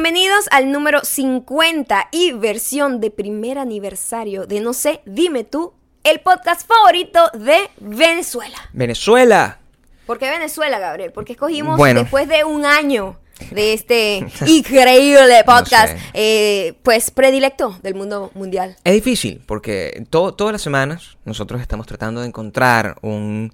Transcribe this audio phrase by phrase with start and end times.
[0.00, 5.72] Bienvenidos al número 50 y versión de primer aniversario de No sé, dime tú,
[6.04, 8.56] el podcast favorito de Venezuela.
[8.72, 9.58] Venezuela.
[10.06, 11.10] ¿Por qué Venezuela, Gabriel?
[11.10, 12.02] Porque escogimos Bueno.
[12.02, 13.16] después de un año
[13.50, 15.98] de este increíble podcast, sé.
[16.14, 18.76] eh, pues predilecto del mundo mundial.
[18.84, 23.52] Es difícil porque to- todas las semanas nosotros estamos tratando de encontrar un-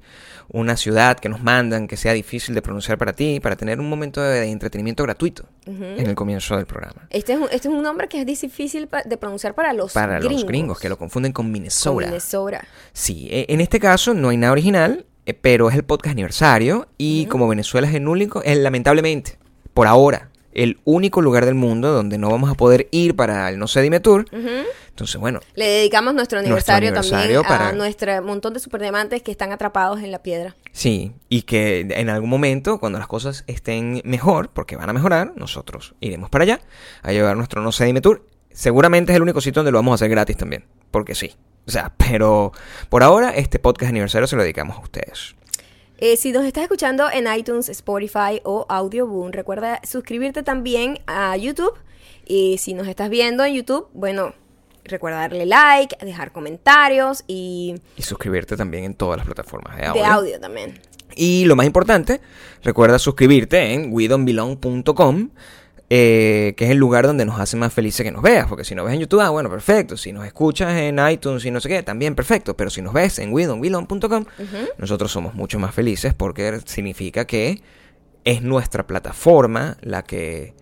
[0.51, 3.89] una ciudad que nos mandan que sea difícil de pronunciar para ti, para tener un
[3.89, 7.07] momento de, de entretenimiento gratuito en el comienzo del programa.
[7.09, 10.19] Este es un, este es un nombre que es difícil de pronunciar para los Para
[10.19, 10.33] gringos.
[10.43, 12.63] los gringos que lo confunden con Con Minnesota.
[12.93, 16.89] Sí, e- en este caso no hay nada original, eh, pero es el podcast aniversario
[16.99, 19.39] y como Venezuela es el único, es lamentablemente,
[19.75, 23.59] por ahora, el único lugar del mundo donde no vamos a poder ir para el
[23.59, 24.25] No sé Dime Tour.
[24.89, 29.23] Entonces, bueno, Le dedicamos nuestro Nuestro aniversario, aniversario también para- a nuestro montón de superdiamantes
[29.23, 30.55] que están atrapados en la piedra.
[30.71, 35.33] Sí, y que en algún momento, cuando las cosas estén mejor, porque van a mejorar,
[35.35, 36.61] nosotros iremos para allá
[37.03, 38.25] a llevar nuestro No sé Dime Tour.
[38.53, 41.35] Seguramente es el único sitio donde lo vamos a hacer gratis también, porque sí.
[41.67, 42.53] O sea, pero
[42.89, 45.35] por ahora este podcast aniversario se lo dedicamos a ustedes.
[45.99, 51.75] Eh, si nos estás escuchando en iTunes, Spotify o Audioboom, recuerda suscribirte también a YouTube.
[52.27, 54.35] Y si nos estás viendo en YouTube, bueno,
[54.85, 60.03] recuerda darle like, dejar comentarios y Y suscribirte también en todas las plataformas de audio.
[60.03, 60.81] de audio también.
[61.17, 62.21] Y lo más importante,
[62.63, 65.31] recuerda suscribirte en WeDon'tBelong.com,
[65.97, 68.49] eh, que es el lugar donde nos hace más felices que nos veas.
[68.49, 69.97] Porque si nos ves en YouTube, ah, bueno, perfecto.
[69.97, 72.57] Si nos escuchas en iTunes y no sé qué, también perfecto.
[72.57, 74.25] Pero si nos ves en WeDon'tBelong.com,
[74.77, 77.63] nosotros somos mucho más felices porque significa que
[78.25, 80.55] es nuestra plataforma la que,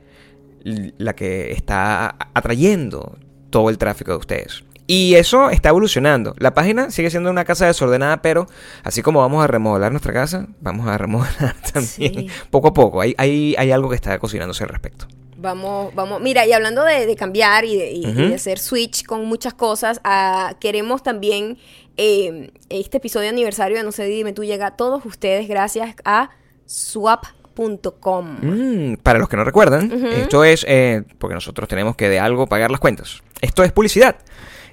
[0.64, 3.16] la que está atrayendo
[3.48, 4.64] todo el tráfico de ustedes.
[4.86, 6.34] Y eso está evolucionando.
[6.38, 8.48] La página sigue siendo una casa desordenada, pero
[8.82, 12.28] así como vamos a remodelar nuestra casa, vamos a remodelar también Sí.
[12.50, 13.00] poco a poco.
[13.00, 15.06] Hay, hay, hay algo que está cocinándose al respecto.
[15.42, 16.20] Vamos, vamos.
[16.22, 20.00] Mira, y hablando de, de cambiar y de, y- de hacer switch con muchas cosas,
[20.04, 21.58] ah, queremos también
[21.96, 26.30] eh, este episodio aniversario de No sé, dime tú llega a todos ustedes gracias a
[26.64, 28.38] swap.com.
[28.40, 32.46] Mm, para los que no recuerdan, esto es eh, porque nosotros tenemos que de algo
[32.46, 33.22] pagar las cuentas.
[33.40, 34.16] Esto es publicidad.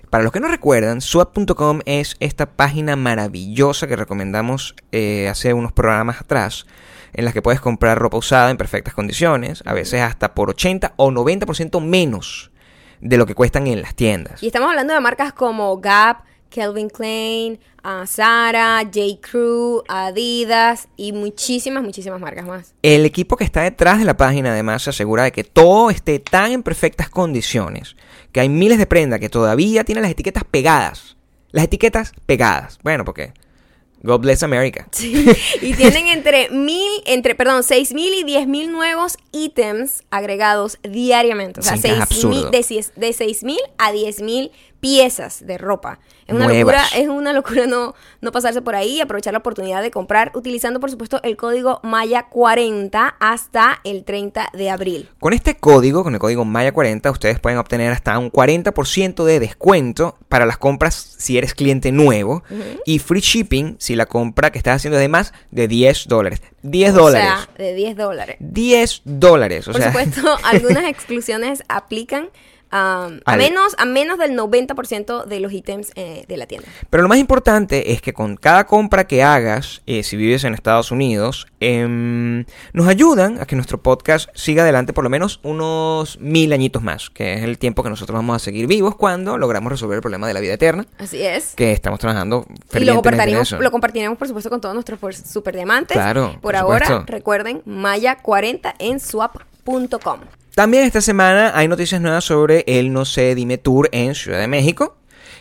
[0.10, 5.72] Para los que no recuerdan, swap.com es esta página maravillosa que recomendamos eh, hace unos
[5.72, 6.66] programas atrás,
[7.14, 10.94] en las que puedes comprar ropa usada en perfectas condiciones, a veces hasta por 80
[10.98, 12.52] o 90% menos
[13.02, 14.42] de lo que cuestan en las tiendas.
[14.44, 19.20] Y estamos hablando de marcas como Gap, Calvin Klein, ah, Zara, J.
[19.22, 22.74] Crew, Adidas y muchísimas, muchísimas marcas más.
[22.82, 26.20] El equipo que está detrás de la página además se asegura de que todo esté
[26.20, 27.96] tan en perfectas condiciones
[28.32, 31.18] que hay miles de prendas que todavía tienen las etiquetas pegadas.
[31.52, 32.80] Las etiquetas pegadas.
[32.84, 33.34] Bueno, porque
[34.02, 34.88] God bless America.
[34.92, 35.26] Sí,
[35.62, 41.60] y tienen entre mil, entre, perdón, seis mil y diez mil nuevos ítems agregados diariamente.
[41.60, 46.00] O sea, seis mil, de, de seis mil a diez mil piezas de ropa.
[46.28, 46.62] Es una Nuevas.
[46.62, 50.32] locura, es una locura no, no pasarse por ahí y aprovechar la oportunidad de comprar
[50.36, 55.10] utilizando, por supuesto, el código Maya40 hasta el 30 de abril.
[55.20, 60.18] Con este código, con el código Maya40, ustedes pueden obtener hasta un 40% de descuento
[60.28, 62.44] para las compras si eres cliente nuevo
[62.86, 66.42] y free shipping si la compra que estás haciendo es de más de 10 dólares.
[66.62, 67.30] 10 dólares.
[67.32, 68.36] O sea, de 10 dólares.
[68.40, 69.68] 10 dólares.
[69.68, 72.30] O Por sea, supuesto, algunas exclusiones aplican
[72.72, 76.68] um, a, menos, a menos del 90% de los ítems eh, de la tienda.
[76.90, 80.54] Pero lo más importante es que con cada compra que hagas, eh, si vives en
[80.54, 86.20] Estados Unidos, em, nos ayudan a que nuestro podcast siga adelante por lo menos unos
[86.20, 89.72] mil añitos más, que es el tiempo que nosotros vamos a seguir vivos cuando logramos
[89.72, 91.54] resolver el problema de la vida eterna, Así es.
[91.56, 95.56] que estamos trabajando Y lo compartiremos, lo compartiremos, por supuesto, con todos nuestros pues, super
[95.56, 95.96] diamantes.
[95.96, 100.20] Claro, Por, por ahora, recuerden, Maya40 en swap.com.
[100.60, 104.50] También esta semana hay noticias nuevas sobre el No sé, dime tour en Ciudad de
[104.50, 104.98] México,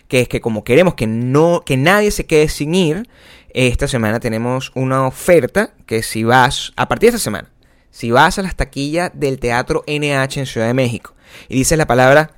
[0.06, 3.10] que es que como queremos que no que nadie se quede sin ir,
[3.52, 7.50] esta semana tenemos una oferta que si vas a partir de esta semana,
[7.90, 11.16] si vas a las taquillas del Teatro NH en Ciudad de México
[11.48, 12.30] y dices la palabra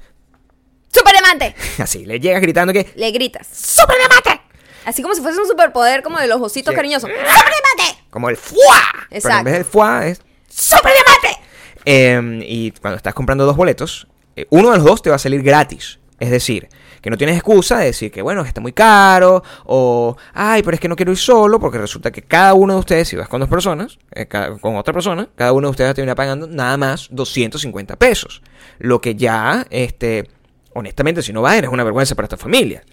[0.91, 1.55] ¡Super diamante!
[1.83, 4.41] así, le llegas gritando que Le gritas, ¡Super diamante!
[4.87, 6.77] Así como si fuese un superpoder como de los ositos Sí.
[6.77, 7.11] cariñosos.
[7.11, 8.05] ¡Super diamante!
[8.09, 8.57] como el fuá,
[8.91, 9.45] pero en Exacto.
[9.45, 11.40] vez del fuá es ¡Super diamante!
[11.85, 14.07] Eh, y cuando estás comprando dos boletos,
[14.37, 15.99] eh, uno de los dos te va a salir gratis.
[16.19, 16.69] Es decir,
[17.01, 20.81] que no tienes excusa de decir que, bueno, está muy caro, o, ay, pero es
[20.81, 23.41] que no quiero ir solo, porque resulta que cada uno de ustedes, si vas con
[23.41, 26.77] dos personas, eh, con otra persona, cada uno de ustedes va a terminar pagando nada
[26.77, 28.43] más 250 pesos.
[28.79, 30.29] Lo que ya, este,
[30.75, 32.85] honestamente, si no vas, eres una vergüenza para esta familia.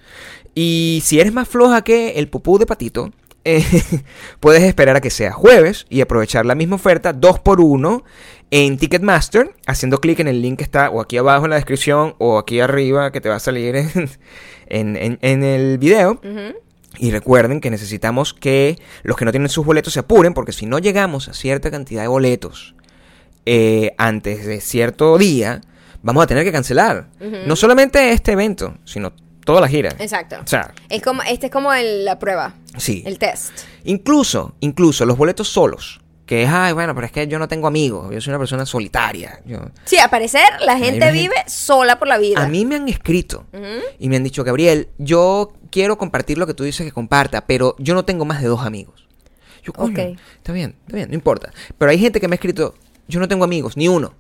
[0.56, 3.12] Y si eres más floja que el pupú de patito,
[3.44, 3.64] eh,
[4.40, 8.04] puedes esperar a que sea jueves y aprovechar la misma oferta 2x1
[8.52, 12.16] en Ticketmaster, haciendo clic en el link que está o aquí abajo en la descripción
[12.18, 13.90] o aquí arriba que te va a salir en,
[14.68, 16.22] en- en- en el video.
[17.00, 20.66] Y recuerden que necesitamos que los que no tienen sus boletos se apuren, porque si
[20.66, 22.74] no llegamos a cierta cantidad de boletos
[23.46, 25.62] eh, antes de cierto día,
[26.02, 27.08] vamos a tener que cancelar.
[27.46, 29.14] No solamente este evento, sino
[29.46, 29.90] toda la gira.
[30.00, 30.38] Exacto.
[30.44, 33.04] O sea, Es como, este es como el- la prueba, sí.
[33.06, 33.52] el test.
[33.84, 36.02] Incluso, incluso los boletos solos.
[36.28, 38.14] Que es, ay, bueno, pero es que yo no tengo amigos.
[38.14, 39.40] Yo soy una persona solitaria.
[39.46, 42.44] Yo, Sí, al parecer la gente vive sola por la vida.
[42.44, 43.46] A mí me han escrito
[43.98, 47.76] y me han dicho, Gabriel, yo quiero compartir lo que tú dices que comparta, pero
[47.80, 49.08] yo no tengo más de dos amigos.
[49.64, 49.98] Yo, coño,
[50.36, 51.52] está bien, está bien, no importa.
[51.78, 52.76] Pero hay gente que me ha escrito,
[53.08, 54.14] yo no tengo amigos, ni uno.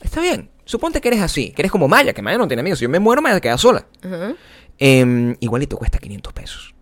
[0.00, 2.78] Está bien, suponte que eres así, que eres como Maya, que Maya no tiene amigos.
[2.78, 3.86] Si yo me muero, Maya queda sola.
[4.02, 4.34] Ujú.
[4.78, 6.74] Em, igualito cuesta 500 pesos.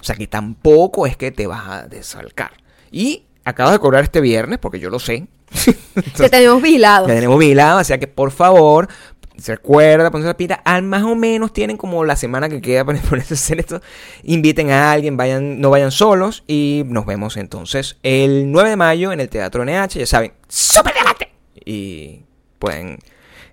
[0.00, 2.52] O sea que tampoco es que te vas a desalcar.
[2.90, 5.26] Y acabas de cobrar este viernes, porque yo lo sé.
[6.16, 7.06] Te tenemos vigilado.
[7.08, 8.88] Ya tenemos vigilado, o sea que por favor,
[9.36, 10.54] se recuerda, ponerse la pita.
[10.64, 13.80] Al más o menos tienen como la semana que queda para ponerse a hacer esto.
[14.22, 16.44] Inviten a alguien, vayan, no vayan solos.
[16.46, 19.98] Y nos vemos entonces el 9 de mayo en el Teatro NH.
[19.98, 21.32] Ya saben, ¡súper adelante!
[21.64, 22.22] Y
[22.58, 22.98] pueden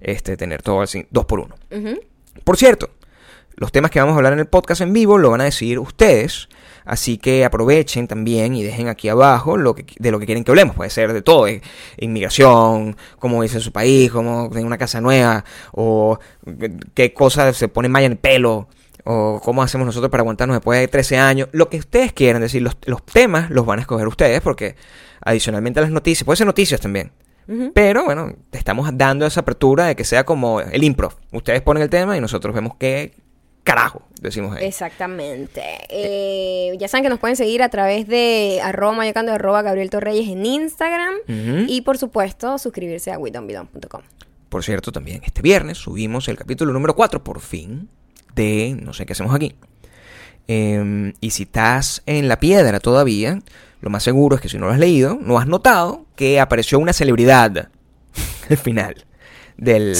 [0.01, 1.55] este, tener todo así, dos por uno.
[2.43, 2.89] Por cierto,
[3.55, 5.79] los temas que vamos a hablar en el podcast en vivo lo van a decidir
[5.79, 6.49] ustedes.
[6.85, 10.51] Así que aprovechen también y dejen aquí abajo lo que, de lo que quieren que
[10.51, 10.75] hablemos.
[10.75, 11.61] Puede ser de todo: eh,
[11.97, 17.67] inmigración, cómo dice su país, cómo tiene una casa nueva, o eh, qué cosas se
[17.67, 18.67] pone malla en el pelo,
[19.03, 21.49] o cómo hacemos nosotros para aguantarnos después de 13 años.
[21.51, 24.75] Lo que ustedes quieran decir, los, los temas los van a escoger ustedes, porque
[25.21, 27.11] adicionalmente a las noticias, puede ser noticias también.
[27.73, 31.15] Pero bueno, te estamos dando esa apertura de que sea como el improv.
[31.33, 33.13] Ustedes ponen el tema y nosotros vemos qué
[33.63, 34.65] carajo decimos ahí.
[34.65, 35.63] Exactamente.
[35.89, 40.29] Eh, ya saben que nos pueden seguir a través de arroba mayocando, arroba Gabriel Torreyes
[40.29, 41.15] en Instagram.
[41.67, 44.01] Y por supuesto, suscribirse a widonbidon.com.
[44.49, 47.89] Por cierto, también este viernes subimos el capítulo número 4, por fin,
[48.35, 49.55] de No sé qué hacemos aquí.
[50.47, 53.41] Em, y si estás en la piedra todavía,
[53.79, 56.79] lo más seguro es que si no lo has leído, no has notado que apareció
[56.79, 57.69] una celebridad
[58.49, 59.05] al final
[59.57, 59.95] del...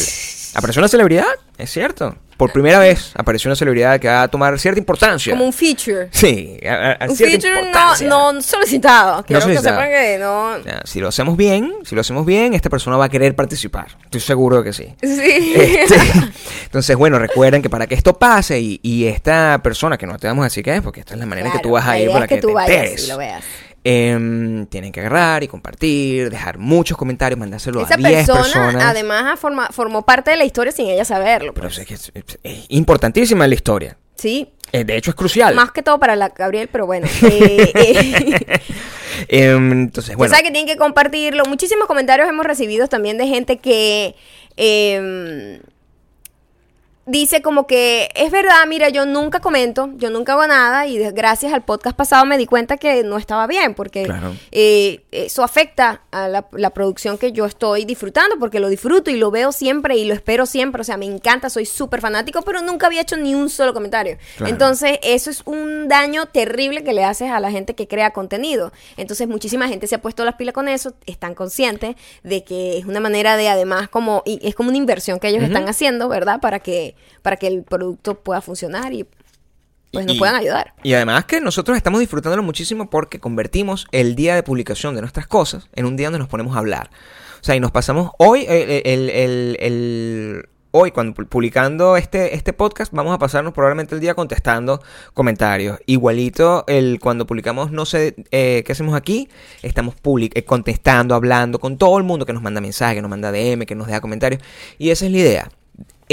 [0.54, 1.30] ¿Apareció una celebridad?
[1.58, 2.18] Es cierto.
[2.42, 5.32] Por primera vez apareció una celebridad que va a tomar cierta importancia.
[5.32, 6.08] Como un feature.
[6.12, 7.72] Sí, a- a- Un feature
[8.08, 9.24] no, no solicitado.
[9.24, 9.76] Quiero que solicitado.
[9.80, 10.54] sepan que no.
[10.84, 13.90] Si lo hacemos bien, si lo hacemos bien, esta persona va a querer participar.
[14.06, 14.92] Estoy seguro de que sí.
[15.04, 15.54] Sí.
[15.56, 15.96] Este,
[16.66, 20.26] entonces, bueno, recuerden que para que esto pase y, y esta persona, que no te
[20.26, 22.00] vamos a decir qué es, porque esta es la manera en que tú vas a
[22.00, 23.04] ir para es que, que, tú te vayas enteres.
[23.06, 23.44] y lo veas.
[23.84, 28.84] Em, tienen que agarrar y compartir, dejar muchos comentarios, mandárselo Esa a 10 persona, personas.
[28.84, 31.52] además, forma- formó parte de la historia sin ella saberlo.
[31.56, 31.80] Pero pues.
[31.80, 33.98] es, que es, importantísima la historia.
[34.16, 34.52] Sí.
[34.72, 35.56] Eh, De hecho, es crucial.
[35.56, 37.08] Más que todo para la Gabriel, pero bueno.
[37.24, 38.60] Eh, eh,
[39.28, 40.32] Em, entonces, bueno.
[40.32, 41.44] saben que tienen que compartirlo.
[41.46, 44.16] Muchísimos comentarios hemos recibido también de gente que
[44.58, 45.60] eh,
[47.12, 51.52] dice como que es verdad, mira, yo nunca comento, yo nunca hago nada y gracias
[51.52, 54.34] al podcast pasado me di cuenta que no estaba bien porque Claro.
[54.52, 59.18] eh, eso afecta a la, la producción que yo estoy disfrutando porque lo disfruto y
[59.18, 62.62] lo veo siempre y lo espero siempre, o sea, me encanta, soy súper fanático, pero
[62.62, 64.18] nunca había hecho ni un solo comentario.
[64.38, 64.52] Claro.
[64.54, 68.72] Entonces, eso es un daño terrible que le haces a la gente que crea contenido.
[68.96, 72.86] Entonces, muchísima gente se ha puesto las pilas con eso, están conscientes de que es
[72.86, 76.40] una manera de además como y es como una inversión que ellos están haciendo, ¿verdad?
[76.40, 79.06] Para que para que el producto pueda funcionar y
[79.92, 80.74] pues nos Y- puedan ayudar.
[80.84, 85.28] Y además que nosotros estamos disfrutándolo muchísimo porque convertimos el día de publicación de nuestras
[85.28, 86.90] cosas en un día donde nos ponemos a hablar.
[87.42, 92.36] O sea, y nos pasamos hoy, eh, el, el- el- hoy cuando pu- publicando este,
[92.36, 94.82] este podcast, vamos a pasarnos probablemente el día contestando
[95.14, 95.80] comentarios.
[95.88, 99.28] Igualito el cuando publicamos no sé eh, qué hacemos aquí,
[99.64, 103.10] estamos public eh, contestando, hablando con todo el mundo que nos manda mensajes, que nos
[103.12, 104.42] manda DM, que nos deja comentarios.
[104.78, 105.52] Y esa es la idea.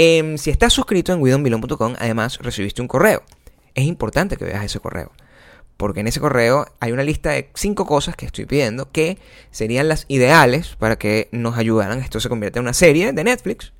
[0.01, 3.21] Em, si estás suscrito en widonbilon.com, además recibiste un correo.
[3.75, 5.11] Es importante que veas ese correo.
[5.75, 9.17] Porque en ese correo hay una lista de cinco cosas que estoy pidiendo que
[9.51, 11.99] serían las ideales para que nos ayudaran.
[11.99, 13.73] Esto se convierta en una serie de Netflix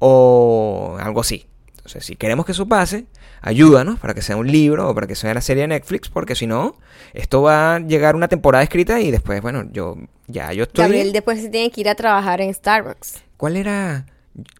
[0.00, 1.46] o algo así.
[1.78, 3.06] Entonces, si queremos que eso pase,
[3.40, 6.34] ayúdanos para que sea un libro o para que sea la serie de Netflix, porque
[6.34, 6.76] si no,
[7.14, 10.82] esto va a llegar una temporada escrita y después, bueno, yo ya yo estoy.
[10.82, 13.22] Gabriel después se tiene que ir a trabajar en Starbucks.
[13.38, 14.04] ¿Cuál era?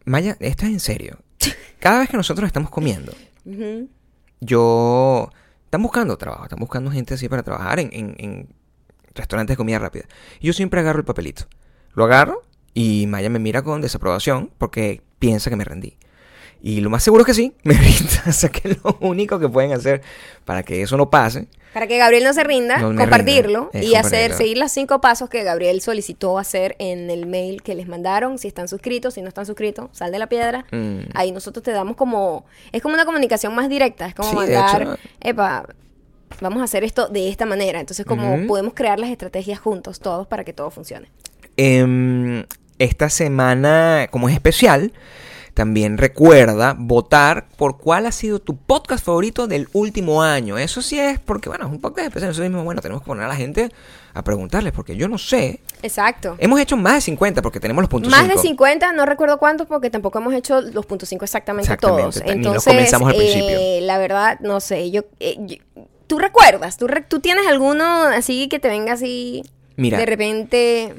[0.05, 1.19] Maya, esto es en serio.
[1.81, 3.13] Cada vez que nosotros estamos comiendo,
[4.41, 5.31] yo...
[5.65, 8.49] Están buscando trabajo, están buscando gente así para trabajar en, en- en
[9.13, 10.05] restaurantes de comida rápida.
[10.41, 11.45] Yo siempre agarro el papelito.
[11.95, 12.43] Lo agarro
[12.75, 15.97] y Maya me mira con desaprobación porque piensa que me rendí.
[16.63, 18.23] Y lo más seguro es que sí, me rinda.
[18.29, 20.03] O sea que lo único que pueden hacer
[20.45, 21.49] para que eso no pase.
[21.75, 25.43] Para que Gabriel no se rinda, No compartirlo y hacer, seguir los cinco pasos que
[25.43, 28.39] Gabriel solicitó hacer en el mail que les mandaron.
[28.39, 30.67] Si están suscritos, si no están suscritos, sal de la piedra.
[30.71, 31.01] Mm.
[31.15, 34.83] Ahí nosotros te damos como, es como una comunicación más directa, es como Sí, mandar,
[34.83, 34.99] hecho.
[35.21, 35.67] epa,
[36.41, 37.81] vamos a hacer esto de esta manera.
[37.81, 41.09] Entonces, como podemos crear las estrategias juntos, todos, para que todo funcione.
[41.57, 42.45] Em,
[42.79, 44.93] esta semana, como es especial,
[45.55, 50.59] también recuerda votar por cuál ha sido tu podcast favorito del último año.
[50.59, 52.31] Eso sí es porque, bueno, es un podcast especial.
[52.31, 53.71] Nosotros mismos, bueno, tenemos que poner a la gente
[54.15, 55.61] a preguntarles, porque yo no sé.
[55.83, 56.35] Exacto.
[56.39, 58.43] Hemos hecho más de 50 porque tenemos los puntos Más de cinco.
[58.65, 62.17] 50, no recuerdo cuántos porque tampoco hemos hecho los puntos 5 exactamente, Exactamente, todos.
[62.25, 63.59] ni los Entonces, comenzamos al eh, principio.
[63.87, 65.57] la verdad, no sé, yo, eh, yo-
[66.09, 66.77] ¿tú recuerdas?
[66.77, 69.43] ¿Tú, re- ¿Tú tienes alguno así que te venga así
[69.77, 69.99] Mira.
[69.99, 70.95] de repente?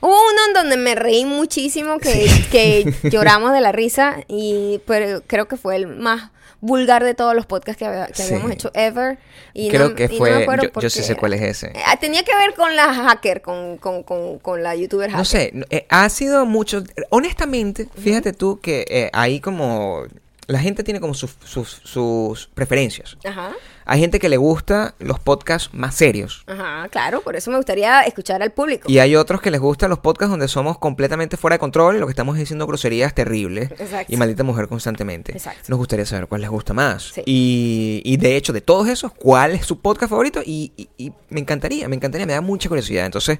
[0.00, 5.22] Hubo uno en donde me reí muchísimo que, que lloramos de la risa y pero
[5.26, 8.32] creo que fue el más vulgar de todos los podcasts que, había- que Sí.
[8.32, 9.18] habíamos hecho ever.
[9.52, 11.32] Y Creo no- que y no fue- me acuerdo yo- yo sí porque- sé cuál
[11.34, 11.66] es ese.
[11.68, 15.18] Eh, tenía que ver con la hacker, con, con, con, con la youtuber hacker.
[15.18, 16.82] No sé, eh, ha sido mucho.
[17.10, 20.04] Honestamente, fíjate tú que eh, hay como.
[20.48, 23.16] La gente tiene como sus, sus, sus preferencias.
[23.24, 23.52] Ajá.
[23.88, 26.42] Hay gente que le gusta los podcasts más serios.
[26.48, 28.90] Ajá, claro, por eso me gustaría escuchar al público.
[28.90, 32.00] Y hay otros que les gustan los podcasts donde somos completamente fuera de control y
[32.00, 34.12] lo que estamos diciendo groserías terribles Exacto.
[34.12, 35.32] y maldita mujer constantemente.
[35.32, 35.62] Exacto.
[35.68, 37.12] Nos gustaría saber cuál les gusta más.
[37.14, 37.22] Sí.
[37.26, 40.40] Y, y de hecho, de todos esos, ¿cuál es su podcast favorito?
[40.44, 43.06] Y, y- y me encantaría, me encantaría, me da mucha curiosidad.
[43.06, 43.38] Entonces,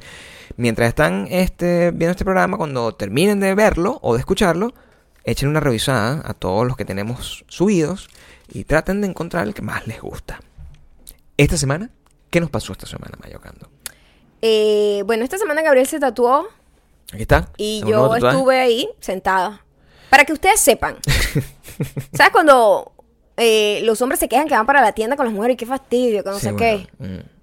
[0.57, 4.73] mientras están este, viendo este programa, cuando terminen de verlo o de escucharlo,
[5.25, 8.09] echen una revisada a todos los que tenemos subidos
[8.49, 10.41] y traten de encontrar el que más les gusta.
[11.37, 11.91] Esta semana,
[12.31, 13.69] ¿qué nos pasó esta semana, Mayocando?
[14.43, 16.47] Eh, bueno, esta semana Gabriel se tatuó
[17.13, 17.51] Aquí está.
[17.57, 19.63] y yo estuve ahí sentada.
[20.11, 20.97] Para que ustedes sepan.
[22.13, 22.93] ¿Sabes cuando
[23.37, 25.67] eh, los hombres se quejan que van para la tienda con las mujeres y qué
[25.67, 27.05] fastidio, que no Sí, sé bueno, qué?
[27.05, 27.36] mm.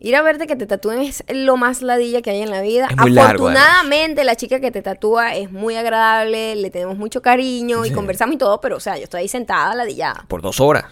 [0.00, 2.86] Ir a verte que te tatúen es lo más ladilla que hay en la vida.
[2.88, 7.20] Es muy largo, Afortunadamente, la chica que te tatúa es muy agradable, le tenemos mucho
[7.20, 10.24] cariño y conversamos y todo, pero o sea, yo estoy ahí sentada ladillada.
[10.28, 10.84] Por dos horas.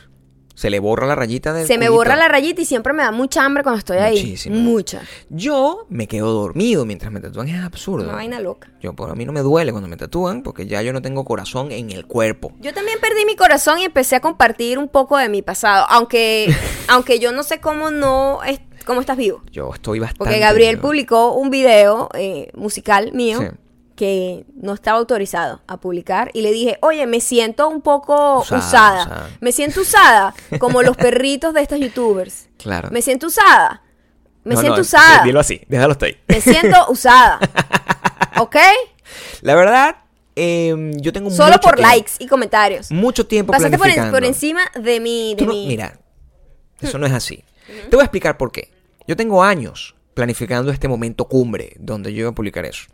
[0.56, 3.12] Se le borra la rayita del Se me borra la rayita y siempre me da
[3.12, 4.16] mucha hambre cuando estoy ahí.
[4.16, 4.56] Muchísima.
[4.56, 5.02] Mucha.
[5.28, 7.48] Yo me quedo dormido mientras me tatúan.
[7.48, 8.04] Es absurdo.
[8.04, 8.70] Una vaina loca.
[8.80, 11.26] Yo, por a mí no me duele cuando me tatúan porque ya yo no tengo
[11.26, 12.54] corazón en el cuerpo.
[12.58, 16.48] Yo también perdí mi corazón y empecé a compartir un poco de mi pasado, aunque
[16.88, 19.42] aunque yo no sé cómo no es, cómo estás vivo.
[19.52, 20.18] Yo estoy bastante...
[20.18, 23.46] Porque Gabriel publicó un video eh, musical mío Sí.
[23.96, 28.58] que no estaba autorizado a publicar y le dije, oye, me siento un poco Usada,
[28.60, 29.30] usada, usada.
[29.40, 32.48] me siento usada, como los perritos de estos youtubers.
[32.58, 32.88] Claro.
[32.90, 33.82] Me siento usada,
[34.44, 36.16] me No, siento no, usada, Dilo así, déjalo hasta ahí.
[36.28, 37.40] me siento usada,
[38.38, 38.56] ¿ok?
[39.42, 39.96] La verdad,
[40.34, 42.90] em, yo tengo Solo mucho por tiempo- likes y comentarios.
[42.90, 44.16] Mucho tiempo Pasaste por, en- planificando.
[44.16, 45.34] por encima de mi...
[45.36, 45.66] De no- mi...
[45.68, 45.98] Mira,
[46.80, 47.42] eso no es así.
[47.88, 48.70] Te voy a explicar por qué.
[49.08, 52.84] Yo tengo años planificando este momento cumbre donde yo iba a publicar eso.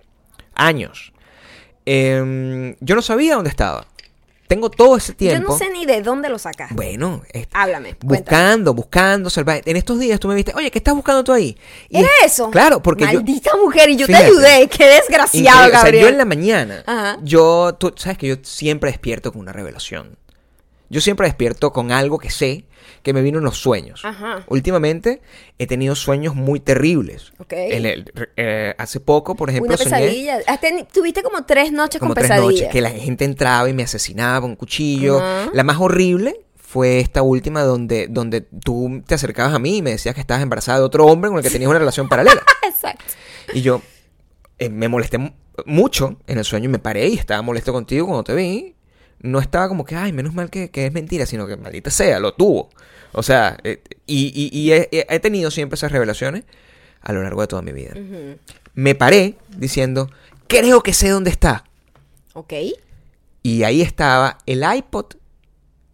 [0.54, 1.12] Años.
[1.84, 3.86] Em, yo no sabía dónde estaba.
[4.46, 5.52] Tengo todo ese Yo tiempo.
[5.52, 6.74] no sé ni de dónde lo sacaste.
[6.74, 8.18] Bueno, es- Háblame, cuéntame.
[8.18, 9.62] buscando, buscando, salvar.
[9.64, 11.56] En estos días tú me viste, oye, ¿qué estás buscando tú ahí?
[11.88, 12.50] Y ¿Era es- eso?
[12.50, 13.14] Claro, porque yo.
[13.14, 14.24] Maldita mujer, y yo Fíjate.
[14.26, 14.68] te ayudé.
[14.68, 15.68] Qué desgraciado, Increíble.
[15.68, 16.02] O sea, Gabriel.
[16.02, 17.18] yo en la mañana, Ajá.
[17.22, 20.18] yo, tú sabes que yo siempre despierto con una revelación.
[20.92, 22.66] Yo siempre despierto con algo que sé
[23.02, 24.04] que me vino en los sueños.
[24.04, 24.44] Ajá.
[24.48, 25.22] Últimamente
[25.58, 27.32] he tenido sueños muy terribles.
[27.50, 30.38] El- eh, hace poco, por ejemplo, Una pesadilla.
[30.92, 32.52] Tuviste como tres noches como con tres pesadillas.
[32.60, 35.20] noches que la gente entraba y me asesinaba con un cuchillo.
[35.54, 39.90] La más horrible fue esta última donde, donde tú te acercabas a mí y me
[39.90, 42.42] decías que estabas embarazada de otro hombre con el que tenías una relación paralela.
[42.68, 43.04] Exacto.
[43.54, 43.80] Y yo
[44.58, 45.32] eh, me molesté mu-
[45.66, 48.74] mucho en el sueño y me paré y estaba molesto contigo cuando te vi.
[49.22, 52.18] No estaba como que, ay, menos mal que, que es mentira, sino que maldita sea,
[52.20, 52.70] lo tuvo.
[53.12, 56.44] O sea, eh, y, y- y he, he tenido siempre esas revelaciones
[57.00, 57.94] a lo largo de toda mi vida.
[58.74, 60.10] Me paré diciendo,
[60.48, 61.64] creo que sé dónde está.
[62.34, 62.52] Ok.
[63.42, 65.06] Y ahí estaba el iPod,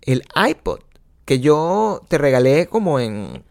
[0.03, 0.81] el iPod,
[1.25, 3.43] que yo te regalé como en,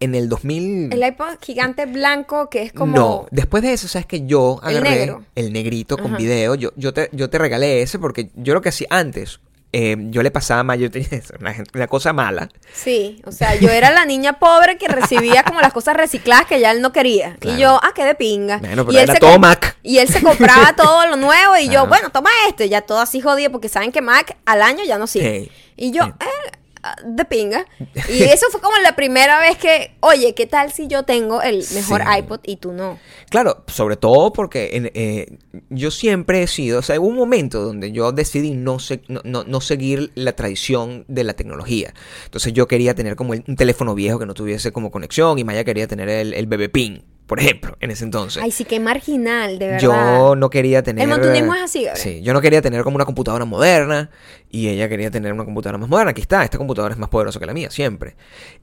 [0.00, 0.92] en el 2000.
[0.92, 2.96] El iPod gigante blanco que es como...
[2.96, 5.24] No, después de eso, sabes que yo El agarré negro.
[5.34, 6.16] el negrito con Ajá.
[6.16, 6.54] video.
[6.54, 9.40] Yo, yo, te, yo te regalé ese porque yo lo que hacía antes,
[9.72, 11.08] eh, yo le pasaba más, yo tenía
[11.74, 12.48] una, cosa mala.
[12.72, 16.60] Sí, o sea, yo era la niña pobre que recibía como las cosas recicladas que
[16.60, 17.36] ya él no quería.
[17.40, 17.56] Claro.
[17.56, 18.58] Y yo, ah, qué de pinga.
[18.58, 19.76] Bueno, pero y él era se todo Mac.
[19.82, 22.64] Y él se compraba todo lo nuevo y yo, bueno, toma esto.
[22.64, 25.50] Y ya todo así jodido porque saben que Mac al año ya no sirve.
[25.76, 26.58] Y yo, eh,
[27.04, 27.66] de pinga.
[28.08, 31.64] Y eso fue como la primera vez que, oye, ¿qué tal si yo tengo el
[31.74, 32.18] mejor Sí.
[32.18, 32.98] iPod y tú no?
[33.30, 35.38] Claro, sobre todo porque en- eh,
[35.70, 39.20] yo siempre he sido, o sea, hubo un momento donde yo decidí no, se- no,
[39.24, 41.92] no- no seguir la tradición de la tecnología.
[42.24, 45.44] Entonces yo quería tener como el- un teléfono viejo que no tuviese como conexión y
[45.44, 48.42] Maya quería tener el, el bebé pin, por ejemplo, en ese entonces.
[48.42, 49.80] Ay, sí, qué marginal, de verdad.
[49.80, 51.02] Yo no quería tener.
[51.02, 52.02] El montunismo es así, Gabriel.
[52.02, 54.10] Sí, yo no quería tener como una computadora moderna
[54.48, 56.12] y ella quería tener una computadora más moderna.
[56.12, 58.16] Aquí está, esta computadora es más poderosa que la mía, siempre.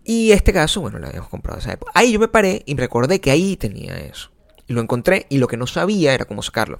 [0.06, 1.92] Y este caso, bueno, la habíamos comprado esa época.
[1.96, 4.32] Ahí yo me paré y me recordé que ahí tenía eso.
[4.66, 6.80] Y lo encontré y lo que no sabía era cómo sacarlo.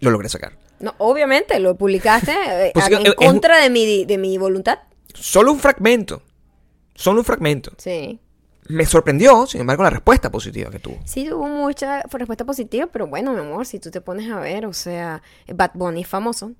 [0.00, 0.58] Lo logré sacar.
[0.80, 2.32] No, obviamente, lo publicaste
[2.66, 4.80] eh, Pues, en es- es- contra de mi, de mi voluntad.
[5.14, 6.22] Solo un fragmento.
[6.94, 7.72] Solo un fragmento.
[7.78, 8.20] Sí.
[8.68, 10.98] Me sorprendió, sin embargo, la respuesta positiva que tuvo.
[11.04, 14.66] Sí, tuvo mucha respuesta positiva, pero bueno, mi amor, si tú te pones a ver,
[14.66, 16.52] o sea, Bad Bunny es famoso.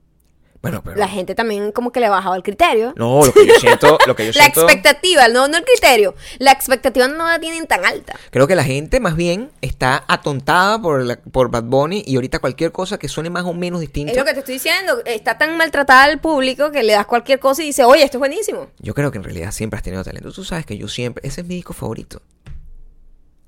[0.64, 0.96] Bueno, pero.
[0.96, 2.92] La gente también como que le bajaba el criterio.
[2.96, 3.98] No, lo que yo siento.
[4.06, 6.14] Lo que yo la siento expectativa, no, no el criterio.
[6.38, 8.16] La expectativa no la tienen tan alta.
[8.30, 12.38] Creo que la gente más bien está atontada por, la- por Bad Bunny y ahorita
[12.38, 14.12] cualquier cosa que suene más o menos distinto.
[14.12, 15.02] Es lo que te estoy diciendo.
[15.04, 18.20] Está tan maltratada al público que le das cualquier cosa y dice, oye, esto es
[18.20, 18.68] buenísimo.
[18.80, 20.32] Yo creo que en realidad siempre has tenido talento.
[20.32, 21.26] Tú sabes que yo siempre...
[21.28, 22.22] Ese es mi disco favorito.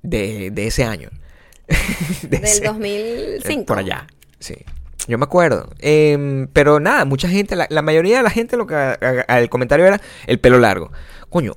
[0.03, 1.11] De, de ese año.
[2.23, 3.61] De Del ese- 2005.
[3.63, 4.07] eh, Por allá,
[4.39, 4.55] sí.
[5.07, 5.69] Yo me acuerdo.
[5.79, 8.99] Em, pero nada, mucha gente, la, la mayoría de la gente lo que a-
[9.29, 10.91] a- el comentario era el pelo largo.
[11.31, 11.55] Coño,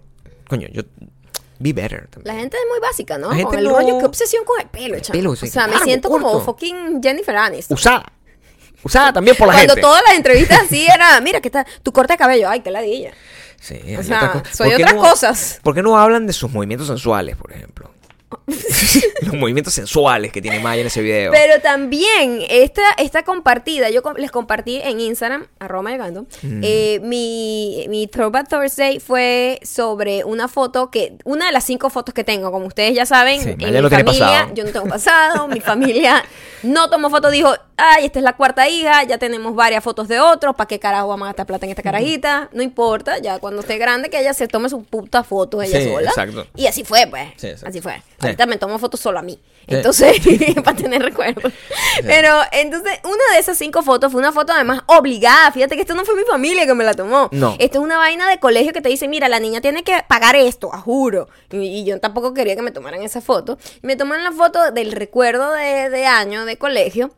[0.47, 0.83] coño, yo...
[1.61, 2.33] Be better también.
[2.35, 3.29] La gente es muy básica, ¿no?
[3.31, 5.19] La gente con el no- rollo, qué obsesión con el pelo, chamo.
[5.19, 7.75] pelo, O sí, sea, me siento como fucking Jennifer Aniston.
[7.75, 8.13] Usada.
[8.81, 9.81] Usada también por la Cuando gente.
[9.81, 13.11] todas las entrevistas así era, mira, que está tu corte de cabello, ay, qué ladilla.
[13.59, 15.59] Sí, O sea, otra soy ¿Por qué otras no- cosas.
[15.61, 17.91] ¿Por qué no hablan de sus movimientos sensuales, por ejemplo?
[19.21, 21.31] Los movimientos sensuales que tiene Maya en ese video.
[21.31, 26.61] Pero también esta, esta compartida, yo les compartí en Instagram, arroba llegando, Mm.
[26.63, 32.13] eh, mi, mi Throwback Thursday fue sobre una foto que, una de las cinco fotos
[32.13, 34.87] que tengo, como ustedes ya saben, Sí, en Maya mi no familia, yo no tengo
[34.87, 36.23] pasado, mi familia
[36.63, 40.19] no tomó foto, dijo, ay, esta es la cuarta hija, ya tenemos varias fotos de
[40.19, 42.49] otros, ¿para qué carajo vamos a gastar plata en esta carajita?
[42.53, 45.89] No importa, ya cuando esté grande que ella se tome su puta foto ella Sí,
[45.89, 46.09] sola.
[46.09, 46.47] exacto.
[46.55, 48.01] Y así fue, pues, Sí, así fue.
[48.21, 48.27] Sí.
[48.39, 49.37] Ahorita me tomo fotos solo a mí.
[49.67, 50.17] Entonces,
[50.63, 51.51] para tener recuerdos.
[52.03, 55.51] Pero entonces, una de esas cinco fotos fue una foto además obligada.
[55.51, 57.27] Fíjate que esto no fue mi familia que me la tomó.
[57.31, 57.55] No.
[57.59, 60.37] Esto es una vaina de colegio que te dice, mira, la niña tiene que pagar
[60.37, 61.27] esto, a juro.
[61.51, 63.57] Y, y yo tampoco quería que me tomaran esa foto.
[63.83, 67.11] Y me toman la foto del recuerdo de, de año de colegio.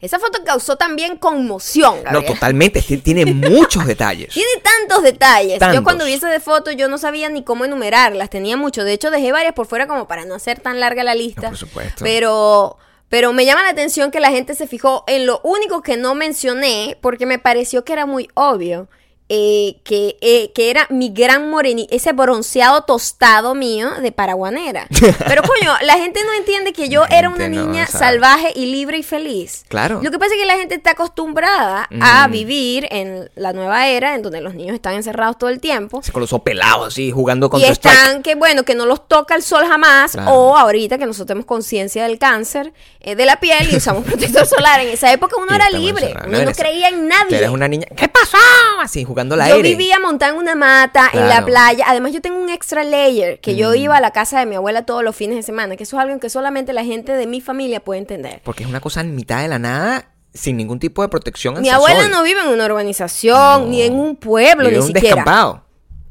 [0.00, 2.00] Esa foto causó también conmoción.
[2.12, 2.82] no, totalmente.
[2.82, 4.32] Tiene muchos detalles.
[4.34, 5.58] Tiene tantos detalles.
[5.58, 5.76] Tantos.
[5.76, 8.28] Yo cuando vi esa de foto yo no sabía ni cómo enumerarlas.
[8.30, 8.84] Tenía mucho.
[8.84, 11.42] De hecho, dejé varias por fuera como para no hacer tan larga la lista.
[11.42, 12.04] No, por supuesto.
[12.04, 12.76] Pero,
[13.08, 16.14] pero me llama la atención que la gente se fijó en lo único que no
[16.14, 18.88] mencioné porque me pareció que era muy obvio.
[19.28, 24.86] Eh, que, eh, que era mi gran morenito, ese bronceado tostado mío de paraguanera.
[25.26, 28.66] Pero coño, la gente no entiende que yo La era una no niña salvaje y
[28.66, 29.64] libre y feliz.
[29.68, 30.00] Claro.
[30.02, 32.30] Lo que pasa es que la gente está acostumbrada a Mm.
[32.30, 36.00] vivir en la nueva era, en donde los niños están encerrados todo el tiempo.
[36.12, 39.34] Con los ojos pelados así, jugando Y contra están que, bueno, que no los toca
[39.34, 40.12] el sol jamás.
[40.12, 40.30] Claro.
[40.30, 44.46] O ahorita que nosotros tenemos conciencia del cáncer eh, de la piel y usamos protector
[44.46, 44.80] solar.
[44.80, 46.14] En esa época uno Y era libre.
[46.26, 47.36] Uno no creía en nadie.
[47.38, 47.86] eres una niña.
[47.96, 48.36] ¿Qué pasó?
[48.80, 49.15] Así, jugando
[49.56, 51.84] Yo vivía montada en una mata, en la playa.
[51.88, 54.84] Además, yo tengo un extra layer que yo iba a la casa de mi abuela
[54.86, 55.76] todos los fines de semana.
[55.76, 58.40] Que eso es algo que solamente la gente de mi familia puede entender.
[58.44, 61.68] Porque es una cosa en mitad de la nada, sin ningún tipo de protección Mi
[61.70, 62.10] abuela sol.
[62.10, 63.66] no vive en una urbanización, No.
[63.68, 65.16] ni en un pueblo, Vive ni en un siquiera.
[65.16, 65.65] descampado.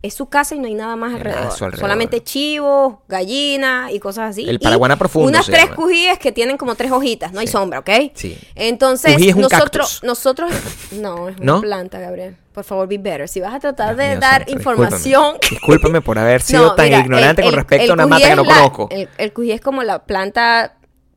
[0.06, 1.52] Es su casa y no hay nada más alrededor.
[1.78, 4.48] Solamente chivos, gallinas y cosas así.
[4.48, 5.76] El Y paraguana profundo Unas tres llama.
[5.76, 7.90] cujíes que tienen como tres hojitas, no hay sombra, ¿ok?
[8.14, 8.38] Sí.
[8.56, 10.04] Entonces, Cují es un nosotros, cactus.
[10.04, 10.52] nosotros,
[10.94, 11.62] no, es una ¿No?
[11.62, 12.38] planta, Gabriel.
[12.54, 13.28] Por favor, be better.
[13.28, 15.34] Si vas a tratar de dar santo, información.
[15.42, 18.08] Discúlpame, Discúlpame por haber sido No, tan mira, ignorante el- con respecto el a una
[18.08, 18.88] mata que no la- conozco.
[18.92, 20.76] El, el cují es como la planta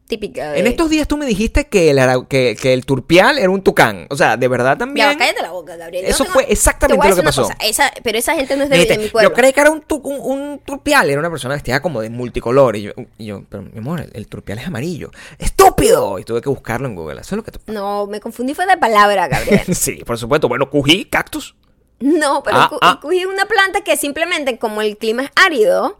[0.09, 0.53] típica.
[0.53, 0.59] De...
[0.61, 3.63] En estos días tú me dijiste que el, ara- que, que el turpial era un
[3.63, 4.07] tucán.
[4.11, 5.19] O sea, de verdad Ya, también.
[5.19, 6.05] cállate la boca, Gabriel.
[6.07, 7.49] Eso tengo- fue te exactamente lo que pasó.
[7.61, 9.29] esa- pero esa gente no es de, dijiste, de mi pueblo.
[9.31, 12.11] yo creí que era un, tu- un, un turpial, era una persona vestida como de
[12.11, 12.75] multicolor.
[12.77, 15.11] Y yo, y yo pero mi amor, el, el turpial es amarillo.
[15.39, 16.19] ¡Estúpido!
[16.19, 17.21] Y tuve que buscarlo en Google.
[17.21, 19.63] Eso es lo que te No, me confundí fue de palabra, Gabriel.
[19.75, 20.49] Sí, por supuesto.
[20.49, 21.55] Bueno, cují, cactus.
[22.01, 23.01] No, pero Ah, ah.
[23.13, 25.99] es una planta que simplemente como el clima es árido,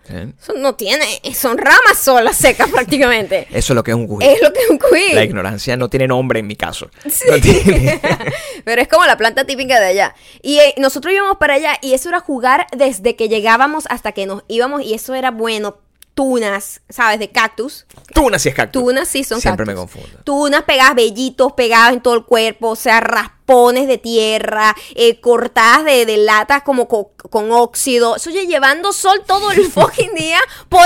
[0.57, 3.49] no tiene, son ramas solas secas prácticamente.
[3.51, 4.25] Eso es lo que es un cují.
[4.27, 5.13] Es lo que es un cují.
[5.15, 6.89] La ignorancia no tiene nombre en mi caso.
[7.11, 7.25] Sí.
[7.29, 8.01] No tiene.
[8.65, 10.15] Pero es como la planta típica de allá.
[10.41, 14.27] Y eh, nosotros íbamos para allá y eso era jugar desde que llegábamos hasta que
[14.27, 15.79] nos íbamos y eso era bueno.
[16.15, 17.21] Tunas, ¿sabes?
[17.21, 17.87] De cactus.
[18.13, 18.83] Tunas sí es cactus.
[18.83, 20.09] Tunas sí son Siempre me confundo.
[20.25, 25.21] Tunas pegadas, vellitos pegados en todo el cuerpo, o sea, ras- arpones de tierra, eh,
[25.21, 28.17] cortadas de, de latas como co- con óxido.
[28.17, 30.83] Eso oye, llevando sol todo el fucking día por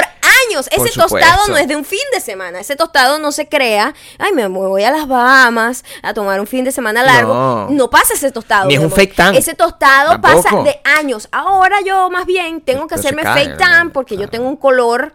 [0.49, 0.69] años.
[0.75, 2.61] Por Ese tostado no es de un fin de semana.
[2.61, 3.95] Ese tostado no se crea.
[4.19, 7.35] Ay, me voy a las Bahamas a tomar un fin de semana largo.
[7.35, 7.69] No.
[7.71, 8.67] No, pasa ese tostado.
[8.69, 9.35] Ni es un fake tan.
[9.35, 11.29] Ese tostado pasa de años.
[11.33, 13.93] Ahora yo más bien tengo que Pero hacerme cae, fake tan ¿no?
[13.93, 15.15] porque yo tengo un color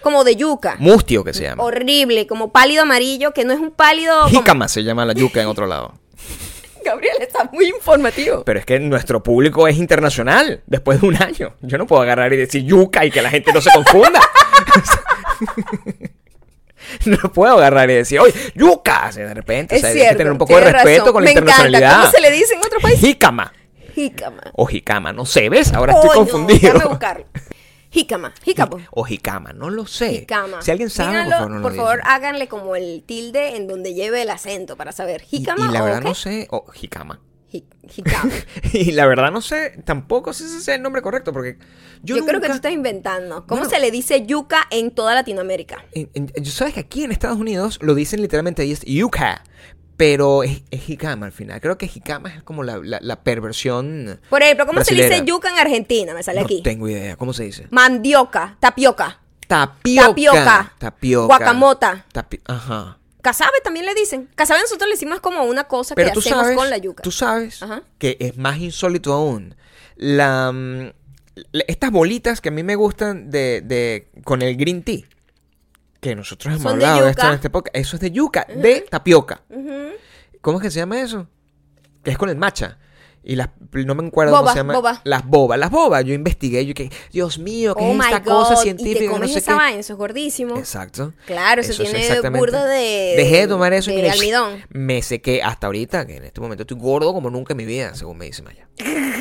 [0.00, 0.76] como de yuca.
[0.78, 1.62] Mustio que se llama.
[1.64, 4.14] Horrible, como pálido amarillo, que no es un pálido.
[4.22, 5.92] como- Jícama se llama la yuca en otro lado.
[6.88, 8.42] Gabriel está muy informativo.
[8.44, 11.54] Pero es que nuestro público es internacional después de un año.
[11.60, 14.20] Yo no puedo agarrar y decir yuca y que la gente no se confunda.
[17.06, 19.10] no puedo agarrar y decir, oye, yuca.
[19.14, 21.12] De repente, Es o sea, hay que tener un poco de respeto razón.
[21.12, 21.50] con la Me encanta.
[21.52, 22.00] internacionalidad.
[22.00, 23.00] ¿Cómo se le dice en otro país?
[23.00, 23.52] Jícama.
[23.94, 24.42] Jícama.
[24.54, 25.72] O jicama, no sé, ¿ves?
[25.72, 26.60] Ahora estoy confundido.
[26.60, 27.24] Déjame buscarlo.
[27.90, 28.78] Jícama, jícamo.
[28.90, 30.20] O jicama, no lo sé.
[30.20, 30.60] Jícama.
[30.62, 32.08] Si alguien sabe, Díganlo, por favor, no lo por favor, dice.
[32.10, 35.22] háganle como el tilde en donde lleve el acento para saber.
[35.30, 37.20] Y, ¿Jícama y la o verdad no sé, o jicama.
[37.50, 38.30] Jí- Jícama.
[38.74, 41.56] y la verdad no sé, tampoco sé si ese es el nombre correcto, porque
[42.02, 43.46] yo, Yo, creo que tú estás inventando.
[43.46, 45.82] ¿Cómo se le dice yuca en toda Latinoamérica?
[45.94, 49.42] En- sabes que aquí en Estados Unidos lo dicen literalmente ahí es yuca,
[49.98, 51.60] pero es, es jicama al final.
[51.60, 54.18] Creo que jicama es como la, la- la perversión.
[54.30, 56.14] Por ejemplo, ¿cómo se dice yuca en Argentina?
[56.14, 56.62] Me sale no aquí.
[56.62, 57.66] tengo idea, ¿cómo se dice?
[57.70, 60.08] Mandioca, tapioca, Tapioca.
[60.08, 60.72] Tapioca.
[60.78, 61.26] Tapioca.
[61.26, 62.06] guacamota.
[62.12, 62.98] Tapi- Ajá.
[63.22, 64.28] Casabe también le dicen.
[64.34, 67.02] Casabe nosotros le decimos como una cosa Pero que tú hacemos sabes, con la yuca.
[67.02, 67.82] tú sabes Ajá.
[67.98, 69.54] que es más insólito aún.
[69.96, 70.92] La, mm,
[71.52, 75.00] la- estas bolitas que a mí me gustan de, de con el green tea.
[76.00, 77.76] Que nosotros hemos de hablado de esto en este podcast.
[77.76, 79.42] Eso es de yuca, de tapioca.
[80.40, 81.26] ¿Cómo es que se llama eso?
[82.04, 82.78] Que es con el matcha.
[83.24, 84.74] Y las, no me acuerdo Boba, cómo se llama.
[84.74, 85.00] boba.
[85.04, 86.04] Las bobas, las bobas.
[86.04, 88.24] Yo investigué, yo que, Dios mío, ¿qué Oh es esta God.
[88.24, 89.10] cosa y te científica?
[89.12, 89.58] comes no sé esa qué.
[89.58, 90.56] vaina, eso es gordísimo.
[90.56, 91.12] Exacto.
[91.26, 93.14] Claro, eso, es tiene burda de.
[93.16, 94.64] Dejé de tomar eso y de mira, almidón.
[94.70, 97.94] me sequé hasta ahorita, que en este momento estoy gordo como nunca en mi vida,
[97.94, 98.66] según me dice Maya.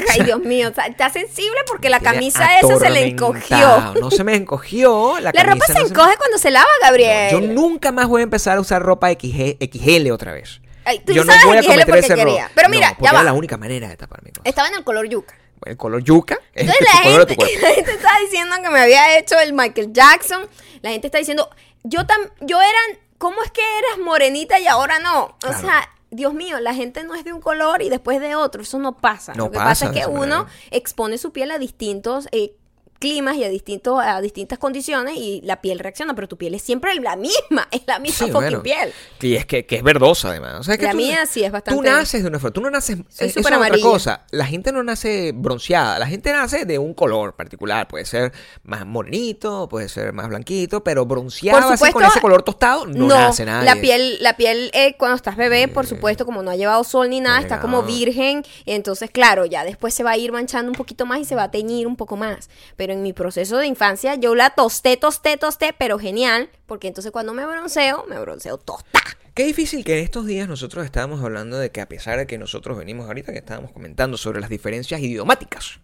[0.14, 3.94] Ay, Dios mío, está, está sensible porque la camisa esa se le encogió.
[4.00, 5.20] No se me encogió.
[5.20, 7.32] La, La ropa se no encoge cuando se lava, Gabriel.
[7.32, 10.62] Yo nunca más voy a empezar a usar ropa XG, XL otra vez.
[10.86, 12.40] Ay, tú Yo sabes no voy a XL cometer porque ese error.
[12.56, 13.24] Pero mira, No, ya era va.
[13.26, 14.42] la única manera de tapar mi cosa.
[14.48, 15.36] Estaba en el color yuca.
[15.66, 18.70] El color yuca es Entonces la color de tu gente, la gente estaba diciendo que
[18.70, 20.48] me había hecho el Michael Jackson.
[20.82, 21.50] La gente está diciendo,
[21.84, 22.80] yo tam, yo era,
[23.18, 25.24] ¿cómo es que eras morenita y ahora no?
[25.24, 25.60] O Claro.
[25.60, 28.62] sea, Dios mío, la gente no es de un color y después de otro.
[28.62, 29.34] Eso no pasa.
[29.34, 30.48] No Lo que pasa pasa es que uno manera.
[30.72, 32.56] expone su piel a distintos eh,
[33.00, 36.62] climas y a distintos a distintas condiciones y la piel reacciona, pero tu piel es
[36.62, 38.64] siempre la misma, es la misma Sí, fucking bueno.
[38.64, 38.94] piel.
[39.22, 40.60] Y es que, que es verdosa además.
[40.60, 42.54] O sea, que La tú- mía sí es bastante- Tú naces de una forma.
[42.54, 42.98] Tú no naces.
[43.10, 44.26] Soy es- eso es otra cosa.
[44.32, 46.00] La gente no nace bronceada.
[46.00, 47.88] La gente nace de un color particular.
[47.88, 48.32] Puede ser
[48.64, 52.86] más morenito, puede ser más blanquito, pero bronceado Por así con supuesto, ese color tostado
[52.86, 53.66] no, nace nadie.
[53.66, 57.10] La piel, la piel eh, cuando estás bebé, por supuesto, como no ha llevado sol
[57.10, 58.44] ni nada, está como virgen.
[58.66, 61.44] Entonces, claro, ya después se va a ir manchando un poquito más y se va
[61.44, 62.50] a teñir un poco más.
[62.76, 66.50] Pero en mi proceso de infancia, yo la tosté, tosté, tosté, pero genial.
[66.66, 69.02] Porque entonces cuando me bronceo, me bronceo tosta.
[69.34, 72.40] Qué difícil que en estos días nosotros estábamos hablando de que a pesar de que
[72.40, 75.80] nosotros venimos ahorita que estábamos comentando sobre las diferencias idiomáticas.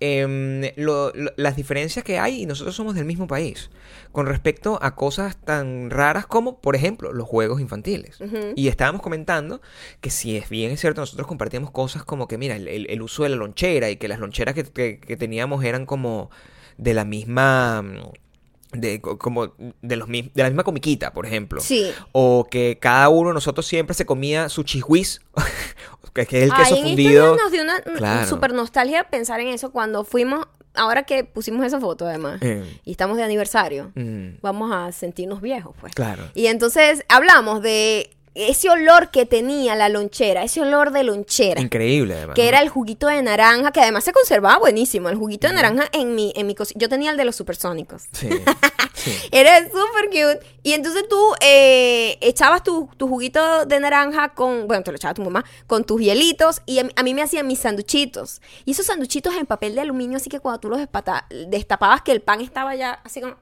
[0.00, 3.70] Em, lo- lo- las diferencias que hay y nosotros somos del mismo país
[4.12, 8.18] con respecto a cosas tan raras como, por ejemplo, los juegos infantiles.
[8.56, 9.60] Y estábamos comentando
[10.00, 13.02] que si es bien es cierto, nosotros compartíamos cosas como que, mira, el, el- el
[13.02, 16.30] uso de la lonchera y que las loncheras que, que- que teníamos eran como
[16.78, 17.84] de la misma...
[18.72, 19.48] De, co- como
[19.82, 21.60] de, los, de la misma comiquita, por ejemplo.
[21.60, 21.90] Sí.
[22.12, 25.20] O que cada uno de nosotros siempre se comía su chihuiz,
[26.14, 27.36] que es el Ay, queso estos fundido.
[27.36, 28.28] nos dio una Claro.
[28.28, 32.64] super nostalgia pensar en eso cuando fuimos, ahora que pusimos esa foto además, Eh.
[32.84, 33.90] y estamos de aniversario.
[33.96, 35.92] Mm, Vamos a sentirnos viejos, pues.
[35.94, 36.24] claro.
[36.34, 41.60] Y entonces hablamos de ese olor que tenía la lonchera, ese olor de lonchera.
[41.60, 42.36] Increíble, además.
[42.36, 42.48] Que ¿no?
[42.48, 45.08] era el juguito de naranja, que además se conservaba buenísimo.
[45.08, 46.78] El juguito de naranja en mi, en mi cocina.
[46.80, 48.04] Yo tenía el de los supersónicos.
[48.12, 48.28] Sí.
[48.94, 49.12] sí.
[49.32, 50.40] Era súper cute.
[50.62, 55.14] Y entonces tú eh, echabas tu, tu juguito de naranja con, bueno, te lo echaba
[55.14, 56.62] tu mamá, con tus hielitos.
[56.66, 58.40] Y a, mí- a mí me hacían mis sanduchitos.
[58.64, 60.80] Y esos sanduchitos en papel de aluminio, así que cuando tú los
[61.48, 63.36] destapabas, que el pan estaba ya así como.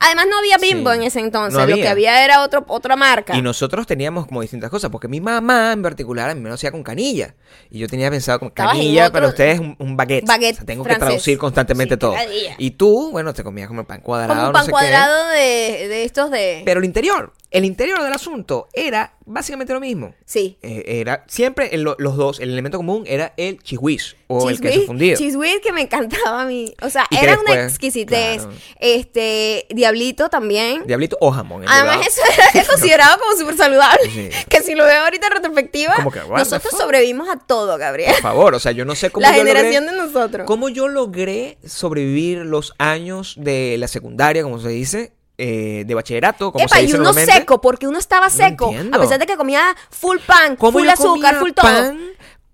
[0.00, 0.96] Además, no había bimbo Sí.
[0.98, 1.58] en ese entonces.
[1.58, 2.24] No Lo que había.
[2.24, 3.36] era otro, otra marca.
[3.36, 6.54] Y nosotros teníamos como distintas cosas, porque mi mamá en particular a mí me lo
[6.54, 7.34] hacía con canilla.
[7.70, 10.26] Y yo tenía pensado en canilla, otro- para ustedes un, un baguette.
[10.26, 12.14] Baguette O sea, tengo que traducir constantemente Sí, todo.
[12.58, 14.70] Y tú, bueno, te comías como pan cuadrado, como un no pan qué.
[14.72, 16.62] cuadrado de, de estos de.
[16.64, 20.14] Pero el interior el interior del asunto era básicamente lo mismo.
[20.24, 20.58] Sí.
[20.62, 24.58] Eh, era siempre el- lo- los dos, el elemento común era el chihuiz o el
[24.58, 25.18] Cheese queso fundido.
[25.38, 26.74] whiz que me encantaba a mí.
[26.82, 28.42] O sea, Y era una exquisitez.
[28.42, 28.52] claro.
[28.80, 30.86] Este, Diablito también.
[30.86, 31.64] Diablito o jamón.
[31.66, 34.10] Además, eso era- es considerado como súper saludable.
[34.10, 34.28] Sí.
[34.48, 38.12] Que si lo veo ahorita en retrospectiva, que, nosotros sobrevivimos a todo, Gabriel.
[38.12, 40.46] Por favor, o sea, yo no sé cómo La yo logré- generación de nosotros.
[40.46, 46.50] ¿Cómo yo logré sobrevivir los años de la secundaria, como se dice, eh, de bachillerato,
[46.52, 47.32] como Epa, se y dice uno normalmente?
[47.32, 48.72] seco, porque uno estaba seco.
[48.92, 51.94] a pesar de que comía full pan, ¿Cómo full azúcar, full todo.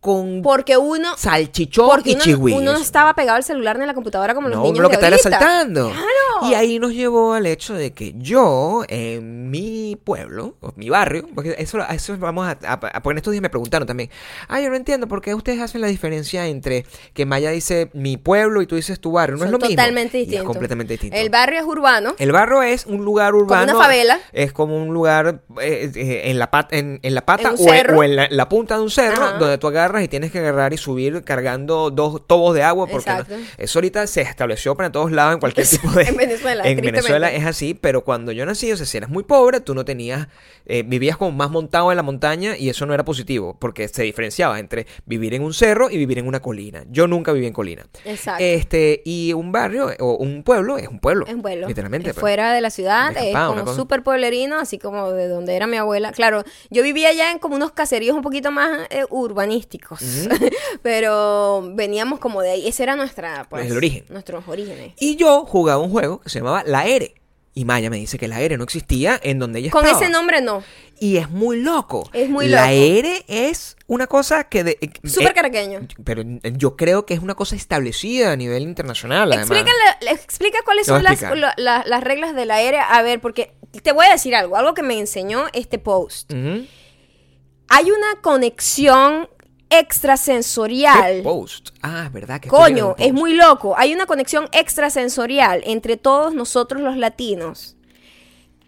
[0.05, 1.17] Con Porque uno.
[1.17, 4.49] salchichón Porque y uno, uno no estaba pegado al celular ni a la computadora como
[4.51, 5.31] los niños lo de que está era ahorita.
[5.31, 5.89] saltando.
[5.89, 6.51] Claro.
[6.51, 11.27] Y ahí nos llevó al hecho de que yo, en mi pueblo, o mi barrio,
[11.35, 14.11] porque eso, eso vamos a, a- a- Porque en estos días me preguntaron también,
[14.49, 18.19] ah, yo no entiendo por qué ustedes hacen la diferencia entre que Maya dice mi
[18.19, 19.37] pueblo y tú dices tu barrio.
[19.37, 19.71] No Son es lo mismo.
[19.71, 21.17] totalmente Y es completamente distinto.
[21.17, 22.15] El barrio es urbano.
[22.19, 23.73] El barrio es un lugar urbano.
[23.73, 24.19] una favela.
[24.33, 27.59] Es como un lugar eh, eh, en, la pata, en, en la pata En o,
[27.59, 27.99] en, cerro.
[27.99, 29.39] o en la, la punta de un cerro Ajá.
[29.39, 32.87] donde tú agarras y tienes que agarrar y subir cargando dos tobos de agua.
[32.87, 33.25] Porque no-
[33.59, 36.05] eso ahorita se estableció para todos lados en cualquier tipo de.
[36.09, 36.81] En Venezuela, En.
[36.81, 39.85] Venezuela es así, pero cuando yo nací, o sea, si eras muy pobre, tú no
[39.85, 40.29] tenías.
[40.67, 44.03] eh, vivías como más montado en la montaña y eso no era positivo porque se
[44.03, 46.85] diferenciaba entre vivir en un cerro y vivir en una colina.
[46.91, 47.85] Yo nunca viví en colina.
[48.07, 48.43] Exacto.
[48.43, 51.27] Este, y un barrio o un pueblo es un pueblo.
[51.27, 51.69] Es un pueblo.
[51.69, 52.09] Literalmente.
[52.09, 52.21] Es pues.
[52.23, 55.77] fuera de la ciudad, De es como súper pueblerino, así como de donde era mi
[55.77, 56.13] abuela.
[56.13, 59.84] Claro, yo vivía ya en como unos caseríos un poquito más eh, urbanísticos,
[60.83, 62.69] pero veníamos como de ahí.
[62.69, 64.05] Ese era nuestra, pues, el origen.
[64.09, 64.95] nuestros orígenes.
[64.99, 67.15] Y yo jugaba un juego que se llamaba La Ere.
[67.57, 70.03] Y Maya me dice que la Ere no existía en donde ella Con estaba.
[70.03, 70.65] ese nombre no,
[70.99, 72.11] Y es muy loco.
[72.13, 72.73] Es muy La loco.
[72.85, 74.65] Ere es una cosa que...
[74.65, 75.87] De, eh, súper eh, caraqueño.
[76.03, 76.25] Pero
[76.57, 79.57] yo creo que es una cosa establecida a nivel internacional, además.
[79.57, 82.79] Explícale- explica cuáles son las, la- la- las reglas del aire.
[82.81, 83.53] A ver, porque
[83.85, 86.33] te voy a decir algo, algo que me enseñó este post.
[86.33, 89.29] Hay una conexión
[89.71, 91.17] extrasensorial.
[91.17, 91.71] ¿Qué post?
[91.83, 93.75] Ah, es verdad que Coño, es muy loco.
[93.77, 97.77] Hay una conexión extrasensorial entre todos nosotros los latinos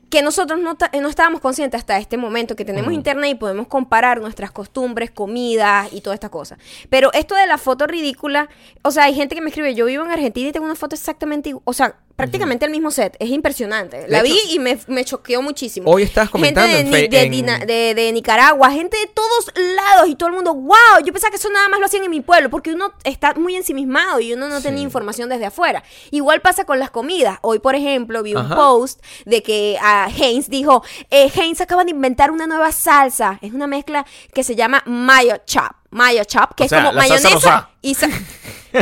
[0.08, 0.76] que nosotros no,
[1.08, 6.00] estábamos conscientes hasta este momento, que tenemos internet y podemos comparar nuestras costumbres, comidas y
[6.00, 6.58] todas estas cosas.
[6.88, 8.48] Pero esto de la foto ridícula,
[8.82, 10.94] o sea, hay gente que me escribe, yo vivo en Argentina y tengo una foto
[10.94, 13.16] exactamente, igu- o sea, prácticamente el mismo set.
[13.20, 14.06] Es impresionante.
[14.08, 15.90] la hecho, vi y me, me choqueó muchísimo.
[15.90, 17.10] hoy estabas comentando Gente en de, en-
[17.66, 21.36] de- de Nicaragua, gente de todos lados y todo el mundo, wow, yo pensaba que
[21.36, 24.48] eso nada más lo hacían en mi pueblo, porque uno está muy ensimismado y uno
[24.48, 25.82] no tenía información desde afuera.
[26.10, 27.38] Igual pasa con las comidas.
[27.42, 28.56] Hoy, por ejemplo, vi un Ajá.
[28.56, 33.38] post de que ah, Heinz dijo, eh, Heinz acaba de inventar una nueva salsa.
[33.42, 35.70] Es una mezcla que se llama mayo chop.
[35.90, 37.70] Mayo chop, que O es sea, como mayonesa.
[37.90, 38.08] Y sa-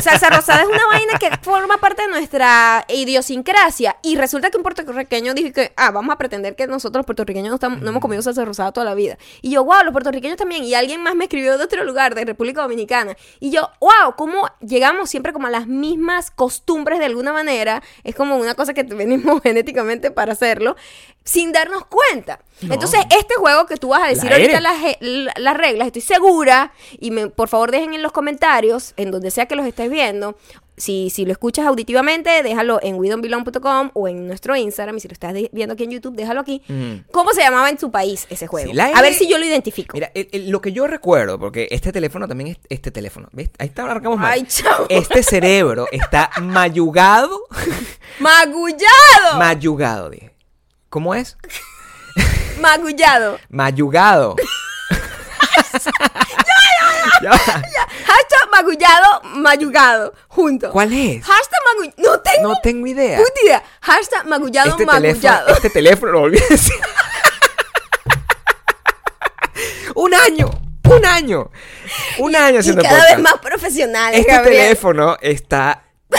[0.00, 3.96] salsa rosada es una vaina que forma parte de nuestra idiosincrasia.
[4.02, 7.48] Y resulta que un puertorriqueño dijo que ah vamos a pretender que nosotros los puertorriqueños
[7.50, 9.18] no, estamos- no hemos comido salsa rosada toda la vida.
[9.42, 12.24] Y yo wow los puertorriqueños también y alguien más me escribió de otro lugar de
[12.24, 13.16] República Dominicana.
[13.40, 18.14] Y yo wow cómo llegamos siempre como a las mismas costumbres de alguna manera es
[18.14, 20.76] como una cosa que venimos genéticamente para hacerlo
[21.24, 22.40] sin darnos cuenta.
[22.62, 26.02] Entonces este juego que tú vas a decir La ahorita las, la- las reglas, estoy
[26.02, 29.90] segura, y me, por favor dejen en los comentarios, en donde sea que los estés
[29.90, 30.37] viendo,
[30.76, 35.12] si, si lo escuchas auditivamente, déjalo en widonbelong.com o en nuestro Instagram, y si lo
[35.12, 36.62] estás viendo aquí en YouTube, déjalo aquí.
[37.12, 38.72] ¿Cómo se llamaba en tu país ese juego?
[38.72, 39.94] Sí, a ver si yo lo identifico.
[39.94, 43.28] Mira, el- el- lo que yo recuerdo, porque este teléfono también es este teléfono.
[43.33, 43.50] ¿ves?
[43.59, 44.33] Ahí está, arrancamos mal.
[44.33, 44.87] Ay, chao.
[44.88, 47.40] Este cerebro está mayugado.
[48.18, 49.38] ¡Magullado!
[49.38, 50.33] mayugado, dije.
[50.88, 51.37] ¿Cómo es?
[52.61, 53.38] Magullado.
[53.48, 54.35] Mayugado.
[57.22, 57.37] Ya va.
[57.38, 57.84] Hashtag
[58.54, 60.70] magullado, mayugado, junto.
[60.70, 61.24] ¿Cuál es?
[61.24, 61.94] Hashtag magullado.
[61.98, 63.18] No tengo No tengo idea.
[63.18, 63.62] puta idea.
[63.80, 65.48] Hashtag magullado, Este teléfono, magullado.
[65.48, 66.74] este teléfono, lo volví a decir.
[69.96, 70.50] un año,
[70.84, 71.50] un año,
[72.18, 73.16] un año y haciendo cada podcast.
[73.16, 74.62] vez más profesionales, Este Gabriel.
[74.62, 75.82] teléfono está.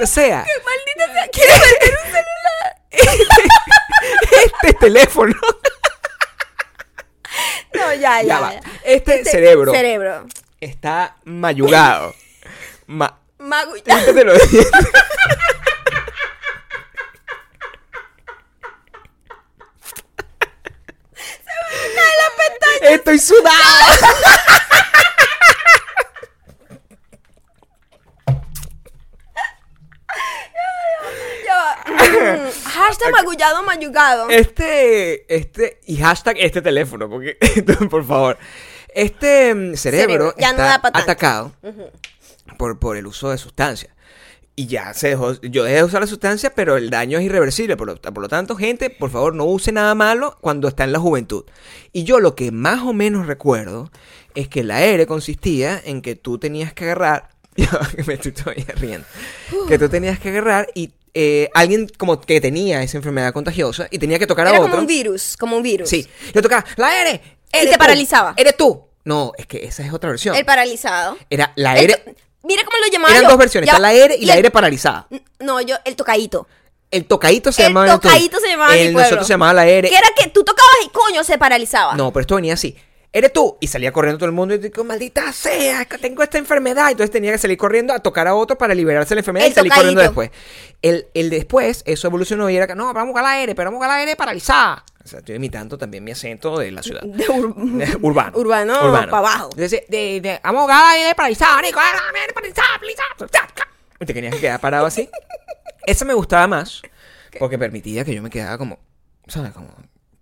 [0.00, 0.46] Maldita sea.
[0.64, 2.76] Maldita sea, quiero vender un celular.
[4.44, 5.34] Este teléfono.
[7.74, 8.24] No, ya, ya.
[8.24, 8.52] Ya va.
[8.54, 8.60] ya.
[8.84, 9.72] Este cerebro.
[9.72, 10.26] Cerebro.
[10.60, 12.14] Está mayugado.
[12.86, 14.06] Ma- Magullado.
[14.06, 14.62] Yo te lo digo.
[22.82, 23.50] Estoy sudado.
[31.46, 31.76] Ya va.
[31.76, 31.79] Mm,
[32.64, 34.28] Hashtag magullado, mayugado.
[34.30, 37.36] Este, este, y hashtag este teléfono, porque,
[37.90, 38.38] por favor.
[38.94, 41.52] Este mm, cerebro, Cerebro, ya no está atacado
[42.58, 43.92] por, por el uso de sustancias.
[44.56, 47.76] Y ya se dejó, yo dejé de usar la sustancia, pero el daño es irreversible.
[47.76, 50.92] Por lo, por lo tanto, gente, por favor, no use nada malo cuando está en
[50.92, 51.44] la juventud.
[51.92, 53.90] Y yo lo que más o menos recuerdo
[54.34, 57.30] es que la R consistía en que tú tenías que agarrar.
[58.06, 59.06] me estoy todavía riendo.
[59.66, 63.98] Que tú tenías que agarrar y eh, alguien como que tenía esa enfermedad contagiosa y
[63.98, 64.70] tenía que tocar a Era otro.
[64.70, 65.88] como un virus, como un virus.
[65.88, 67.20] Sí, yo tocaba, la R.
[67.52, 68.34] eres te tú, paralizaba.
[68.36, 68.84] Eres tú.
[69.04, 70.36] No, es que esa es otra versión.
[70.36, 71.16] El paralizado.
[71.30, 71.94] Era la El R.
[71.96, 72.10] to-
[72.42, 73.28] Mira cómo lo llamaba Eran yo.
[73.30, 75.06] dos versiones, Ya- está la R y, la el- R paralizada.
[75.40, 76.46] No, yo, el tocadito.
[76.90, 79.66] El tocadito se El llamaba tu- tocadito se llamaba el mi nosotros se llamaba la
[79.66, 79.88] R.
[79.88, 81.94] Que era que tú tocabas y coño se paralizaba.
[81.94, 82.76] No, pero esto venía así.
[83.12, 83.56] Eres tú.
[83.60, 86.90] Y salía corriendo todo el mundo y digo, maldita sea, que tengo esta enfermedad.
[86.90, 89.52] Entonces tenía que salir corriendo a tocar a otro para liberarse de la enfermedad El
[89.52, 90.30] y salir corriendo después.
[90.82, 93.84] El, el después, eso evolucionó y era que, no, vamos a la R, pero vamos
[93.84, 94.84] a la R paralizada.
[95.02, 97.02] O sea, estoy imitando también mi acento de la ciudad.
[97.02, 98.38] De ur- Urbano.
[98.38, 98.74] Urbano,
[99.10, 99.48] para abajo.
[99.54, 101.80] Entonces, de, de, vamos a la R paralizada, Nico,
[102.34, 103.70] paralizada, paralizada.
[103.98, 105.08] Y te tenías que quedar parado así.
[105.84, 106.80] Esa me gustaba más
[107.38, 108.78] porque permitía que yo me quedara como,
[109.26, 109.52] ¿sabes?
[109.52, 109.68] Como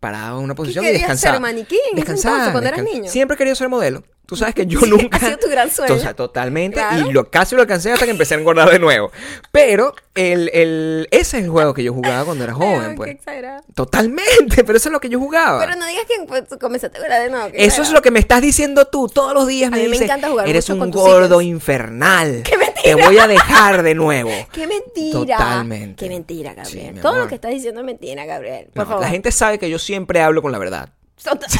[0.01, 1.35] parado en una posición y querías descansaba.
[1.35, 3.11] ser maniquí en ese entonces, cuando eras niño?
[3.11, 4.03] Siempre querido ser modelo.
[4.27, 5.17] Tú sabes que yo Sí, nunca.
[5.17, 5.95] ha sido tu gran sueño.
[5.95, 6.77] O sea, totalmente.
[6.77, 7.09] Claro.
[7.09, 9.11] Y lo, casi lo alcancé hasta que empecé a engordar de nuevo.
[9.53, 12.97] Pero el, el, ese es el juego que yo jugaba cuando era joven, Ay, Qué
[12.97, 13.11] pues.
[13.13, 13.63] exagerado.
[13.75, 15.59] Totalmente, pero eso es lo que yo jugaba.
[15.61, 17.51] Pero no digas que pues, comenzaste a jugar de nuevo.
[17.51, 19.69] qué Eso es lo que me estás diciendo tú todos los días.
[19.69, 21.51] A Me mí me dices, encanta jugar eres mucho un con gordo hijas".
[21.51, 22.43] infernal.
[22.45, 22.78] ¡Qué mentira!
[22.97, 24.31] Te voy a dejar de nuevo.
[24.53, 25.37] Qué mentira.
[25.37, 26.05] Totalmente.
[26.05, 26.95] Qué mentira, Gabriel.
[26.95, 27.23] Sí, Todo amor.
[27.25, 28.67] lo que estás diciendo es mentira, Gabriel.
[28.75, 29.03] Por No, favor.
[29.05, 30.91] La gente sabe que yo siempre hablo con la verdad.
[31.23, 31.51] Total-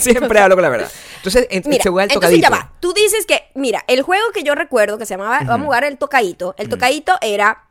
[0.00, 0.90] siempre hablo con la verdad.
[1.18, 2.42] Entonces, en, Mira, se juega el entonces tocadito.
[2.42, 2.72] ya va.
[2.80, 5.84] Tú dices que, mira, el juego que yo recuerdo que se llamaba, vamos a jugar
[5.84, 6.54] el tocadito.
[6.58, 7.64] El tocadito era,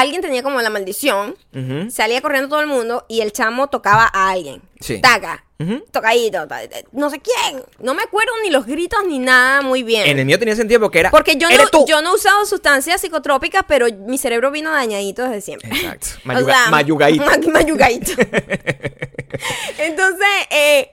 [0.00, 1.36] alguien tenía como la maldición,
[1.90, 4.62] salía corriendo todo el mundo y el chamo tocaba a alguien.
[4.80, 5.00] Sí.
[5.00, 5.44] Taca.
[5.58, 5.84] Ujú.
[5.92, 6.46] Tocadito,
[6.92, 7.62] no sé quién.
[7.78, 10.04] No me acuerdo ni los gritos ni nada muy bien.
[10.06, 11.10] En el mío tenía sentido porque era.
[11.12, 11.84] Porque yo "Eres no, tú".
[11.88, 15.70] yo no he usado sustancias psicotrópicas, pero mi cerebro vino dañadito desde siempre.
[15.70, 16.08] Exacto.
[16.24, 16.76] O Mayuga- sea, ma-
[17.52, 18.12] mayugadito.
[19.78, 20.90] entonces, eh,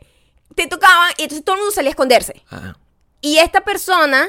[0.56, 2.44] te tocaban y entonces todo el mundo salía a esconderse.
[2.50, 2.78] Ajá.
[3.22, 4.28] Y esta persona,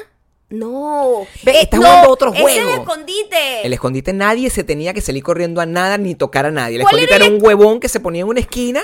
[0.53, 1.25] no.
[1.43, 2.73] Ve, Eh, estás no, jugando otro Es juego.
[2.73, 3.65] el escondite.
[3.65, 6.77] El escondite nadie se tenía que salir corriendo a nada ni tocar a nadie.
[6.77, 8.81] El ¿Cuál escondite era era el- un huevón que se ponía en una esquina.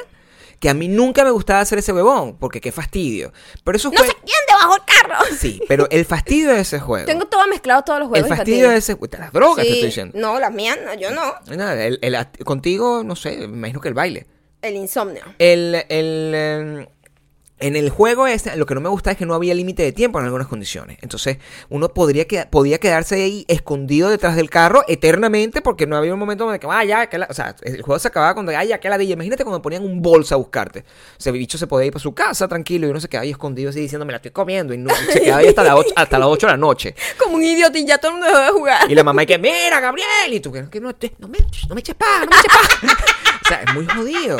[0.59, 3.31] Que a mí nunca me gustaba hacer ese huevón, porque qué fastidio.
[3.63, 5.25] Pero eso no sé quién debajo del carro.
[5.39, 7.05] Sí, pero el fastidio de ese juego.
[7.05, 8.29] Tengo todo mezclado, todos los el juegos.
[8.37, 8.95] fastidio de ese.
[8.95, 10.19] de Las drogas, te estoy diciendo.
[10.19, 11.33] No, las mías no, yo no.
[11.55, 14.27] Nada, el- el- contigo, no sé, me imagino que el baile.
[14.61, 15.23] El insomnio.
[15.37, 16.87] El, el, em,
[17.59, 19.91] en el juego este, lo que no me gusta es que no había límite de
[19.91, 20.97] tiempo en algunas condiciones.
[21.01, 21.37] Entonces,
[21.69, 26.19] uno podría queda- podía quedarse ahí escondido detrás del carro eternamente porque no había un
[26.19, 27.27] momento donde que, ah, ya, que la-".
[27.29, 29.83] o sea, el juego se acababa cuando, ay, ya, que la de Imagínate cuando ponían
[29.83, 30.79] un bolsa a buscarte.
[31.17, 33.23] O sea, el bicho se podía ir para su casa tranquilo y uno se quedaba
[33.23, 34.73] ahí escondido así diciendo, me la estoy comiendo.
[34.73, 36.95] Y no, se quedaba ahí hasta, las ocho- hasta las 8 de la noche.
[37.21, 38.91] Como un idiota y ya todo el mundo dejó de jugar.
[38.91, 40.07] Y la mamá y que, mira, Gabriel.
[40.31, 42.87] Y tú, que, no, te- no me, no me eches pa, no me eches pa.
[43.45, 44.37] o sea, es muy jodido.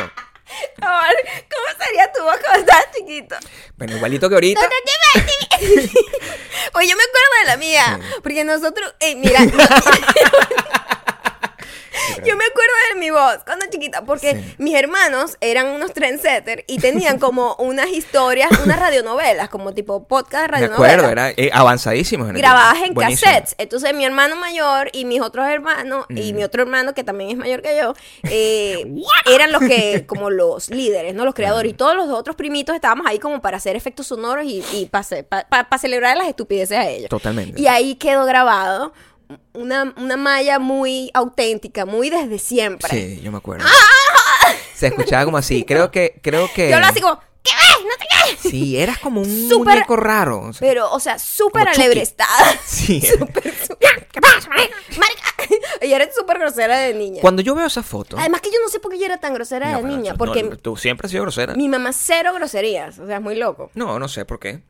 [0.82, 1.16] Amor,
[1.50, 3.36] ¿cómo sería tu voz cuando estabas chiquito?
[3.78, 4.62] Bueno, igualito que ahorita.
[6.72, 9.58] Pues yo me acuerdo de la mía, porque nosotros, eh, mira, no-
[12.26, 14.56] yo me acuerdo de mi voz cuando chiquita, porque Sí.
[14.58, 20.46] mis hermanos eran unos trendsetters y tenían como unas historias, unas radionovelas, como tipo podcast
[20.46, 20.94] de Me radionovelas.
[20.96, 22.30] acuerdo, era eh, avanzadísimos.
[22.30, 23.32] en Grabadas en Buenísimo.
[23.32, 23.56] cassettes.
[23.58, 27.38] Entonces mi hermano mayor y mis otros hermanos, y mi otro hermano que también es
[27.38, 27.94] mayor que yo,
[28.30, 28.86] eh,
[29.26, 31.26] eran los que, como los líderes, ¿no?
[31.26, 31.72] Los creadores.
[31.72, 35.78] Y todos los otros primitos estábamos ahí como para hacer efectos sonoros y, y para
[35.80, 37.10] celebrar las estupideces a ellos.
[37.10, 37.60] Totalmente.
[37.60, 38.94] Y ahí quedó grabado
[39.54, 42.90] una, una malla muy auténtica, muy desde siempre.
[42.90, 43.66] Sí, yo me acuerdo.
[44.74, 45.64] Se escuchaba como así.
[45.66, 46.70] Creo que, creo que.
[46.70, 47.86] Yo hablaba así como, ¿qué ves?
[47.86, 48.08] No sé
[48.44, 48.50] qué.
[48.50, 50.42] Sí, eras como un muñeco raro.
[50.42, 52.58] o sea, Pero, o sea, súper alebrestada.
[52.66, 53.02] Sí.
[53.20, 54.08] Súper, súper.
[54.12, 54.76] ¿Qué pasa, marica?
[55.82, 57.22] Ella era súper grosera de niña.
[57.22, 58.18] Cuando yo veo esa foto.
[58.18, 60.44] Además que yo no sé por qué yo era tan grosera No, de niña, porque
[60.44, 61.56] no, tú siempre has sido grosera.
[61.56, 63.72] mi mamá cero groserías, o sea, es muy loco.
[63.74, 64.62] No, no sé por qué.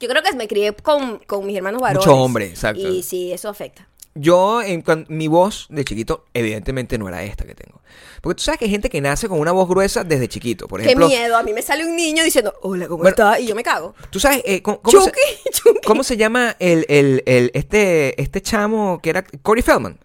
[0.00, 2.06] Yo creo que me crié con, con mis hermanos varones.
[2.06, 2.86] Mucho hombre, exacto.
[2.86, 3.87] Y sí, eso afecta.
[4.20, 7.80] Yo, en cuan- mi voz de chiquito, evidentemente no era esta que tengo.
[8.20, 10.66] Porque tú sabes que hay gente que nace con una voz gruesa desde chiquito.
[10.68, 13.40] Por ejemplo, Qué miedo, a mí me sale un niño diciendo, hola, ¿cómo Bueno, estás?
[13.40, 13.94] Y yo me cago.
[14.10, 15.20] tú sabes eh, ¿cómo, cómo se, Chucky,
[15.52, 15.80] Chucky.
[15.86, 19.98] cómo se llama el, el, el- este, este chamo que era Corey Feldman?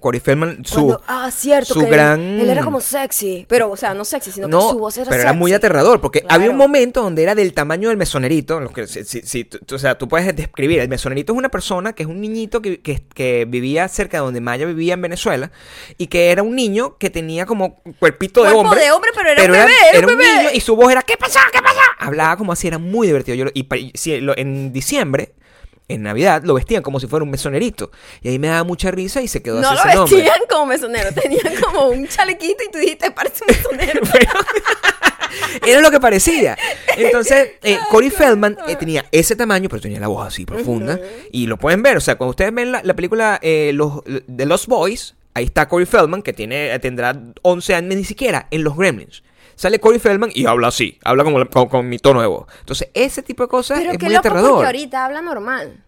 [0.00, 1.74] Corey Feldman, su, Cuando- ah, cierto.
[1.74, 2.20] su que gran...
[2.20, 3.44] Él, era como sexy.
[3.48, 6.00] Pero, o sea, no sexy, sino No, que su voz era pero era muy aterrador,
[6.00, 6.34] porque Claro.
[6.34, 9.96] había un momento donde era del tamaño del mesonerito, lo que, si, si- o sea,
[9.98, 13.44] tú puedes describir, el mesonerito es una persona que es un niñito que, que- que
[13.48, 15.50] vivía cerca de donde Maya vivía en Venezuela,
[15.98, 18.80] y que era un niño que tenía como cuerpito de Cuerpo hombre.
[18.84, 20.36] de hombre, pero era un bebé, era un bebé.
[20.38, 21.40] niño, y su voz era, ¿qué pasa?
[21.52, 21.80] ¿Qué pasa?
[21.98, 23.36] Hablaba como así, era muy divertido.
[23.36, 23.66] Yo, y
[24.36, 25.34] en diciembre...
[25.90, 27.90] En Navidad lo vestían como si fuera un mesonerito.
[28.22, 30.16] Y ahí me daba mucha risa y se quedó No así lo ese nombre.
[30.16, 34.00] vestían como mesonero, tenían como un chalequito y tú dijiste, parece un mesonero.
[35.66, 36.56] Era lo que parecía.
[36.96, 40.98] Entonces, eh, Corey Feldman eh, tenía ese tamaño, pero tenía la voz así profunda.
[41.32, 41.96] Y lo pueden ver.
[41.96, 45.68] O sea, cuando ustedes ven la, la película eh, los, de Los Boys, ahí está
[45.68, 49.22] Corey Feldman, que tiene, tendrá 11 años, ni siquiera en Los Gremlins.
[49.60, 52.46] Sale Corey Feldman y habla así, habla como, con, con mi tono de voz.
[52.60, 54.64] Entonces, ese tipo de cosas Pero es qué muy loco porque aterrador.
[54.64, 55.84] ahorita habla normal.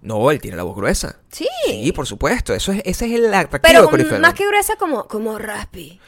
[0.00, 1.18] No, él tiene la voz gruesa.
[1.32, 1.48] Sí.
[1.66, 2.54] Sí, por supuesto.
[2.54, 4.20] Eso es, ese es el atractivo Pero de Corey Feldman.
[4.22, 5.98] más que gruesa, como, como raspy.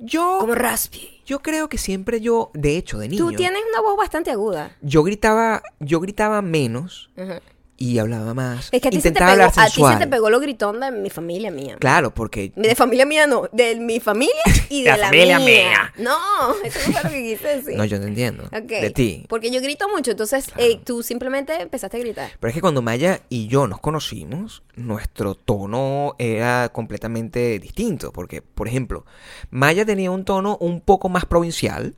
[0.00, 1.20] Yo, Como raspy.
[1.26, 4.74] yo creo que siempre yo, de hecho, de niño, Tú tienes una voz bastante aguda.
[4.80, 7.40] yo gritaba, yo gritaba menos Ajá.
[7.78, 8.68] Y hablaba más.
[8.72, 10.80] Es que a ti, se te, Intentaba pegó, a ti se te pegó lo gritón
[10.80, 11.76] de mi familia mía.
[11.78, 14.34] Claro, porque De familia mía no, de mi familia
[14.68, 15.46] y de La la, familia mía.
[15.46, 15.92] mía.
[15.98, 16.16] No,
[16.64, 17.76] eso no fue lo que quise decir.
[17.76, 18.48] no, yo te entiendo.
[18.50, 19.24] De ti.
[19.28, 22.30] Porque yo grito mucho, entonces eh, tú simplemente empezaste a gritar.
[22.40, 28.12] Pero es que cuando Maya y yo nos conocimos, nuestro tono era completamente distinto.
[28.12, 29.04] Porque, por ejemplo,
[29.50, 31.94] Maya tenía un tono un poco más provincial.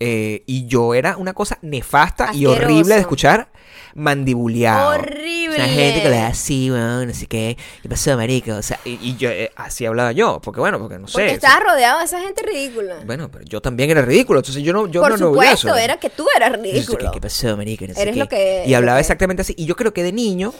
[0.00, 3.48] Eh, y yo era una cosa nefasta y horrible de escuchar,
[3.94, 4.90] mandibuleado.
[4.90, 5.48] Horrible.
[5.50, 7.56] O sea, gente que le da así, weón, no sé qué.
[7.82, 8.52] ¿Qué pasó, marico?
[8.54, 10.40] O sea, y, y yo, eh, así hablaba yo.
[10.42, 11.14] Porque, bueno, porque no sé.
[11.14, 12.96] Porque o sea, rodeado de esa gente ridícula.
[13.04, 14.38] Bueno, pero yo también era ridículo.
[14.40, 15.76] Entonces yo no, yo Por no supuesto, orgulloso.
[15.84, 16.98] era que tú eras ridículo.
[16.98, 17.86] ¿Qué, qué pasó, marico?
[17.86, 18.20] No sé Eres qué.
[18.20, 19.54] lo que- Y hablaba que- exactamente así.
[19.56, 20.54] Y yo creo que de niño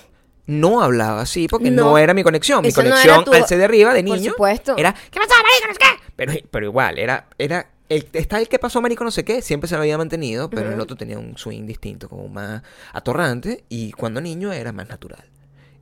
[0.46, 1.98] no hablaba así porque no, No.
[1.98, 2.62] era mi conexión.
[2.62, 4.74] Mi Eso no conexión tu- al de arriba de por niño supuesto.
[4.76, 5.68] era ¿qué pasó, marico?
[5.68, 6.12] No sé qué.
[6.16, 9.42] Pero, pero igual, era, era el, está el que pasó, marico, no sé qué.
[9.42, 12.62] Siempre se lo había mantenido, pero el otro tenía un swing distinto, como más
[12.92, 13.64] atorrante.
[13.68, 15.24] Y cuando niño era más natural.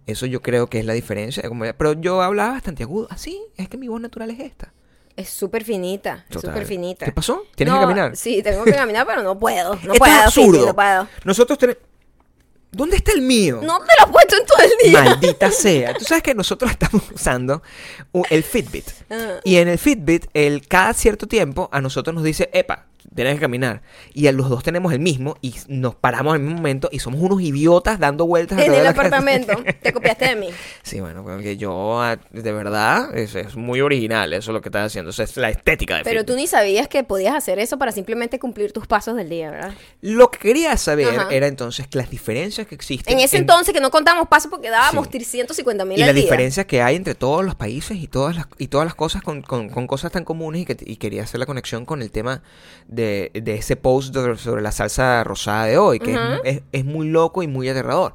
[0.07, 1.42] Eso yo creo que es la diferencia.
[1.76, 3.09] pero yo hablaba bastante agudo.
[3.11, 4.72] Así, es que mi voz natural es esta.
[5.16, 7.07] Es súper finita, súper finita.
[7.07, 7.42] ¿Qué pasó?
[7.54, 8.16] ¿Tienes No, que caminar?
[8.16, 9.70] Sí, tengo que caminar, pero no puedo.
[9.76, 10.66] No Esto puedo, es absurdo.
[10.66, 11.09] no puedo.
[11.24, 11.82] Nosotros tenemos...
[12.77, 13.61] ¿Dónde está el mío?
[13.62, 15.03] No te lo he puesto en todo el día.
[15.03, 15.95] Maldita sea.
[15.95, 17.62] Tú sabes que nosotros estamos usando
[18.29, 18.85] el Fitbit.
[19.09, 19.41] Ah.
[19.45, 23.40] Y en el Fitbit, el, cada cierto tiempo, a nosotros nos dice, epa, tienes que
[23.40, 23.82] caminar.
[24.14, 27.20] Y a los dos tenemos el mismo y nos paramos al mismo momento y somos
[27.20, 28.90] unos idiotas dando vueltas En el casa.
[28.90, 29.52] apartamento.
[29.82, 30.48] Te copiaste de mí.
[30.82, 34.68] Sí, bueno, porque yo, ah, de verdad, es, es muy original eso es lo que
[34.68, 35.11] estás haciendo.
[35.11, 38.38] Esa es la estética de Pero tú ni sabías que podías hacer eso para simplemente
[38.38, 39.74] cumplir tus pasos del día, ¿verdad?
[40.00, 41.28] Lo que quería saber Ajá.
[41.30, 43.12] era entonces las diferencias que existen.
[43.12, 45.11] En ese entonces que no contamos pasos porque dábamos Sí.
[45.12, 48.68] 350 mil y las diferencias que hay entre todos los países y todas las, y
[48.68, 51.46] todas las cosas con, con- con cosas tan comunes y, que, y quería hacer la
[51.46, 52.42] conexión con el tema
[52.88, 56.40] de, de ese post de- sobre la salsa rosada de hoy, que es- Ujú.
[56.44, 58.14] es, es muy loco y muy aterrador.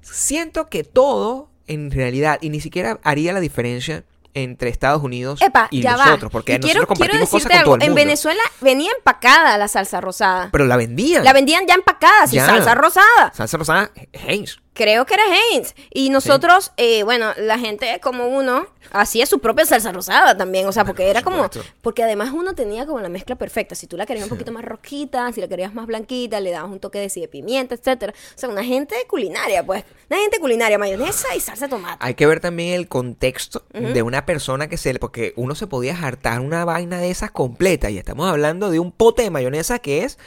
[0.00, 5.66] Siento que todo, en realidad, y ni siquiera haría la diferencia entre Estados Unidos Epa,
[5.72, 6.30] y nosotros, va.
[6.30, 7.84] porque Y nosotros quiero compartimos cosas todo algo.
[7.84, 7.94] En.
[7.96, 10.50] Venezuela venía empacada la salsa rosada.
[10.52, 11.24] Pero la vendían.
[11.24, 12.46] La vendían ya empacada, sin Ya.
[12.46, 13.32] salsa rosada.
[13.34, 14.60] Salsa rosada, Heinz.
[14.72, 15.74] Creo que era Heinz.
[15.90, 20.66] Y nosotros, eh, bueno, la gente como uno hacía su propia salsa rosada también.
[20.66, 21.50] O sea, porque Por era como.
[21.82, 23.74] Porque además uno tenía como la mezcla perfecta.
[23.74, 26.70] Si tú la querías un poquito más rojita, si la querías más blanquita, le dabas
[26.70, 28.14] un toque de sí de pimienta, etcétera.
[28.16, 29.84] O sea, una gente culinaria, pues.
[30.08, 31.98] Una gente culinaria, mayonesa y salsa de tomate.
[32.00, 34.98] Hay que ver también el contexto de una persona que se le.
[34.98, 37.90] Porque uno se podía hartar una vaina de esas completa.
[37.90, 40.18] Y estamos hablando de un pote de mayonesa que es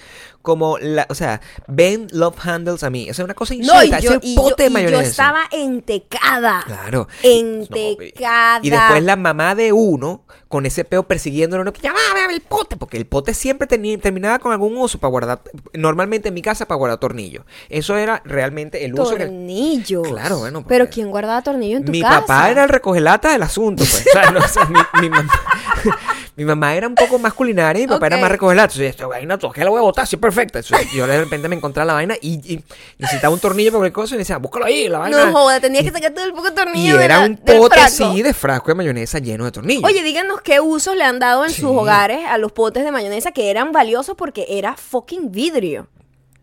[0.44, 1.08] como la.
[1.10, 3.10] O sea, Ben Love Handles a mí.
[3.10, 4.00] O sea, una cosa No, y insólita.
[4.00, 6.62] yo, el y pote yo- de y yo estaba entecada.
[6.68, 7.08] Claro.
[7.24, 8.60] Entecada.
[8.62, 10.24] Y después la mamá de uno
[10.54, 11.98] con ese peo persiguiéndolo, no, que ya va,
[12.28, 15.42] ve el pote, porque el pote siempre teni- terminaba con algún uso para guardar,
[15.74, 17.44] normalmente en mi casa para guardar tornillos.
[17.70, 19.26] Eso era realmente el uso que...
[19.26, 20.08] Tornillos.
[20.08, 22.20] Claro, bueno, Pero ¿quién guardaba tornillos en tu Mi casa?
[22.22, 24.06] papá era el recogelata del asunto, pues.
[24.06, 25.32] O sea, no, o sea, mi, mi mamá,
[26.36, 28.74] mi mamá era un poco más culinaria y mi papá era más recogelata.
[28.74, 30.06] Entonces, esta vaina, ¿tú qué la voy a botar?
[30.06, 30.60] Sí, perfecta.
[30.60, 32.64] Entonces, yo de repente me encontraba la vaina y, y
[33.00, 35.26] necesitaba un tornillo para cualquier cosa y me decía, búscalo ahí, la vaina.
[35.26, 37.38] No joda, tenías que sacar todo el poco de y tornillo de era la- un
[37.38, 39.84] pote así de frasco de mayonesa lleno de tornillos.
[39.84, 43.32] Oye, díganos qué usos le han dado en sus hogares a los potes de mayonesa
[43.32, 45.88] que eran valiosos porque era fucking vidrio.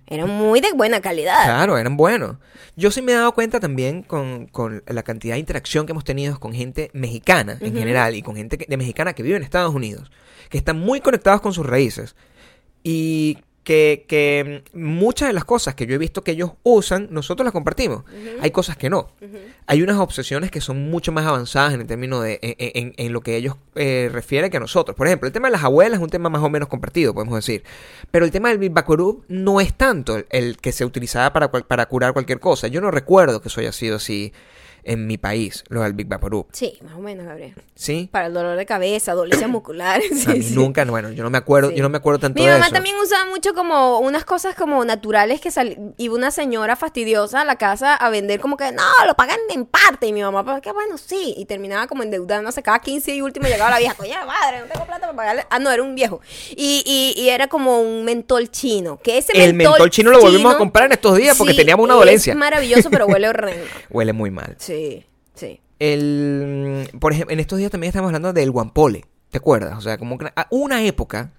[0.06, 1.44] Eran muy de buena calidad.
[1.44, 2.36] Claro, eran buenos.
[2.74, 6.02] Yo sí me he dado cuenta también con, con la cantidad de interacción que hemos
[6.04, 9.42] tenido con gente mexicana en general y con gente que- de mexicana que vive en
[9.44, 10.10] Estados Unidos,
[10.48, 12.16] que están muy conectados con sus raíces.
[12.82, 17.44] Y que, que muchas de las cosas que yo he visto que ellos usan, nosotros
[17.44, 18.04] las compartimos.
[18.40, 19.08] Hay cosas que no.
[19.66, 22.54] Hay unas obsesiones que son mucho más avanzadas en el término de en,
[22.88, 24.96] en- en lo que ellos eh, refieren que a nosotros.
[24.96, 27.36] Por ejemplo, el tema de las abuelas es un tema más o menos compartido, podemos
[27.36, 27.62] decir.
[28.10, 31.50] Pero el tema del Big Bakurub no es tanto el, el que se utilizaba para,
[31.52, 32.66] para curar cualquier cosa.
[32.68, 34.32] Yo no recuerdo que eso haya sido así
[34.82, 36.46] en mi país, lo del Big Bakurub.
[36.52, 37.54] Sí, más o menos, Gabriel.
[37.74, 38.08] ¿Sí?
[38.10, 40.08] Para el dolor de cabeza, dolencias musculares.
[40.24, 40.54] sí, sí.
[40.54, 41.76] nunca, bueno, yo no me acuerdo, Sí.
[41.76, 45.40] yo no me acuerdo tanto Mi mamá también usaba mucho como unas cosas como naturales
[45.40, 45.94] que sal...
[45.98, 49.66] iba una señora fastidiosa a la casa a vender como que no, lo pagan en
[49.66, 53.22] parte y mi mamá pues que bueno, sí, y terminaba como endeudándose cada 15 y
[53.22, 55.46] último llegaba la vieja, coño madre, no tengo plata para pagarle.
[55.50, 56.20] Ah, no, era un viejo.
[56.50, 60.54] Y, y, y era como un mentol chino, que ese El mentol chino lo volvimos
[60.54, 62.32] a comprar en estos días porque teníamos una dolencia.
[62.32, 63.64] Es maravilloso, pero huele horrendo.
[63.90, 64.56] Huele muy mal.
[64.58, 64.69] Sí,
[65.34, 65.60] sí.
[65.78, 69.78] El, por ejemplo, en estos días también estamos hablando del guampole, ¿te acuerdas?
[69.78, 70.18] O sea, como
[70.50, 71.32] una época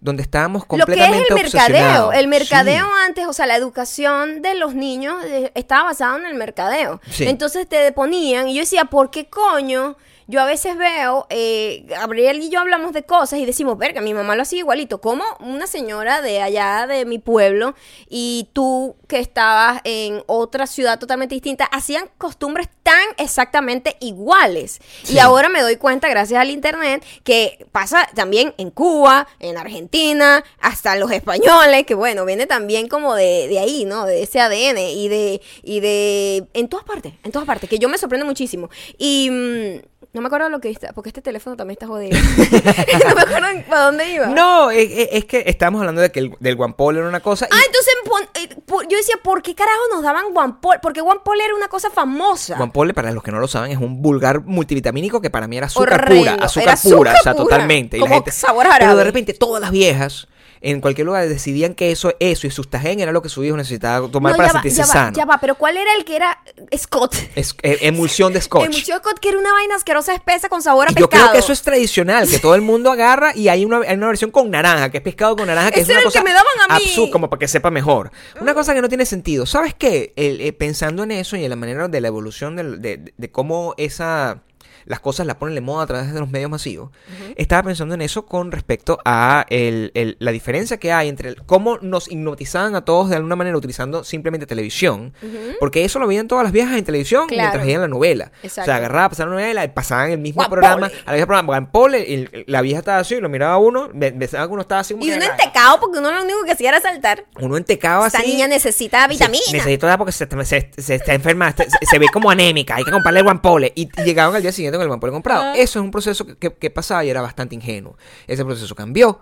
[0.00, 2.90] donde estábamos Lo que es completamente el mercadeo, el mercadeo Sí.
[3.06, 7.00] antes, o sea, la educación de los niños eh, estaba basada en el mercadeo.
[7.10, 7.24] Sí.
[7.24, 9.96] Entonces te ponían, y yo decía, ¿por qué coño?
[10.30, 14.12] Yo a veces veo, eh, Gabriel y yo hablamos de cosas y decimos, verga, mi
[14.12, 15.00] mamá lo hacía igualito.
[15.00, 17.74] como una señora de allá de mi pueblo
[18.10, 24.80] y tú que estabas en otra ciudad totalmente distinta hacían costumbres tan exactamente iguales?
[25.02, 25.14] Sí.
[25.14, 30.44] Y ahora me doy cuenta, gracias al internet, que pasa también en Cuba, en Argentina,
[30.60, 34.04] hasta los españoles, que bueno, viene también como de, de ahí, ¿no?
[34.04, 37.88] De ese ADN y de, y de, en todas partes, en todas partes, que yo
[37.88, 38.68] me sorprendo muchísimo.
[38.98, 42.18] Y mm, no me acuerdo lo que está, porque este teléfono también está jodido.
[43.08, 44.26] no me acuerdo para dónde iba.
[44.26, 47.46] No, es, es- es que estamos hablando de que el, del guampole era una cosa.
[47.50, 47.94] y Ah, entonces
[48.34, 48.48] eh,
[48.88, 50.78] yo decía, ¿por qué carajo nos daban guampol?
[50.82, 52.56] Porque guampol era una cosa famosa.
[52.56, 55.66] Guampole, para los que no lo saben, es un vulgar multivitamínico que para mí era
[55.66, 56.32] azúcar Horrendo.
[56.32, 57.98] pura, azúcar Era azúcar pura, o sea, totalmente.
[57.98, 60.26] Y la gente- sabor Pero de repente todas las viejas
[60.60, 64.08] en cualquier lugar decidían que eso, eso y sustagen era lo que su hijo necesitaba
[64.10, 65.16] tomar No, para va, sentirse ya va, sano.
[65.16, 66.38] ya va, pero ¿cuál era el que era
[66.76, 67.14] Scott?
[67.34, 68.64] Es, eh, emulsión de scotch.
[68.64, 71.30] El mucho Scott, que era una vaina asquerosa espesa con sabor a Y yo pescado.
[71.30, 74.06] creo que eso es tradicional, que todo el mundo agarra y hay una, hay una
[74.08, 76.18] versión con naranja, que es pescado con naranja, que Ese es una era el cosa
[76.20, 77.10] que me daban a mí.
[77.10, 78.10] como para que sepa mejor.
[78.40, 79.46] Una cosa que no tiene sentido.
[79.46, 80.12] ¿Sabes qué?
[80.16, 83.30] El- eh, pensando en eso y en la manera de la evolución de, de- de
[83.30, 84.42] cómo esa
[84.88, 86.90] las cosas la ponen de moda a través de los medios masivos.
[87.36, 91.42] Estaba pensando en eso con respecto a el- el- la diferencia que hay entre el-
[91.44, 95.12] cómo nos hipnotizaban a todos de alguna manera utilizando simplemente televisión.
[95.60, 97.42] Porque eso lo veían todas las viejas en televisión Claro.
[97.42, 98.32] mientras veían la novela.
[98.42, 98.66] O Exacto.
[98.66, 102.00] sea, agarraba, pasaban la novela y pasaban el mismo programa, a la misma programa, Guapole,
[102.00, 105.10] y la vieja estaba así, lo miraba uno, pensaba que uno estaba así como Y
[105.10, 107.24] uno entecado porque uno lo único que hacía era saltar.
[107.40, 108.28] uno entecaba Esta así.
[108.32, 109.44] niña necesita vitamina.
[109.44, 112.84] Se, necesito dar porque se, se- se está enferma, se, se ve como anémica, hay
[112.84, 113.72] que comprarle el guampole.
[113.74, 115.42] Y, y llegaban al día siguiente con el guampole comprado.
[115.42, 115.54] Ajá.
[115.54, 117.96] Eso es un proceso que, pasaba y era bastante ingenuo.
[118.26, 119.20] Ese proceso cambió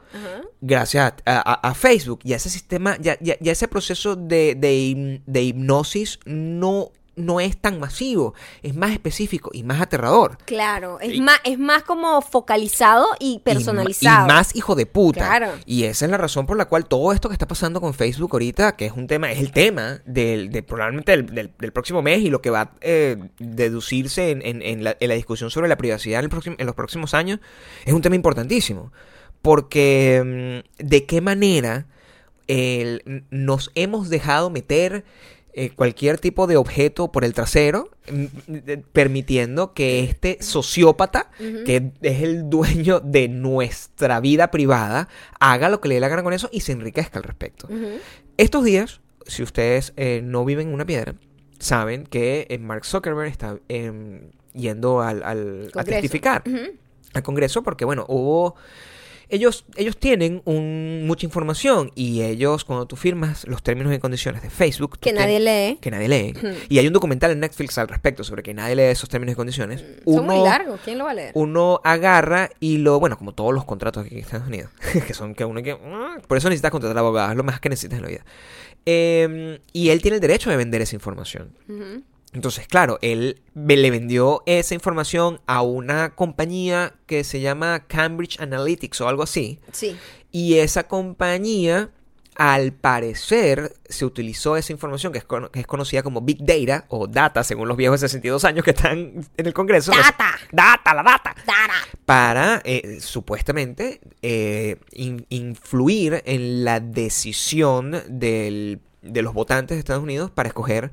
[0.61, 4.55] gracias a, a- a Facebook y a ese sistema, ya, ya- ya ese proceso de,
[5.27, 10.37] de hipnosis no, no es tan masivo, es más específico y más aterrador.
[10.45, 14.27] Claro, es Y- más, es más como focalizado y personalizado.
[14.27, 15.21] Y, más hijo de puta.
[15.27, 15.53] Claro.
[15.65, 18.31] Y esa es la razón por la cual todo esto que está pasando con Facebook
[18.33, 22.03] ahorita, que es un tema, es el tema del, de probablemente del, del- del próximo
[22.03, 25.51] mes y lo que va a eh, deducirse en, en- en la, en la discusión
[25.51, 27.41] sobre la privacidad en, el próximo- en los próximos años,
[27.87, 28.93] es un tema importantísimo.
[29.43, 31.87] Porque mm, de qué manera
[32.47, 35.05] el- nos hemos dejado meter
[35.59, 38.27] eh, cualquier tipo de objeto por el trasero, mm,
[38.93, 41.31] permitiendo que este sociópata,
[41.65, 45.09] que es el dueño de nuestra vida privada,
[45.41, 47.69] haga lo que le dé la gana con eso y se enriquezca al respecto.
[48.37, 51.15] Estos días, si ustedes eh, no viven en una piedra,
[51.59, 56.43] saben que eh, Mark Zuckerberg está em, yendo al, al- a testificar
[57.15, 58.57] al Congreso porque, bueno, hubo...
[59.29, 64.41] Ellos, ellos tienen un- mucha información y ellos, cuando tú firmas los términos y condiciones
[64.43, 64.99] de Facebook...
[65.01, 65.79] Que nadie lee.
[65.81, 66.35] Que nadie lee.
[66.69, 69.37] Y hay un documental en Netflix al respecto sobre que nadie lee esos términos y
[69.37, 69.85] condiciones.
[70.05, 71.33] Son muy largos, ¿quién lo va a leer?
[71.35, 73.01] Uno agarra y lo...
[73.01, 74.71] Bueno, como todos los contratos aquí en Estados Unidos.
[75.07, 75.75] que son que uno que...
[75.75, 77.33] mm, Por eso necesitas contratar abogados.
[77.33, 78.25] Es lo más que necesitas en la vida.
[78.87, 81.51] Eh, y él tiene el derecho de vender esa información.
[81.69, 82.03] Ujú.
[82.37, 89.01] Entonces, claro, él le vendió esa información a una compañía que se llama Cambridge Analytics
[89.01, 89.59] o algo así.
[89.73, 89.97] Sí.
[90.31, 91.89] Y esa compañía,
[92.35, 96.85] al parecer, se utilizó esa información que es, cono- que es conocida como Big Data
[96.91, 98.99] o Data, según los viejos de 62 años que están
[99.35, 99.91] en el Congreso.
[99.93, 100.37] Data.
[100.53, 101.75] Data, la data Dara.
[102.05, 110.03] para eh, supuestamente eh, in- influir en la decisión del- de los votantes de Estados
[110.03, 110.91] Unidos para escoger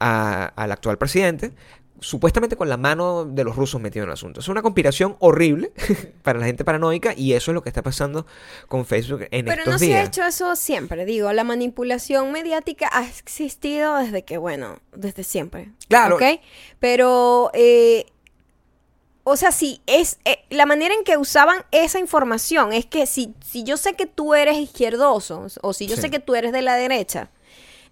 [0.00, 1.52] a- al actual presidente
[1.98, 4.40] supuestamente con la mano de los rusos metido en el asunto.
[4.40, 5.72] Es una conspiración horrible
[6.22, 8.26] para la gente paranoica y eso es lo que está pasando
[8.68, 10.08] con Facebook en Pero estos no se ha días.
[10.08, 15.70] hecho eso siempre, digo, la manipulación mediática ha existido desde que, bueno, desde siempre.
[15.88, 16.16] Claro.
[16.16, 16.22] ¿Ok?
[16.80, 18.04] Pero, eh,
[19.24, 23.34] o sea, si es, eh, la manera en que usaban esa información es que si,
[23.42, 26.02] si yo sé que tú eres izquierdoso o si yo Sí.
[26.02, 27.30] sé que tú eres de la derecha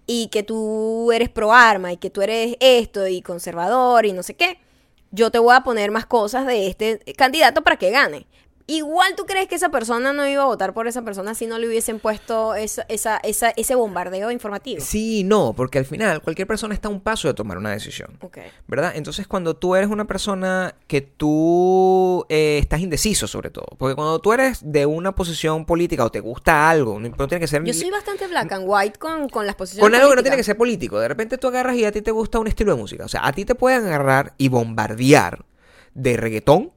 [0.07, 4.23] y que tú eres pro arma y que tú eres esto y conservador y no
[4.23, 4.59] sé qué,
[5.11, 8.27] yo te voy a poner más cosas de este candidato para que gane.
[8.67, 11.59] Igual tú crees que esa persona no iba a votar por esa persona si no
[11.59, 14.81] le hubiesen puesto esa, esa, esa- ese bombardeo informativo.
[14.81, 18.17] Sí, no, porque al final cualquier persona está a un paso de tomar una decisión.
[18.21, 18.39] Ok.
[18.67, 18.93] ¿Verdad?
[18.95, 24.19] Entonces, cuando tú eres una persona que tú eh, estás indeciso, sobre todo, porque cuando
[24.19, 27.63] tú eres de una posición política o te gusta algo, no, no tiene que ser
[27.63, 30.37] Yo soy bastante black and white con, con las posiciones con algo que no tiene
[30.37, 30.99] que ser político.
[30.99, 33.05] De repente tú agarras y a ti te gusta un estilo de música.
[33.05, 35.45] O sea, a ti te pueden agarrar y bombardear
[35.93, 36.71] de reggaetón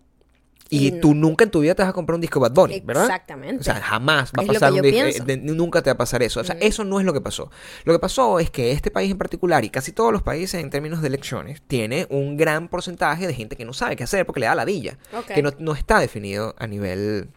[0.71, 1.01] y no.
[1.01, 3.05] tú nunca en tu vida te vas a comprar un disco de Bad Bunny, ¿verdad?
[3.05, 3.61] Exactamente.
[3.61, 5.25] O sea, jamás va a Es pasar un disco.
[5.27, 6.41] eh, nunca te va a pasar eso.
[6.41, 7.51] O sea, eso no es lo que pasó.
[7.85, 10.69] Lo que pasó es que este país en particular y casi todos los países en
[10.71, 14.41] términos de elecciones tiene un gran porcentaje de gente que no sabe qué hacer porque
[14.41, 14.99] le da la villa.
[15.35, 17.29] Que no, no está definido a nivel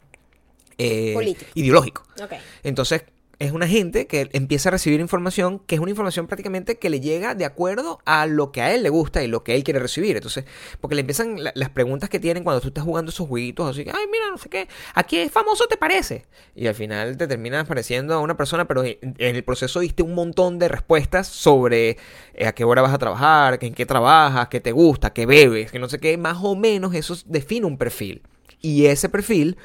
[0.78, 2.04] eh, ideológico.
[2.22, 2.34] Ok.
[2.64, 3.04] Entonces,
[3.42, 7.00] es una gente que empieza a recibir información que es una información prácticamente que le
[7.00, 9.80] llega de acuerdo a lo que a él le gusta y lo que él quiere
[9.80, 10.16] recibir.
[10.16, 10.46] Entonces,
[10.80, 13.84] porque le empiezan la- las preguntas que tienen cuando tú estás jugando esos jueguitos, así
[13.84, 16.26] que, ay, mira, no sé qué, aquí es famoso, ¿te parece?
[16.56, 20.14] Y al final te terminas pareciendo a una persona, pero en el proceso diste un
[20.14, 21.98] montón de respuestas sobre
[22.36, 25.72] eh, a qué hora vas a trabajar, en qué trabajas, qué te gusta, qué bebes,
[25.72, 28.22] que no sé qué, más o menos eso define un perfil.
[28.62, 29.58] Y ese perfil,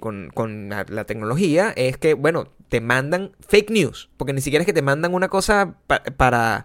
[0.00, 4.10] con, con la, la tecnología, es que, bueno, te mandan fake news.
[4.16, 6.64] Porque ni siquiera es que te mandan una cosa pa- para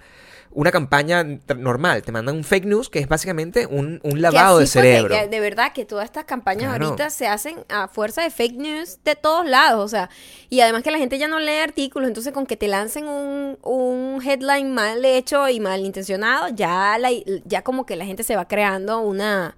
[0.51, 1.23] una campaña
[1.57, 2.01] normal.
[2.01, 5.15] Te mandan un fake news que es básicamente un, un lavado de así cerebro.
[5.15, 6.85] que de verdad que todas estas campañas Claro.
[6.87, 10.09] ahorita se hacen a fuerza de fake news de todos lados, o sea,
[10.49, 13.59] y además que la gente ya no lee artículos, entonces con que te lancen un,
[13.61, 17.09] un headline mal hecho y malintencionado, ya la,
[17.45, 19.55] ya como que la gente se va creando una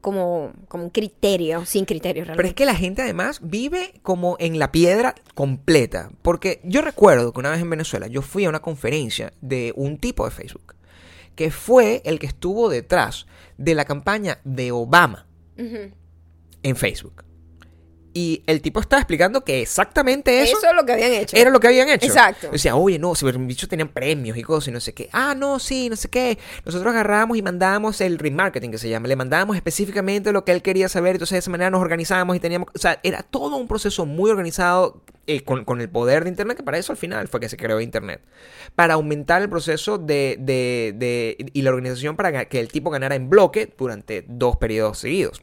[0.00, 2.54] como como un criterio, sin criterio Pero es realmente.
[2.54, 6.10] que la gente además vive como en la piedra completa.
[6.22, 9.98] Porque yo recuerdo que una vez en Venezuela yo fui a una conferencia de un
[9.98, 10.74] tipo de Facebook.
[11.34, 13.26] Que fue el que estuvo detrás
[13.58, 15.26] de la campaña de Obama
[15.56, 17.24] en Facebook.
[18.20, 21.36] Y el tipo estaba explicando que exactamente eso, Eso, es lo que habían hecho.
[21.36, 22.06] era lo que habían hecho.
[22.06, 22.48] Exacto.
[22.50, 25.08] Decía, oye, no, si los bichos tenían premios y cosas y no sé qué.
[25.12, 26.36] Ah, no, sí, no sé qué.
[26.64, 29.06] Nosotros agarramos y mandamos el remarketing que se llama.
[29.06, 31.12] Le mandábamos específicamente lo que él quería saber.
[31.14, 32.68] Entonces de esa manera nos organizábamos y teníamos...
[32.74, 36.56] O sea, era todo un proceso muy organizado eh, con, con el poder de Internet,
[36.56, 38.20] que para eso al final fue que se creó Internet.
[38.74, 43.14] Para aumentar el proceso de, de, de- y la organización para que el tipo ganara
[43.14, 45.42] en bloque durante dos periodos seguidos.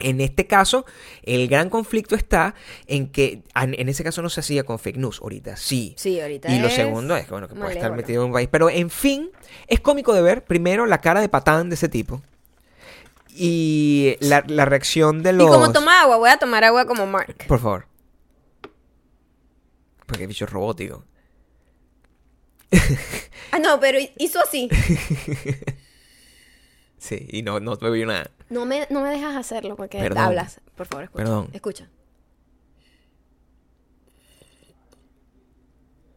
[0.00, 0.84] En este caso,
[1.22, 2.54] el gran conflicto está
[2.86, 5.94] en que en ese caso no se hacía con fake news, ahorita sí.
[5.96, 8.32] Sí, ahorita Y lo es segundo es que, bueno, que puede estar metido en un
[8.32, 8.48] país.
[8.50, 9.30] Pero en fin,
[9.68, 12.22] es cómico de ver primero la cara de patán de ese tipo.
[13.36, 15.46] Y la, la reacción de los.
[15.46, 17.46] Y como toma agua, voy a tomar agua como Mark.
[17.46, 17.86] Por favor.
[20.06, 21.04] Porque bicho es robótico.
[23.52, 24.68] Ah, no, pero hizo así.
[27.04, 28.30] Sí, y no, no bebió nada.
[28.50, 30.18] No me, no me dejas hacerlo porque Perdón.
[30.22, 30.60] hablas.
[30.76, 31.24] Por favor, escucha.
[31.24, 31.50] Perdón.
[31.52, 31.88] Escucha.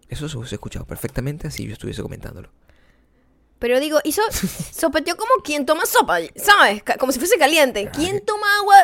[0.10, 2.50] Eso se hubiese escuchado perfectamente si yo estuviese comentándolo.
[3.60, 4.22] Pero digo, hizo,
[4.72, 6.84] sopeteó como quien toma sopa, ¿sabes?
[7.00, 7.90] Como si fuese caliente.
[7.94, 8.76] ¿Quién toma agua?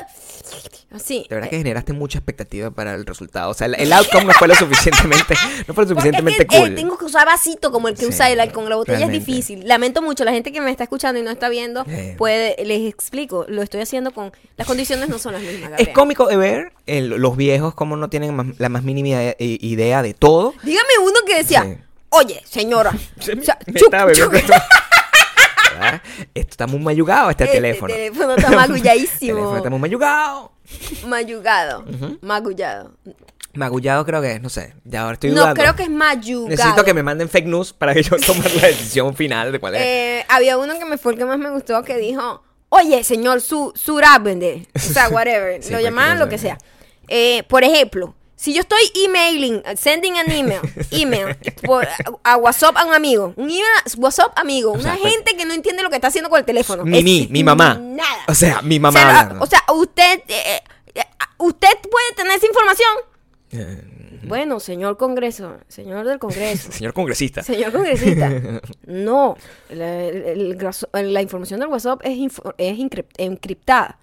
[0.91, 1.25] Así.
[1.29, 3.49] De verdad que generaste mucha expectativa para el resultado.
[3.49, 5.35] O sea, el, el outcome no fue lo suficientemente,
[5.67, 6.75] no fue lo suficientemente es que, eh, cool.
[6.75, 9.21] tengo que usar vasito como el que Sí, usa él con la botella realmente.
[9.21, 9.67] es difícil.
[9.67, 12.15] Lamento mucho, la gente que me está escuchando y no está viendo, Eh.
[12.17, 16.27] puede, les explico, lo estoy haciendo con, las condiciones no son las mismas, Es cómico
[16.27, 20.13] de ver el- los viejos como no tienen más- la más mínima idea, idea de
[20.13, 20.53] todo.
[20.63, 21.77] Dígame uno que decía, Sí.
[22.13, 23.41] Oye, señora, o sea, Me
[23.73, 24.49] chuc, estaba bebiendo chuc.
[24.49, 24.53] esto.
[26.33, 27.93] Está muy mayugado este Este teléfono.
[27.93, 29.33] teléfono está magulladísimo.
[29.35, 30.51] teléfono está muy mayugado.
[31.05, 31.85] Mayugado,
[32.21, 32.91] magullado.
[33.55, 34.73] Magullado creo que es, no sé.
[34.83, 35.61] Ya ahora estoy No, dudando.
[35.61, 36.49] creo que es mayugado.
[36.49, 39.75] Necesito que me manden fake news para que yo tome la decisión final de cuál
[39.75, 39.81] es.
[39.81, 43.41] Eh, había uno que me fue el que más me gustó que dijo, oye, señor
[43.41, 46.39] su, Surabende, o sea, whatever, Sí, lo llamaban lo que eh.
[46.39, 46.57] sea.
[47.07, 50.59] Eh, por ejemplo, si yo estoy emailing, sending an email,
[50.91, 51.87] email, por,
[52.23, 53.63] a WhatsApp a un amigo, un email
[53.97, 56.45] WhatsApp amigo, una sea, pues- gente que no entiende lo que está haciendo con el
[56.45, 56.83] teléfono.
[56.83, 57.75] Ni mí, mi mamá.
[57.81, 58.09] Nada.
[58.27, 59.43] O sea, mi mamá Se lo- hablando.
[59.43, 60.59] o sea, usted, eh,
[60.93, 61.01] eh,
[61.37, 62.89] usted puede tener esa información.
[63.51, 63.89] Eh,
[64.25, 66.71] Bueno, señor Congreso, señor del Congreso.
[66.79, 67.43] Señor congresista.
[67.43, 68.29] Señor congresista,
[68.87, 69.35] no,
[69.69, 72.17] la, el- el graso- la información del WhatsApp es,
[72.57, 72.79] es
[73.17, 73.97] encriptada.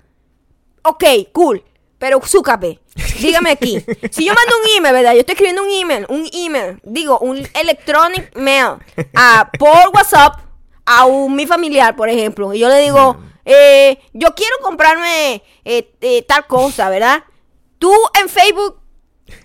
[0.82, 1.62] Ok, cool,
[2.00, 2.80] pero Zúcape,
[3.20, 3.80] dígame aquí,
[4.10, 5.12] si yo mando un email, ¿verdad?
[5.12, 8.78] Yo estoy escribiendo un email, un email, digo, un electronic mail
[9.14, 10.40] a, por WhatsApp
[10.84, 15.92] a un, mi familiar, por ejemplo, y yo le digo, eh, yo quiero comprarme eh,
[16.00, 17.22] eh, tal cosa, ¿verdad?
[17.78, 18.80] Tú en Facebook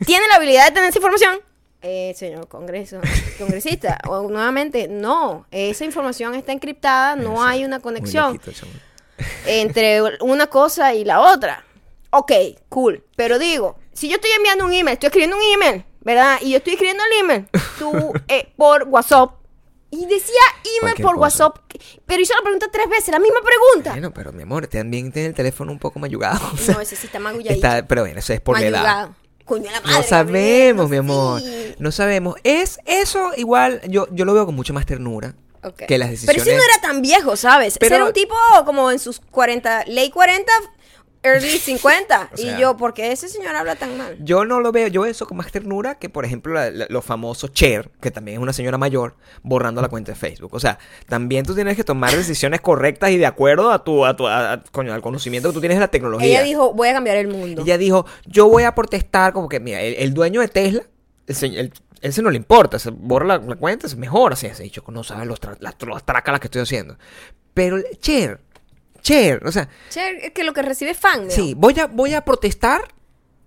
[0.06, 1.40] ¿Tiene la habilidad de tener esa información?
[1.82, 3.00] Eh, señor Congreso,
[3.38, 8.42] congresista, o nuevamente, no, esa información está encriptada, no hay una conexión
[9.46, 11.64] entre una cosa y la otra.
[12.18, 12.32] Ok,
[12.70, 16.38] cool, pero digo, si yo estoy enviando un email, estoy escribiendo un email, ¿verdad?
[16.42, 17.48] Y yo estoy escribiendo el email,
[17.78, 19.32] tú, eh, por WhatsApp,
[19.92, 20.40] y decía
[20.82, 21.48] email por cosa.
[21.48, 21.58] WhatsApp,
[22.06, 23.92] pero hizo la pregunta tres veces, la misma pregunta.
[23.92, 26.40] Bueno, pero mi amor, también tiene el teléfono un poco mayugado.
[26.54, 27.54] o sea, No, ese sí está magulladito.
[27.68, 28.82] está, pero bueno, eso es por la edad.
[28.84, 29.16] Mayugado.
[29.46, 31.40] Coño, la madre, No sabemos, mi amor.
[31.42, 31.76] sí.
[31.80, 32.36] No sabemos.
[32.44, 35.84] Es eso igual, yo, yo lo veo con mucho más ternura Ok.
[35.88, 36.42] que las Pero decisiones.
[36.48, 37.78] ese no era tan viejo, ¿sabes?
[37.78, 38.36] Pero- Ese era un tipo
[38.66, 40.52] como en sus 40, ley 40,
[41.26, 42.30] early 50.
[42.34, 44.16] O sea- y yo, ¿por qué ese señor habla tan mal?
[44.22, 46.86] Yo no lo veo, yo veo eso con más ternura que, por ejemplo, la- la-
[46.90, 50.54] los famosos Cher, que también es una señora mayor, borrando la cuenta de Facebook.
[50.54, 54.16] O sea, también tú tienes que tomar decisiones correctas y de acuerdo a tu, a
[54.16, 56.28] tu a- a- coño, al conocimiento que tú tienes de la tecnología.
[56.30, 57.62] Ella dijo, voy a cambiar el mundo.
[57.64, 60.84] Ella dijo, yo voy a protestar, como que, mira, el, el dueño de Tesla,
[61.28, 64.34] el, se- el- él se no le importa, se borra la, la cuenta, se mejora,
[64.34, 66.98] así, así, yo no sabes los, tra- las, las tracas que estoy haciendo.
[67.56, 68.42] Pero, Cher,
[69.06, 71.26] Cher, o sea, Che, es que lo que recibe es fan.
[71.26, 71.32] ¿no?
[71.32, 72.82] sí, voy a, voy a protestar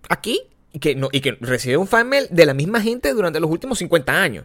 [0.09, 0.41] aquí
[0.73, 3.77] y que, no, y que recibe un fanmail de la misma gente durante los últimos
[3.79, 4.45] 50 años.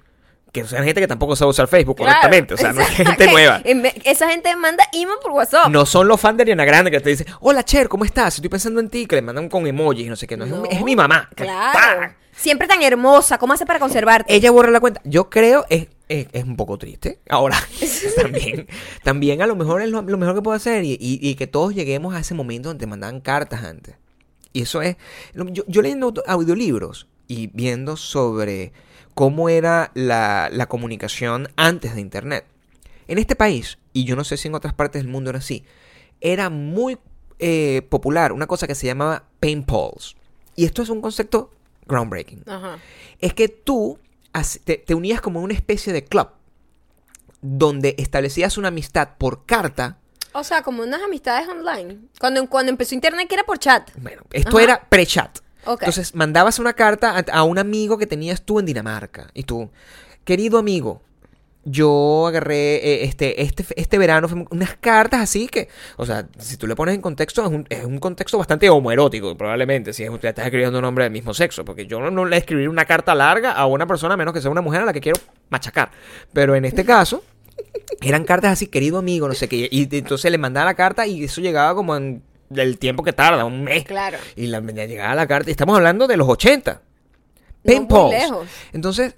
[0.51, 3.27] Que son gente que tampoco sabe usar Facebook Claro, correctamente, o sea, no es gente
[3.31, 3.61] nueva.
[4.03, 5.67] Esa gente manda email por WhatsApp.
[5.69, 8.35] No son los fans de Ariana Grande que te dicen, hola Cher, ¿cómo estás?
[8.35, 10.83] Estoy pensando en ti, que le mandan con emojis, no sé qué, no, es, es
[10.83, 11.29] mi mamá.
[11.35, 11.73] Claro.
[11.73, 12.15] ¡Pah!
[12.35, 13.37] Siempre tan hermosa.
[13.37, 14.33] ¿Cómo hace para conservarte?
[14.33, 15.01] Ella borra la cuenta.
[15.03, 17.19] Yo creo, es, es, es un poco triste.
[17.29, 17.57] Ahora,
[18.21, 18.67] también,
[19.03, 21.47] también a lo mejor es lo, lo mejor que puedo hacer y, y- y que
[21.47, 23.95] todos lleguemos a ese momento donde te mandaban cartas antes.
[24.51, 24.97] Y eso es,
[25.33, 28.71] yo, yo leyendo audiolibros y viendo sobre
[29.15, 32.45] cómo era la, la comunicación antes de Internet.
[33.07, 35.63] En este país, y yo no sé si en otras partes del mundo era así,
[36.21, 36.97] era muy
[37.39, 40.15] eh, popular una cosa que se llamaba pain polls.
[40.55, 41.51] Y esto es un concepto
[41.85, 42.79] groundbreaking Ajá.
[43.19, 43.99] es que tú
[44.65, 46.29] te, te unías como una especie de club
[47.41, 49.97] donde establecías una amistad por carta.
[50.31, 51.99] O sea, como unas amistades online.
[52.19, 53.91] Cuando, cuando empezó internet que era por chat.
[53.97, 54.63] Bueno, esto Ajá.
[54.63, 55.39] era pre-chat.
[55.65, 59.29] Entonces mandabas una carta a, a un amigo que tenías tú en Dinamarca.
[59.33, 59.69] Y tú,
[60.23, 61.01] querido amigo,
[61.65, 66.67] yo agarré eh, este, este, este verano unas cartas así que, o sea, si tú
[66.67, 70.29] le pones en contexto, es un, es un contexto bastante homoerótico, probablemente, si es, le
[70.29, 73.15] estás escribiendo un hombre del mismo sexo, porque yo no, no le escribir una carta
[73.15, 75.91] larga a una persona, a menos que sea una mujer a la que quiero machacar.
[76.33, 77.23] Pero en este caso,
[78.01, 81.07] eran cartas así, querido amigo, no sé qué, y, y entonces le mandaba la carta
[81.07, 83.85] y eso llegaba como en el tiempo que tarda, un mes.
[83.85, 84.17] Claro.
[84.35, 86.81] Y la, llegaba la carta, y estamos hablando de los 80.
[88.29, 88.43] No.
[88.73, 89.15] Entonces,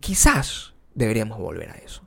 [0.00, 2.02] quizás deberíamos volver a eso.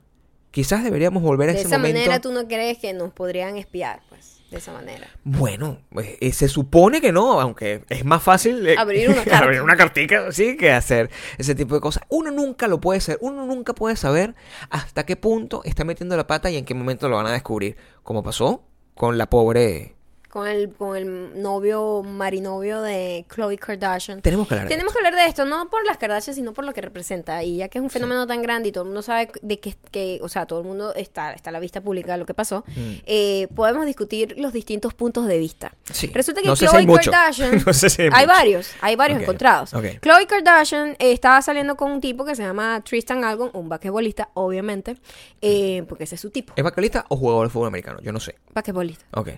[0.50, 2.00] Quizás deberíamos volver a De ese esa momento.
[2.00, 4.38] manera tú no crees que nos podrían espiar, pues.
[4.50, 5.06] De esa manera.
[5.22, 9.62] Bueno, pues, eh, se supone que no, aunque es más fácil eh, Abrir una abrir
[9.62, 12.02] una cartica, sí, que hacer ese tipo de cosas.
[12.08, 14.34] Uno nunca lo puede hacer, uno nunca puede saber
[14.68, 17.76] hasta qué punto está metiendo la pata y en qué momento lo van a descubrir.
[18.02, 18.64] Como pasó
[18.96, 19.94] con la pobre.
[20.30, 24.22] Con el, con el novio, marinovio de Khloe Kardashian.
[24.22, 26.64] Tenemos que hablar de Tenemos que hablar de esto, no por las Kardashian, sino por
[26.64, 27.42] lo que representa.
[27.42, 29.74] Y ya que es un fenómeno tan grande y todo el mundo sabe de que,
[29.90, 32.34] que o sea, todo el mundo está, está a la vista pública de lo que
[32.34, 32.92] pasó, Mm.
[33.06, 35.72] eh, podemos discutir los distintos puntos de vista.
[35.92, 36.06] Sí.
[36.14, 36.86] Resulta que No Khloe.
[36.86, 37.62] Kardashian.
[37.66, 39.74] No sé si hay varios, hay varios encontrados.
[39.74, 39.84] ok.
[40.00, 44.28] Khloe Kardashian eh, estaba saliendo con un tipo que se llama Tristan Algon, un basquetbolista,
[44.34, 44.96] obviamente,
[45.42, 47.98] eh, porque ese es su tipo, ¿Es basquetbolista o jugador de fútbol americano?
[48.00, 48.36] Yo no sé.
[48.54, 49.04] basquetbolista.
[49.12, 49.30] Ok.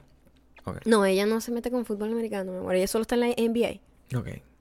[0.84, 2.74] No, ella no se mete con fútbol americano, mi amor.
[2.76, 4.18] Ella solo está en la NBA.
[4.18, 4.28] Ok.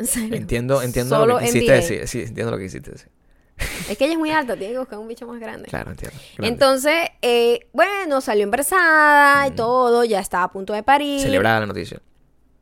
[0.00, 0.34] En serio.
[0.34, 1.74] Entiendo, entiendo Solo lo que quisiste NBA.
[1.74, 2.08] decir.
[2.08, 3.08] Sí, entiendo lo que quisiste decir.
[3.90, 5.68] Es que ella es muy alta, tiene que buscar un bicho más grande.
[5.68, 6.16] Claro, entiendo.
[6.38, 6.48] Grande.
[6.54, 11.20] Entonces, eh, bueno, salió embarazada y todo, ya estaba a punto de parir.
[11.20, 12.00] Celebrada la noticia.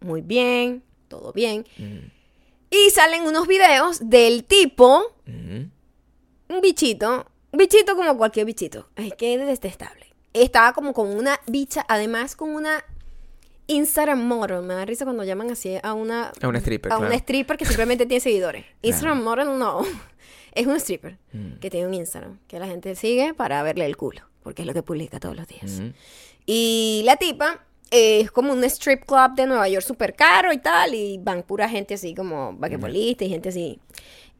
[0.00, 1.64] Muy bien, todo bien.
[1.76, 2.10] Mm.
[2.70, 5.68] Y salen unos videos del tipo, Ujú.
[6.48, 8.88] un bichito, un bichito como cualquier bichito.
[8.96, 10.07] Es que es detestable.
[10.42, 12.84] Estaba como con una bicha, además con una
[13.66, 14.62] Instagram model.
[14.62, 16.32] Me da risa cuando llaman así a una...
[16.40, 17.10] A una stripper, A claro.
[17.10, 18.64] una stripper que simplemente tiene seguidores.
[18.82, 19.82] Instagram model no.
[20.52, 21.18] Es un stripper
[21.60, 24.22] que tiene un Instagram que la gente sigue para verle el culo.
[24.42, 25.78] Porque es lo que publica todos los días.
[25.78, 25.92] Ujú.
[26.46, 30.58] Y la tipa eh, es como un strip club de Nueva York súper caro y
[30.58, 33.78] tal, y van pura gente así como basquetbolista y gente así.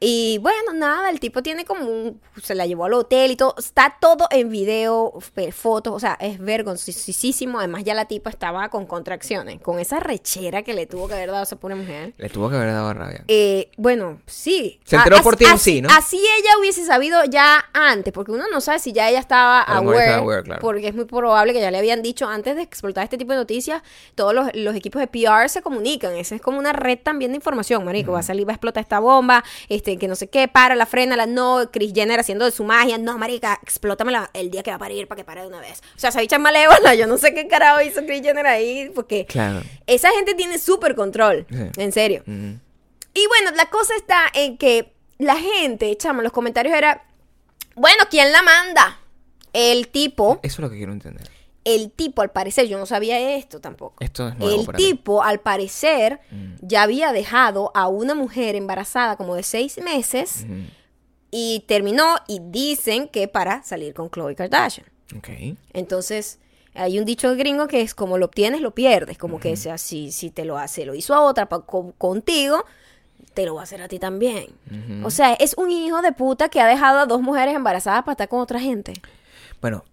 [0.01, 2.20] Y bueno, nada, el tipo tiene como un...
[2.42, 3.55] Se la llevó al hotel y todo.
[3.59, 5.12] Está todo en video,
[5.53, 7.59] fotos, o sea, es vergonzosísimo.
[7.59, 11.28] Además ya la tipa estaba con contracciones, con esa rechera que le tuvo que haber
[11.28, 12.14] dado a esa pobre mujer.
[12.16, 13.24] Le tuvo que haber dado rabia.
[13.28, 14.80] Eh, bueno, sí.
[14.84, 15.88] Se enteró A- por TMZ, así- ¿no?
[15.90, 19.78] Así ella hubiese sabido ya antes, porque uno no sabe si ya ella estaba A
[19.78, 20.61] aware, estaba aware, claro.
[20.61, 23.38] porque es muy probable que ya le habían dicho antes de explotar este tipo de
[23.38, 23.82] noticias,
[24.14, 26.14] todos los, los equipos de PR se comunican.
[26.16, 28.12] Esa es como una red también de información, marico.
[28.12, 30.84] Va a salir, va a explotar esta bomba, este, que no sé qué, para la
[30.86, 34.70] frena, la no, Chris Jenner haciendo de su magia, no, marica, explótamela el día que
[34.70, 35.80] va a parir para que pare de una vez.
[35.97, 38.91] O sea, esa bicha es malévola, yo no sé qué carajo hizo Chris Jenner ahí,
[38.95, 39.62] porque Claro.
[39.86, 41.80] esa gente tiene súper control, Sí.
[41.80, 42.22] en serio.
[42.26, 47.05] Y bueno, la cosa está en que la gente, chamo, los comentarios era,
[47.74, 48.99] bueno, ¿quién la manda?
[49.53, 51.28] El tipo, Eso es lo que quiero entender.
[51.75, 53.97] El tipo al parecer, yo no sabía esto tampoco.
[54.03, 54.85] Esto es nuevo El para mí.
[54.85, 56.55] tipo al parecer Mm.
[56.62, 60.47] ya había dejado a una mujer embarazada como de seis meses
[61.31, 64.87] y terminó y dicen que para salir con Khloe Kardashian.
[65.16, 65.29] Ok.
[65.73, 66.39] Entonces,
[66.75, 69.19] hay un dicho gringo que es como lo obtienes, lo pierdes.
[69.19, 72.64] Como que sea, si, si te lo hace, lo hizo a otra pa- co- contigo,
[73.35, 74.47] te lo va a hacer a ti también.
[75.05, 78.12] O sea, es un hijo de puta que ha dejado a dos mujeres embarazadas para
[78.12, 78.95] estar con otra gente.
[79.61, 79.85] Bueno,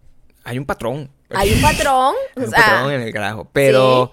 [0.43, 1.09] hay un patrón.
[1.29, 2.13] Hay un patrón.
[2.35, 3.49] Hay un patrón en el carajo.
[3.51, 4.11] Pero.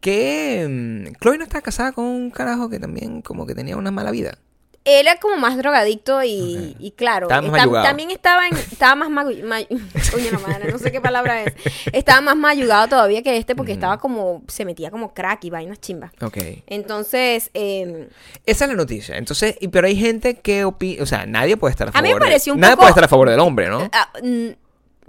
[0.00, 0.66] Que.
[0.68, 4.10] mm, Chloe no estaba casada con un carajo que también como que tenía una mala
[4.10, 4.36] vida.
[4.84, 9.44] él era como más drogadicto y, y claro, está- también estaba en, estaba más magu-
[9.44, 9.60] ma-
[10.10, 11.54] coño madre, no sé qué palabra es.
[11.92, 15.80] Estaba más mayugado todavía que este porque estaba como se metía como crack y vainas
[15.80, 16.10] chimbas.
[16.20, 16.36] Ok.
[16.66, 18.08] Entonces, eh,
[18.44, 19.16] Esa es la noticia.
[19.18, 21.04] Entonces, y- pero hay gente que opina.
[21.04, 22.08] O sea, nadie puede estar a A favor.
[22.08, 23.88] mí me pareció un nadie poco- puede estar a favor del hombre, ¿no?
[24.20, 24.48] Mm,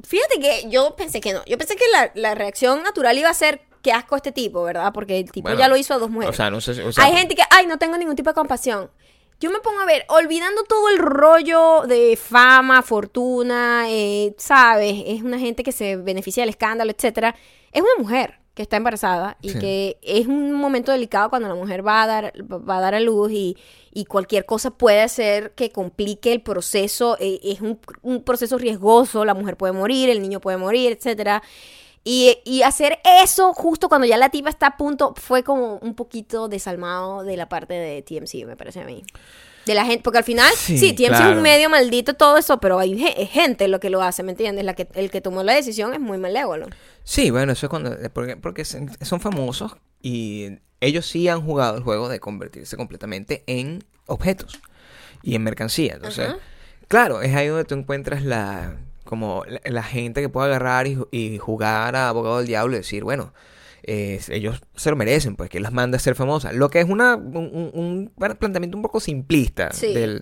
[0.02, 1.44] fíjate que yo pensé que no.
[1.46, 4.92] Yo pensé que la, la reacción natural iba a ser qué asco este tipo, ¿verdad?
[4.94, 6.34] Porque el tipo Bueno, ya lo hizo a dos mujeres.
[6.34, 6.74] O sea, no sé.
[6.76, 8.90] si- o sea, Hay gente que, ay, no tengo ningún tipo de compasión.
[9.40, 15.04] Yo me pongo a ver, olvidando todo el rollo de fama, fortuna, eh, ¿sabes?
[15.06, 17.36] Es una gente que se beneficia del escándalo, etcétera.
[17.74, 19.60] Es una mujer que está embarazada y Sí.
[19.60, 23.00] que es un momento delicado cuando la mujer va a dar, va a, dar a
[23.00, 23.58] luz y,
[23.92, 27.18] y cualquier cosa puede hacer que complique el proceso.
[27.20, 31.42] eh, es un, un proceso riesgoso, la mujer puede morir, el niño puede morir, etcétera.
[32.04, 35.96] Y, y hacer eso justo cuando ya la tipa está a punto fue como un
[35.96, 39.04] poquito desalmado de la parte de TMC, me parece a mí.
[39.66, 42.60] De la gente, porque al final, Sí, sí, TMC es un medio maldito, todo eso,
[42.60, 44.66] pero hay ge- gente lo que lo hace, ¿me entiendes?
[44.66, 46.68] La que, el que tomó la decisión es muy malévolo.
[47.04, 47.94] Sí, bueno, eso es cuando.
[47.94, 48.90] eh, Porque, porque son
[49.22, 50.50] famosos y
[50.82, 54.60] ellos sí han jugado el juego de convertirse completamente en objetos
[55.22, 55.94] y en mercancía.
[55.94, 56.38] Entonces, Ajá.
[56.90, 58.76] claro, es ahí donde tú encuentras la.
[59.06, 62.80] Como la, la gente que puede agarrar y, y jugar a abogado del diablo y
[62.80, 63.34] decir, bueno,
[63.84, 66.54] eh, ellos se lo merecen, pues que las manda a ser famosas.
[66.54, 69.94] Lo que es una, un, planteamiento un poco simplista Sí.
[69.94, 70.22] del,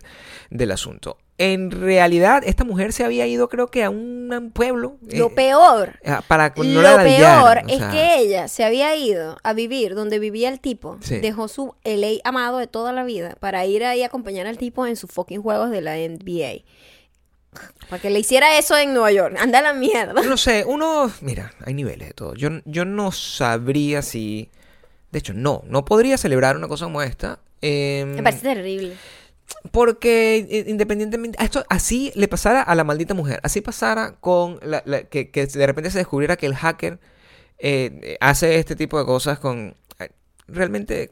[0.50, 1.18] del asunto.
[1.38, 4.98] En realidad, esta mujer se había ido, creo que a un pueblo.
[5.12, 8.96] Lo eh, peor, Ah, Para no lo la peor es sea, que ella se había
[8.96, 10.98] ido a vivir donde vivía el tipo.
[11.02, 11.20] Sí.
[11.20, 14.86] Dejó su LA amado de toda la vida para ir ahí a acompañar al tipo
[14.86, 16.64] en sus fucking juegos de la NBA.
[17.90, 19.36] Para que le hiciera eso en Nueva York.
[19.40, 20.14] Anda a la mierda.
[20.24, 21.12] No sé, uno.
[21.22, 22.34] Mira, hay niveles de todo.
[22.36, 24.50] Yo, yo no sabría si.
[25.12, 25.64] De hecho, no.
[25.68, 27.40] No podría celebrar una cosa como esta.
[27.62, 28.96] em, Me parece terrible.
[29.72, 31.44] porque eh, independientemente.
[31.44, 33.40] Esto así le pasara a la maldita mujer.
[33.44, 34.60] Así pasara con.
[34.64, 37.00] La, la- que, que de repente se descubriera que el hacker
[37.60, 39.76] eh, hace este tipo de cosas con.
[40.00, 40.10] eh,
[40.48, 41.12] Realmente.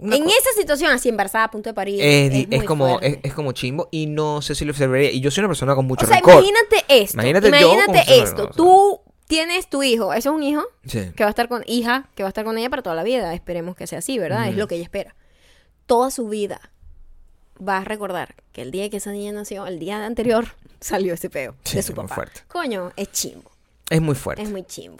[0.00, 2.00] En esa situación, así embarazada a punto de parir.
[2.02, 5.42] es, como es, es como chimbo y no sé si lo observaría y yo soy
[5.42, 7.14] una persona con mucho O sea, rencor imagínate esto.
[7.16, 8.50] Imagínate Imagínate, yo como persona, esto.
[8.50, 10.12] Tú tienes tu hijo.
[10.12, 11.10] Ese es un hijo Sí.
[11.16, 13.02] que va a estar con hija, que va a estar con ella para toda la
[13.02, 13.32] vida.
[13.34, 14.48] Esperemos que sea así, ¿verdad?
[14.48, 15.14] Es lo que ella espera.
[15.86, 16.70] Toda su vida
[17.66, 20.46] va a recordar que el día que esa niña nació, el día anterior,
[20.80, 22.40] salió ese peo Sí, de su es muy fuerte.
[22.48, 23.50] Coño, es chimbo.
[23.90, 24.98] es muy fuerte Es muy chimbo.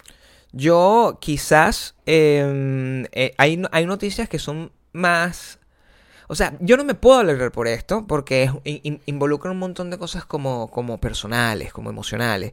[0.52, 5.58] Yo quizás eh, eh, hay, hay noticias que son más...
[6.26, 9.98] O sea, yo no me puedo alegrar por esto porque in- involucra un montón de
[9.98, 12.52] cosas como, como personales, como emocionales.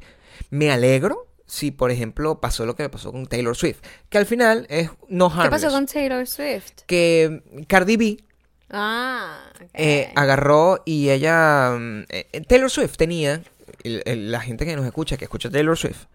[0.50, 3.80] Me alegro si, por ejemplo, pasó lo que pasó con Taylor Swift,
[4.10, 5.62] que al final es no ¿Qué harmless.
[5.64, 6.82] pasó con Taylor Swift?
[6.86, 8.18] Que Cardi B
[8.70, 9.39] Ah,
[9.74, 11.72] eh, agarró y ella...
[11.78, 13.42] mm, eh, Taylor Swift tenía,
[13.84, 16.06] el- el- la gente que nos escucha, que escucha Taylor Swift,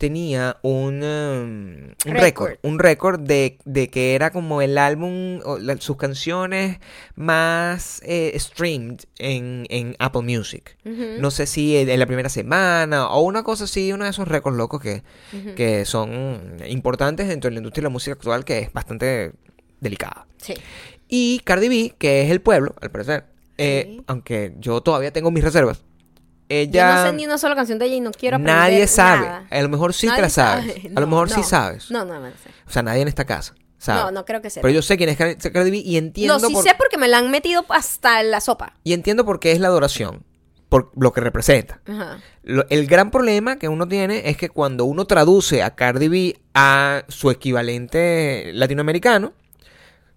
[0.00, 2.54] tenía un, um, un Récord.
[2.62, 6.78] un récord de, de que era como el álbum, o la- sus canciones
[7.16, 10.76] más eh, streamed en, en Apple Music.
[10.84, 14.26] No sé si en en la primera semana o una cosa así, uno de esos
[14.26, 15.02] récords locos que,
[15.54, 19.32] que son importantes dentro de la industria de la música actual que es bastante
[19.80, 20.26] delicada.
[20.38, 20.54] Sí.
[21.08, 23.24] Y Cardi B, que es el pueblo, al parecer,
[23.58, 24.02] eh, Sí.
[24.06, 25.84] aunque yo todavía tengo mis reservas,
[26.50, 26.96] Yo ella...
[26.96, 29.26] no sé ni una sola canción de ella y no quiero aprender Nadie sabe.
[29.26, 29.46] nada.
[29.50, 30.66] A lo mejor sí te la sabes.
[30.66, 30.90] sabe.
[30.94, 31.42] a lo No, mejor sí no.
[31.44, 31.90] sabes.
[31.90, 32.50] No, no, no sé.
[32.66, 34.00] O sea, nadie en esta casa sabe.
[34.02, 34.60] No, no creo que sea.
[34.60, 36.98] Pero yo sé quién es Car- Cardi B y entiendo, Lo sí por, sé porque
[36.98, 38.74] me la han metido hasta en la sopa.
[38.84, 40.24] y entiendo por qué es la adoración.
[40.68, 41.80] Por lo que representa.
[41.86, 42.18] Ajá.
[42.44, 46.40] Lo- el gran problema que uno tiene es que cuando uno traduce a Cardi B
[46.54, 49.32] a su equivalente latinoamericano,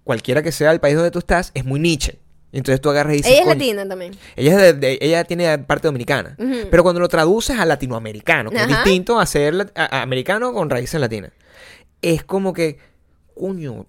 [0.03, 2.19] cualquiera que sea el país donde tú estás, es muy niche.
[2.53, 4.15] Entonces tú agarras y dices, Ella es "Coño, latina también.
[4.35, 6.35] Ella, es de- de- ella tiene parte dominicana.
[6.39, 6.67] Ujú.
[6.69, 8.83] Pero cuando lo traduces a latinoamericano, que es Ajá.
[8.83, 11.31] distinto a ser lat- a- a americano con raíces latinas,
[12.01, 12.77] es como que,
[13.35, 13.87] coño,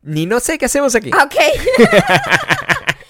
[0.00, 1.10] Ni no sé qué hacemos aquí.
[1.12, 1.34] Ah, ok.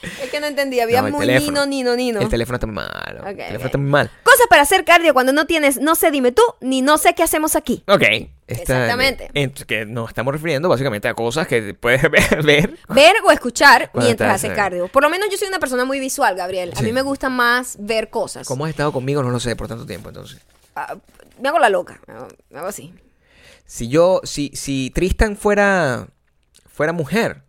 [0.44, 0.80] no entendí.
[0.80, 1.66] Había No, muy teléfono.
[1.66, 2.20] nino, nino, nino.
[2.20, 3.26] El teléfono está muy malo.
[3.26, 4.10] El teléfono está muy mal.
[4.22, 7.22] Cosas para hacer cardio cuando no tienes, no sé, dime tú, ni no sé qué
[7.22, 7.82] hacemos aquí.
[7.88, 8.02] Ok.
[8.46, 9.30] Exactamente.
[9.34, 12.42] ent- que nos estamos refiriendo básicamente a cosas que puedes ver.
[12.44, 12.78] ver.
[12.88, 14.54] Ver o escuchar mientras haces eh.
[14.54, 14.88] cardio.
[14.88, 16.72] Por lo menos yo soy una persona muy visual, Gabriel.
[16.74, 16.84] A Sí.
[16.84, 18.46] mí me gusta más ver cosas.
[18.46, 19.22] ¿Cómo has estado conmigo?
[19.22, 20.40] No lo sé por tanto tiempo, entonces.
[20.76, 20.94] Ah,
[21.40, 22.00] me hago la loca.
[22.06, 22.92] Me hago, me hago así.
[23.66, 26.08] Si yo, si, si Tristan fuera,
[26.66, 27.43] fuera mujer,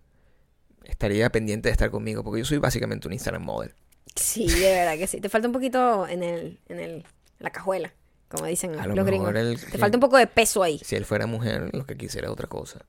[0.87, 3.73] estaría pendiente de estar conmigo, porque yo soy básicamente un Instagram model.
[4.15, 5.19] Sí, de verdad que sí.
[5.19, 7.03] Te falta un poquito en el, en el,
[7.39, 7.93] la cajuela,
[8.29, 9.35] como dicen A lo los gringos.
[9.35, 10.79] el- Te falta un poco de peso ahí.
[10.83, 12.85] Si él fuera mujer, lo que quisiera otra cosa.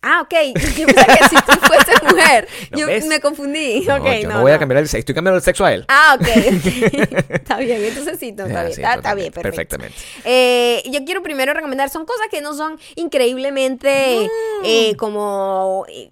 [0.00, 0.32] Ah, ok.
[0.76, 2.48] Yo pensé que si tú fueses mujer.
[2.70, 3.06] ¿No yo ves?
[3.06, 3.80] me confundí.
[3.80, 5.72] No, ok, yo no, no, voy a cambiar el sexo, estoy cambiando el sexo a
[5.74, 5.84] él.
[5.88, 6.28] Ah, ok.
[7.30, 8.74] está bien, entonces sí, no, está Ah, bien.
[8.76, 9.76] sí, está, está bien, perfecto.
[9.78, 9.96] Perfectamente.
[10.24, 14.28] Eh, yo quiero primero recomendar, son cosas que no son increíblemente
[14.64, 15.84] eh, como...
[15.88, 16.10] eh,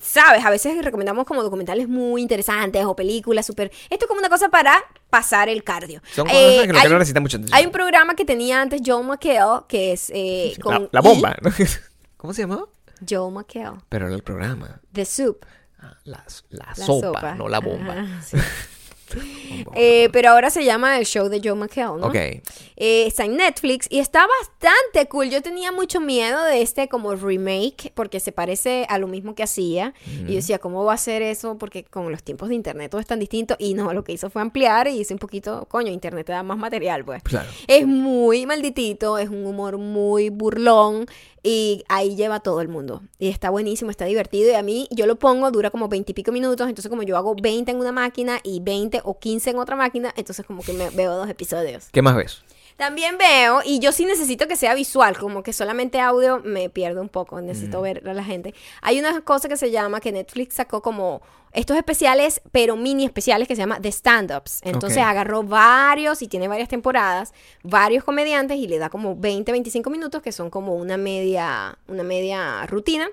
[0.00, 3.70] Sabes, a veces recomendamos como documentales muy interesantes o películas súper...
[3.88, 6.02] Esto es como una cosa para pasar el cardio.
[6.14, 7.56] Son Eh, cosas que lo que hay- no necesitan mucha atención.
[7.56, 11.36] Hay un programa que tenía antes Joe McHale, que es eh, la, con la bomba.
[11.40, 11.50] ¿no?
[12.16, 12.64] ¿Cómo se llamaba?
[13.08, 13.78] Joe McHale.
[13.88, 14.80] Pero era el programa.
[14.92, 15.44] The Soup.
[15.80, 17.92] Ah, la, la La sopa, no la bomba.
[17.92, 18.36] Ajá, sí.
[18.36, 18.46] Bomba.
[19.74, 22.06] Eh, pero ahora se llama el show de Joe McHale, ¿no?
[22.06, 22.14] ok.
[22.14, 25.30] Eh, está en Netflix y está bastante cool.
[25.30, 29.42] Yo tenía mucho miedo de este como remake porque se parece a lo mismo que
[29.42, 29.94] hacía.
[30.06, 31.58] Y yo decía, ¿cómo va a ser eso?
[31.58, 33.56] Porque con los tiempos de internet todo es tan distinto.
[33.58, 36.42] Y no, lo que hizo fue ampliar y hizo un poquito, coño, internet te da
[36.42, 37.22] más material, pues.
[37.22, 37.48] Claro.
[37.66, 41.06] Es muy malditito, es un humor muy burlón
[41.42, 43.02] y ahí lleva todo el mundo.
[43.18, 46.14] Y está buenísimo, está divertido y a mí yo lo pongo, dura como 20 y
[46.14, 49.50] pico minutos, entonces como yo hago 20 en una máquina y 20 o 15 15
[49.50, 51.88] en otra máquina, entonces como que me veo dos episodios.
[51.90, 52.42] ¿Qué más ves?
[52.76, 57.00] También veo, y yo sí necesito que sea visual, como que solamente audio me pierdo
[57.00, 58.54] un poco, necesito ver a la gente.
[58.80, 63.46] Hay una cosa que se llama, que Netflix sacó como estos especiales, pero mini especiales
[63.46, 64.60] que se llama The Stand-Ups.
[64.64, 69.90] Entonces agarró varios y tiene varias temporadas, varios comediantes y le da como 20, 25
[69.90, 73.08] minutos que son como una media, una media rutina.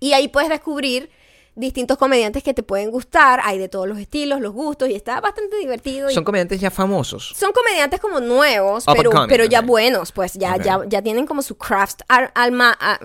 [0.00, 1.10] Y ahí puedes descubrir
[1.58, 5.20] distintos comediantes que te pueden gustar, hay de todos los estilos, los gustos y está
[5.20, 6.08] bastante divertido.
[6.10, 7.34] y- Son comediantes ya famosos.
[7.36, 11.26] son comediantes como nuevos, Up pero, coming, pero ya buenos, pues ya, ya, ya tienen
[11.26, 12.98] como su craft ar- alma, ah,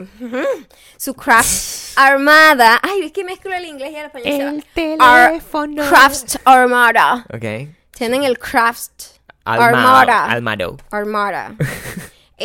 [0.98, 2.80] su craft armada.
[2.82, 4.64] Ay, es que mezclo el inglés y el español.
[4.76, 5.26] se va.
[5.26, 5.42] Ar-
[5.90, 7.26] craft armada.
[7.34, 7.70] Ok.
[7.92, 8.92] Tienen el craft
[9.46, 9.76] Almado.
[9.76, 10.26] armada.
[10.26, 10.78] Almado.
[10.92, 11.56] Armada.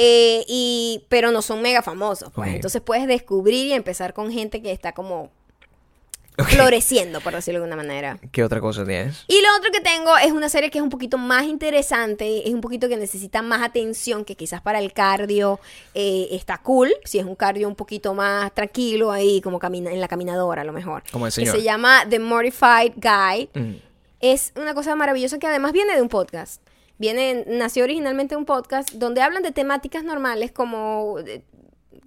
[0.01, 2.55] Eh, y, pero no son mega famosos, pues.
[2.55, 5.31] Entonces puedes descubrir y empezar con gente que está como
[6.45, 8.19] Floreciendo, por decirlo de alguna manera.
[8.31, 9.25] ¿Qué otra cosa tienes?
[9.27, 12.55] Y lo otro que tengo es una serie que es un poquito más interesante, es
[12.55, 15.59] un poquito que necesita más atención, que quizás para el cardio
[15.95, 20.01] eh, está cool, si es un cardio un poquito más tranquilo ahí, como camina en
[20.01, 21.03] la caminadora a lo mejor.
[21.11, 21.57] Como el que señor.
[21.57, 23.51] se llama The Modified Guy.
[23.55, 23.77] Mm.
[24.21, 26.63] Es una cosa maravillosa que además viene de un podcast.
[26.99, 31.17] Viene, nació originalmente de un podcast donde hablan de temáticas normales como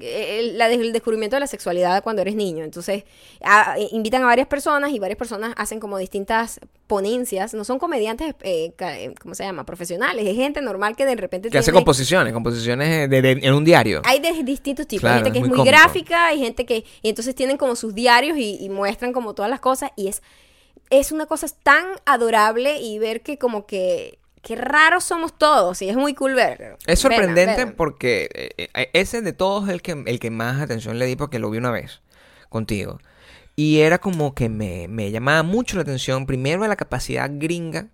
[0.01, 2.63] eh, el, descubrimiento de la sexualidad cuando eres niño.
[2.63, 3.03] Entonces,
[3.43, 7.53] a- eh, invitan a varias personas y varias personas hacen como distintas ponencias.
[7.53, 8.73] No son comediantes, eh,
[9.21, 9.65] ¿cómo se llama?
[9.65, 10.25] Profesionales.
[10.27, 14.01] Es gente normal que de repente Que hace composiciones, composiciones de- de- en un diario.
[14.03, 15.01] hay de distintos tipos.
[15.01, 15.75] Claro, hay gente que es muy cómico.
[15.77, 16.83] gráfica, y gente que.
[17.01, 19.91] Y entonces tienen como sus diarios y, y muestran como todas las cosas.
[19.95, 20.21] Y es,
[20.89, 24.17] es una cosa tan adorable y ver que como que.
[24.41, 25.81] Qué raros somos todos.
[25.81, 26.77] Y es muy cool ver.
[26.85, 30.97] Es sorprendente porque eh, eh, ese de todos es el que, el que más atención
[30.97, 32.01] le di porque lo vi una vez
[32.49, 32.99] contigo.
[33.55, 37.89] Y era como que me, me llamaba mucho la atención, primero la capacidad gringa,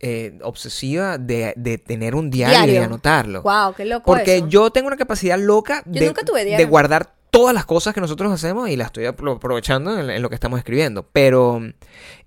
[0.00, 3.42] eh, obsesiva de, de tener un diario, y anotarlo.
[3.42, 4.04] Wow, qué loco.
[4.04, 4.48] Porque eso.
[4.48, 8.68] yo tengo una capacidad loca Yo de, de guardar todas las cosas que nosotros hacemos
[8.68, 11.06] y las estoy apro- aprovechando en, en lo que estamos escribiendo.
[11.12, 11.60] Pero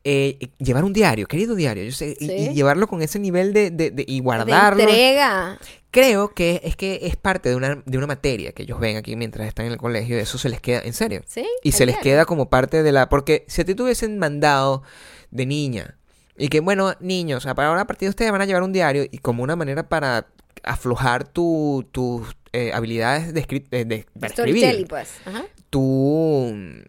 [0.03, 3.91] eh, llevar un diario, querido diario, yo sé, y- llevarlo con ese nivel de, de-
[3.91, 4.81] de- y De guardarlo.
[4.83, 5.57] entrega.
[5.91, 9.15] Creo que es que es parte de una, de una materia que ellos ven aquí
[9.15, 11.23] mientras están en el colegio eso se les queda, en serio.
[11.25, 11.45] Sí.
[11.63, 13.09] Y se les queda como parte de la...
[13.09, 14.83] Porque si a ti te hubiesen mandado
[15.31, 15.97] de niña
[16.37, 18.71] y que, bueno, niños, a- para ahora a partir de ustedes van a llevar un
[18.71, 20.27] diario y como una manera para
[20.63, 23.41] aflojar tu- tus eh, habilidades de,
[23.71, 25.09] eh, de- para Storytelling, escribir, pues.
[25.25, 25.45] Ajá.
[25.69, 26.79] tú mm,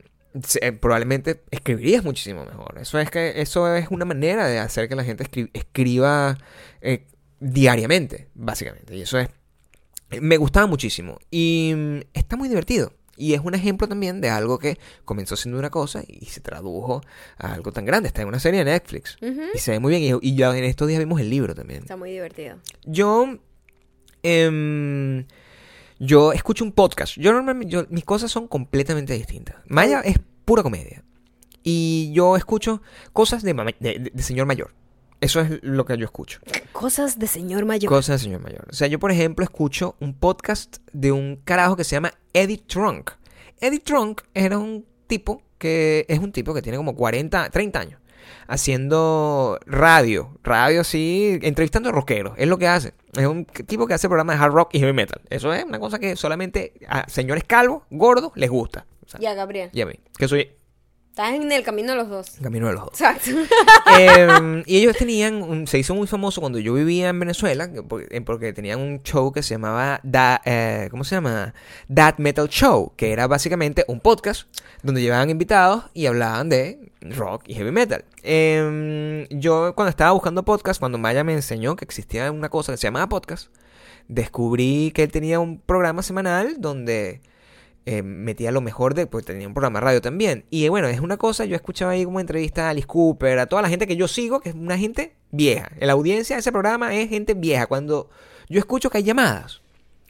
[0.61, 2.79] eh, probablemente escribirías muchísimo mejor.
[2.81, 6.39] Eso es que eso es una manera de hacer que la gente escri- escriba
[6.81, 7.07] eh,
[7.41, 8.97] diariamente, básicamente.
[8.97, 9.29] Y eso es
[10.21, 12.93] me gustaba muchísimo y mm, está muy divertido.
[13.17, 17.03] Y es un ejemplo también de algo que comenzó siendo una cosa y se tradujo
[17.37, 18.07] a algo tan grande.
[18.09, 19.19] Está en una serie de Netflix.
[19.55, 20.19] Y se ve muy bien.
[20.23, 21.83] Y, y ya en estos días vimos el libro también.
[21.83, 22.57] Está muy divertido.
[22.87, 23.37] Yo.
[24.23, 25.27] em,
[26.01, 27.15] yo escucho un podcast.
[27.17, 27.71] Yo normalmente.
[27.73, 29.55] yo- mis cosas son completamente distintas.
[29.69, 31.05] Maya es pura comedia.
[31.63, 32.83] Y yo escucho
[33.13, 34.75] cosas de, mama- de- señor mayor.
[35.21, 36.41] Eso es lo que yo escucho.
[36.73, 37.89] Cosas de señor mayor.
[37.91, 38.67] Cosas de señor mayor.
[38.71, 42.57] O sea, yo, por ejemplo, escucho un podcast de un carajo que se llama Eddie
[42.67, 43.11] Trunk.
[43.61, 48.01] Eddie Trunk era un tipo que es un tipo que tiene como 40, 30 años
[48.49, 52.95] haciendo radio, radio así, entrevistando rockeros, es lo que hace.
[53.17, 55.21] Es un tipo que hace programas de hard rock y heavy metal.
[55.31, 58.87] Eso es una cosa que solamente a señores calvos, gordos, les gusta.
[59.05, 59.71] O sea, Ya, Gabriel.
[59.73, 60.51] y a mí, que soy
[61.23, 62.37] Estás en el camino de los dos.
[62.39, 62.93] el camino de los dos.
[62.99, 63.31] Exacto.
[63.99, 67.69] Em, y ellos tenían, un- se hizo muy famoso cuando yo vivía en Venezuela,
[68.11, 71.53] eh, porque tenían un show que se llamaba, Da- eh, ¿cómo se llama?
[71.95, 74.49] That Metal Show, que era básicamente un podcast
[74.83, 78.03] donde llevaban invitados y hablaban de rock y heavy metal.
[78.23, 82.79] Em, yo cuando estaba buscando podcast, cuando Maya me enseñó que existía una cosa que
[82.79, 83.49] se llamaba podcast,
[84.09, 87.21] descubrí que él tenía un programa semanal donde
[87.87, 90.45] eh, metía lo mejor de, pues tenía un programa de radio también.
[90.51, 93.47] Y eh, bueno, es una cosa, yo escuchaba ahí como entrevista a Alice Cooper, a
[93.47, 95.71] toda la gente que yo sigo, que es una gente vieja.
[95.79, 97.67] En la audiencia de ese programa es gente vieja.
[97.67, 98.11] Cuando
[98.49, 99.63] yo escucho que hay llamadas,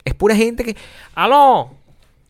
[0.05, 0.77] es pura gente que,
[1.15, 1.73] aló,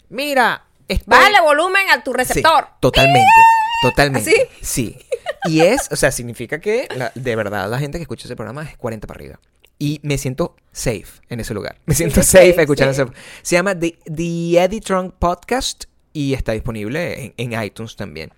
[0.09, 1.07] mira, estoy...
[1.19, 2.67] Bájale volumen a tu Sí, receptor.
[2.81, 3.21] totalmente,
[3.83, 4.31] totalmente.
[4.31, 4.43] ¿Así?
[4.61, 4.97] Sí.
[5.45, 8.63] Y es, o sea, significa que la- de verdad la gente que escucha ese programa
[8.65, 9.41] es 40 para arriba.
[9.81, 11.81] Y me siento safe en ese lugar.
[11.87, 13.03] Me siento safe safe, escuchando sí.
[13.03, 13.13] ese.
[13.43, 18.31] Se llama The, The Eddie Trunk Podcast y está disponible en, en iTunes también.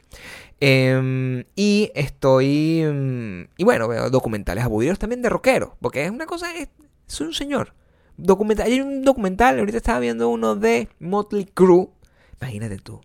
[0.60, 2.82] Em, y estoy.
[2.82, 5.70] em, y bueno, veo documentales aburridos también de rockeros.
[5.80, 6.54] Porque es una cosa.
[6.54, 6.68] Es,
[7.08, 7.74] soy un señor.
[8.16, 11.88] Documental, hay un documental, ahorita estaba viendo uno de Motley Crue.
[12.40, 13.00] Imagínate tú.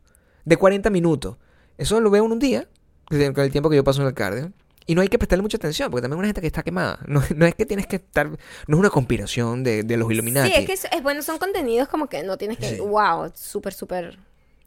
[0.45, 1.37] De 40 minutos.
[1.79, 2.69] Eso lo veo en un día.
[3.05, 4.51] Con el tiempo que yo paso en el cardio.
[4.89, 6.99] Y no hay que prestarle mucha atención, porque también hay una gente que está quemada.
[7.07, 8.27] No, no es que tienes que estar.
[8.29, 8.37] No
[8.77, 10.49] es una conspiración de, de los Illuminati.
[10.49, 12.75] Sí, es que es, es bueno, son contenidos como que no tienes que.
[12.75, 12.79] Sí.
[12.79, 14.17] Wow, súper, súper.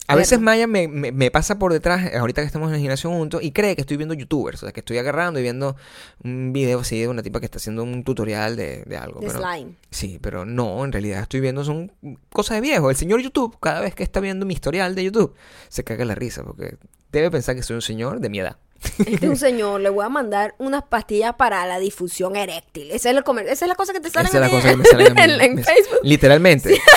[0.07, 0.41] A veces.
[0.41, 3.53] Maya me, me- me pasa por detrás, eh, ahorita que estamos en gimnasio juntos, y
[3.53, 4.61] cree que estoy viendo youtubers.
[4.63, 5.77] O sea, que estoy agarrando y viendo
[6.25, 9.21] un video así de una tipa que está haciendo un tutorial de, de algo.
[9.21, 9.75] De pero- slime.
[9.91, 11.93] Sí, pero no, en realidad estoy viendo son
[12.33, 12.91] cosas de viejo.
[12.91, 15.35] El señor YouTube, cada vez que está viendo mi historial de YouTube,
[15.69, 16.77] se caga la risa porque
[17.13, 18.57] debe pensar que soy un señor de mi edad.
[18.99, 22.91] Este es un señor, le voy a mandar unas pastillas para la difusión eréctil.
[22.93, 24.71] Esa es, el comer- esa es la cosa que te sale Esa es la cosa
[24.71, 25.21] que me sale a mí.
[25.23, 25.99] en, en Me- Facebook.
[26.03, 26.81] Literalmente.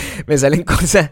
[0.26, 1.10] me salen cosas,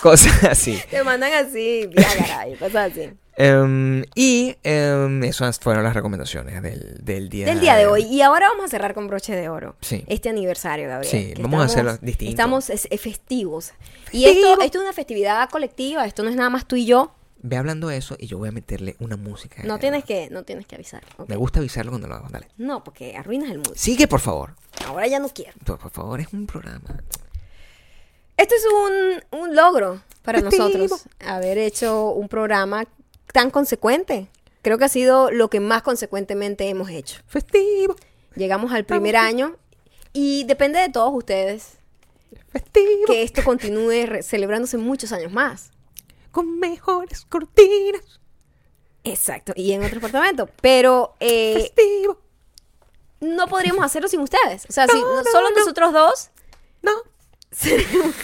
[0.00, 0.78] cosas así.
[0.90, 3.10] Te mandan así, Viagra y cosas así.
[3.38, 8.04] Em, y em, esas fueron las recomendaciones del, del día Del día de hoy.
[8.04, 9.76] Y ahora vamos a cerrar con broche de oro.
[9.82, 10.04] Sí.
[10.06, 11.10] Este aniversario, Gabriel.
[11.10, 12.30] Sí, vamos a hacerlo distinto.
[12.30, 13.72] Estamos es- es festivos.
[14.10, 16.06] Y esto, esto es una festividad colectiva.
[16.06, 17.12] Esto no es nada más tú y yo.
[17.42, 19.62] Ve hablando de eso y yo voy a meterle una música.
[19.64, 21.02] No tienes que, no tienes que avisar.
[21.28, 22.28] Me gusta avisarlo cuando lo hago.
[22.30, 22.48] Dale.
[22.56, 23.74] No, porque arruinas el mood.
[23.76, 24.54] Sigue, por favor.
[24.86, 25.52] Ahora ya no quiero.
[25.62, 27.02] Por, por favor, es un programa.
[28.36, 28.64] Esto es
[29.32, 30.68] un, un logro para Festivo.
[30.68, 32.86] nosotros, haber hecho un programa
[33.32, 34.28] tan consecuente.
[34.62, 37.20] Creo que ha sido lo que más consecuentemente hemos hecho.
[37.26, 37.94] Festivo,
[38.34, 39.56] Llegamos al primer año
[40.12, 41.78] y depende de todos ustedes
[42.52, 43.06] festivo.
[43.06, 45.70] que esto continúe celebrándose muchos años más.
[46.32, 48.20] Con mejores cortinas.
[49.04, 50.50] Exacto, y en otro departamento.
[50.60, 52.18] Pero eh, Festivo.
[53.20, 54.66] no podríamos hacerlo sin ustedes.
[54.68, 55.56] O sea, si No, no, solo no.
[55.56, 56.30] nosotros dos
[56.82, 56.92] No.
[57.56, 58.14] Seríamos-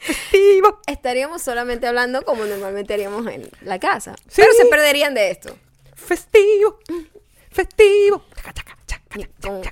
[0.00, 0.80] Festivo.
[0.86, 4.14] estaríamos solamente hablando como normalmente haríamos en la casa.
[4.28, 4.34] Sí.
[4.42, 5.56] Pero se perderían de esto.
[5.94, 6.78] Festivo.
[7.50, 8.24] Festivo.
[9.40, 9.62] Con-.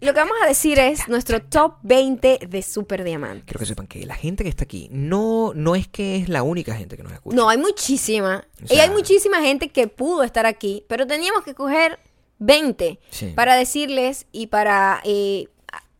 [0.00, 3.44] Lo que vamos a decir es nuestro top 20 de Super Diamante.
[3.44, 6.42] Quiero que sepan que la gente que está aquí no, no es que es la
[6.42, 7.36] única gente que nos escucha.
[7.36, 8.46] No, hay muchísima.
[8.68, 11.98] O y hay muchísima gente que pudo estar aquí, pero teníamos que coger
[12.38, 13.32] 20 Sí.
[13.36, 15.48] para decirles y para eh,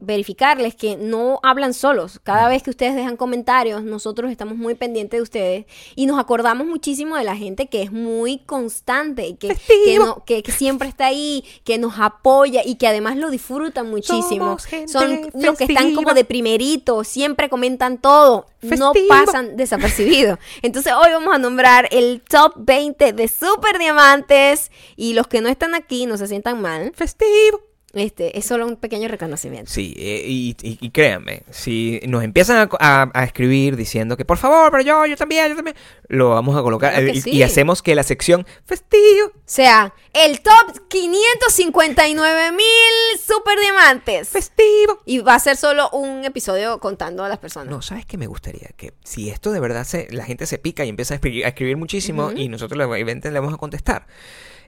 [0.00, 2.20] verificarles que no hablan solos.
[2.22, 6.66] Cada vez que ustedes dejan comentarios, nosotros estamos muy pendientes de ustedes y nos acordamos
[6.66, 10.04] muchísimo de la gente que es muy constante y que, que, Festivo.
[10.06, 14.56] no- que- que siempre está ahí, que nos apoya y que además lo disfrutan muchísimo.
[14.88, 20.38] Son los que están como de primerito, siempre comentan todo, no pasan desapercibidos.
[20.62, 25.48] Entonces hoy vamos a nombrar el top 20 de Super Diamantes y los que no
[25.48, 26.92] están aquí no se sientan mal.
[26.94, 27.60] Festivo.
[27.92, 29.70] Este es solo un pequeño reconocimiento.
[29.70, 34.24] Sí, eh, y, y- y créanme, si nos empiezan a, a- a escribir diciendo que
[34.24, 35.74] por favor, pero yo, yo también, yo también,
[36.06, 37.30] lo vamos a colocar Claro eh, y, sí.
[37.30, 44.28] y hacemos que la sección festivo, sea, el top 559 mil Super Diamantes.
[44.28, 45.00] festivo.
[45.04, 47.70] Y va a ser solo un episodio contando a las personas.
[47.70, 48.68] No, ¿sabes qué me gustaría?
[48.76, 51.48] Que si esto de verdad se, la gente se pica y empieza a escribir, a
[51.48, 54.06] escribir muchísimo y nosotros le, le vamos a contestar.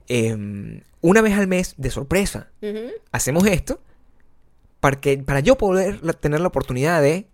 [0.08, 2.48] eh, una vez al mes, de sorpresa,
[3.12, 3.78] hacemos esto
[4.80, 7.26] para, que, para yo poder la- tener la oportunidad de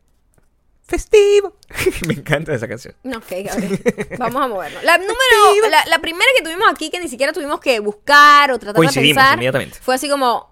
[0.87, 1.55] festivo.
[2.07, 2.95] me encanta esa canción.
[3.05, 3.81] Ok, Gabriel.
[4.19, 4.83] Vamos a movernos.
[4.85, 8.59] La número, la, la primera que tuvimos aquí, que ni siquiera tuvimos que buscar o
[8.59, 9.79] tratar de pensar, inmediatamente.
[9.81, 10.51] fue así como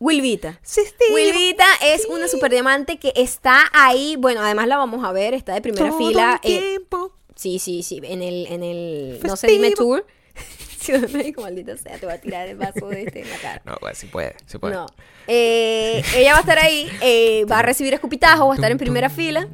[0.00, 0.58] Wilvita.
[0.62, 1.14] Festivo.
[1.14, 4.16] Wilvita es una super diamante que está ahí.
[4.18, 6.40] Bueno, además la vamos a ver, está de primera Todo fila.
[6.42, 7.16] el eh, tiempo.
[7.34, 8.00] sí, sí, sí.
[8.04, 10.06] En el, en el no sé, dime tour.
[10.80, 13.36] Ciudad de México, maldita sea, te voy a tirar el vaso de este en la
[13.36, 13.62] cara.
[13.66, 14.74] No, pues sí puede, sí puede.
[14.74, 14.86] No.
[15.26, 18.78] Eh, ella va a estar ahí, eh, va a recibir escupitajo, va a estar en
[18.78, 19.46] primera fila.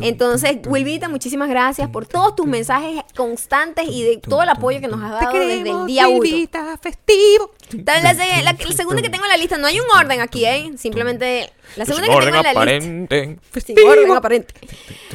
[0.00, 4.88] Entonces, Wilvita, muchísimas gracias por todos tus mensajes constantes y de todo el apoyo que
[4.88, 6.18] nos has dado desde el día uno.
[6.20, 7.52] Wilvita, festivo.
[7.84, 8.12] También La,
[8.42, 10.70] la- la segunda que tengo en la lista, no hay un orden aquí, ¿eh?
[10.76, 12.50] Simplemente la segunda que tengo en la lista.
[12.50, 13.38] aparente.
[13.50, 13.88] Festivo.
[13.88, 14.54] orden aparente.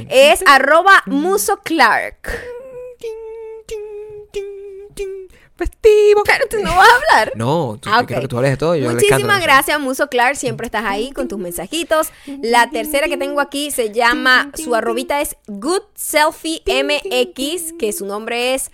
[0.09, 2.29] Es arroba Muso Clark.
[5.55, 6.23] Festivo.
[6.23, 7.31] Claro, tú no vas a hablar.
[7.35, 8.23] No, tú, Ah, yo quiero ok.
[8.23, 8.75] que tú hables de todo.
[8.75, 10.35] Yo Muchísimas gracias, Muso Clark.
[10.35, 12.09] Siempre estás ahí con tus mensajitos.
[12.41, 18.05] La tercera que tengo aquí se llama, su arrobita es Good Selfie MX, que su
[18.05, 18.71] nombre es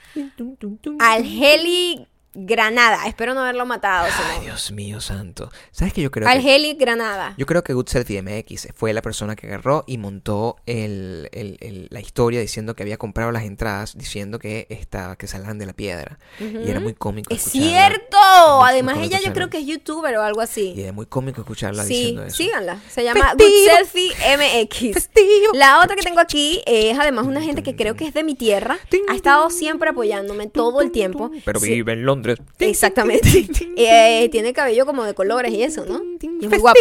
[0.99, 3.07] Algeli Granada.
[3.07, 4.05] Espero no haberlo matado.
[4.05, 4.45] Ay, nombre.
[4.45, 5.51] Dios mío santo.
[5.71, 6.31] ¿Sabes que yo creo que...
[6.31, 7.33] Algeli Granada.
[7.37, 11.57] Yo creo que Good Selfie MX fue la persona que agarró y montó el, el-
[11.61, 15.65] el- la historia diciendo que había comprado las entradas, diciendo que esta, que salían de
[15.65, 16.19] la piedra.
[16.39, 17.33] Y era muy cómico.
[17.33, 18.17] Es cierto.
[18.59, 20.73] muy Además, cómico ella yo creo que es youtuber o algo así.
[20.75, 22.37] Y era muy cómico escucharla Sí, diciendo eso.
[22.37, 22.79] síganla.
[22.89, 23.49] Se llama Festivo.
[23.49, 24.93] Good Selfie MX.
[24.93, 25.53] Festivo.
[25.53, 28.35] La otra que tengo aquí es además una gente que creo que es de mi
[28.35, 28.77] tierra.
[29.09, 31.31] Ha estado siempre apoyándome todo el tiempo.
[31.43, 32.18] Pero vive en Londres.
[32.59, 33.47] Exactamente.
[33.81, 36.01] Eh, tiene cabello como de colores y eso, ¿no?
[36.21, 36.79] Y es muy guapa.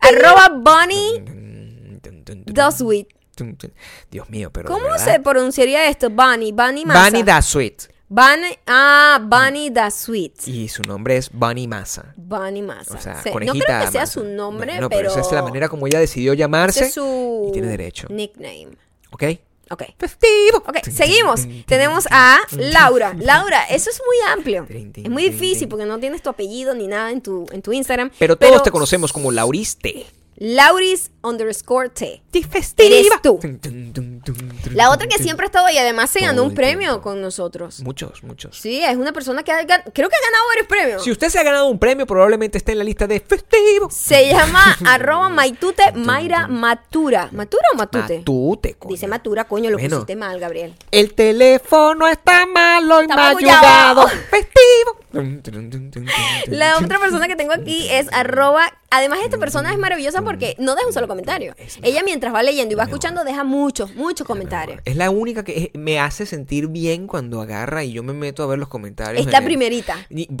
[0.00, 1.22] Arroba Bonnie
[2.46, 3.08] Doswit.
[4.10, 4.68] Dios mío, pero.
[4.68, 6.08] ¿Cómo se pronunciaría esto?
[6.08, 7.10] Bunny, Bunny Massa.
[7.10, 7.82] Bunny Da Sweet.
[8.08, 10.46] Bunny, ah, Bunny da Sweet.
[10.46, 12.14] Y su nombre es Bunny Massa.
[12.16, 12.94] Bunny Massa.
[12.94, 14.12] O sea, Sí, No conejita creo que sea Massa.
[14.12, 16.84] su nombre, No, no, pero, esa es la manera como ella decidió ese llamarse.
[16.86, 18.06] es su y tiene derecho.
[18.10, 18.68] nickname.
[19.10, 19.24] ¿Ok?
[19.70, 19.82] Ok.
[19.98, 20.58] Festivo.
[20.66, 21.46] Ok, seguimos.
[21.66, 23.14] Tenemos a Laura.
[23.18, 24.66] Laura, eso es muy amplio.
[24.68, 28.10] Es muy difícil porque no tienes tu apellido ni nada en tu, en tu Instagram.
[28.18, 30.06] Pero todos te conocemos como Lauriste.
[30.36, 32.22] Lauris underscore T.
[32.50, 32.88] Festiva.
[32.88, 33.38] Eres tú.
[34.72, 37.80] La otra que siempre ha estado y además se ganó un premio con nosotros.
[37.80, 38.56] Muchos, muchos.
[38.56, 41.04] Sí, es una persona que ha gan- creo que ha ganado varios premios.
[41.04, 43.88] Si usted se ha ganado un premio, probablemente esté en la lista de festivo.
[43.90, 47.28] Se llama arroba maitute Mayra Matura.
[47.32, 48.18] ¿Matura o matute?
[48.18, 48.92] Matute, coño.
[48.94, 49.96] Dice Matura, coño, lo Bueno.
[49.96, 50.74] pusiste mal, Gabriel.
[50.90, 54.08] El teléfono está malo y Está magullado.
[54.08, 54.98] Festivo.
[56.48, 58.62] La otra persona que tengo aquí es arroba.
[58.96, 61.54] Además, esta persona es maravillosa porque no deja un solo comentario.
[61.82, 64.80] Ella mientras va leyendo y va escuchando deja muchos, muchos comentarios.
[64.84, 68.42] Es la única que es- me hace sentir bien cuando agarra y yo me meto
[68.42, 69.20] a ver los comentarios.
[69.26, 69.96] Es la en el- primerita.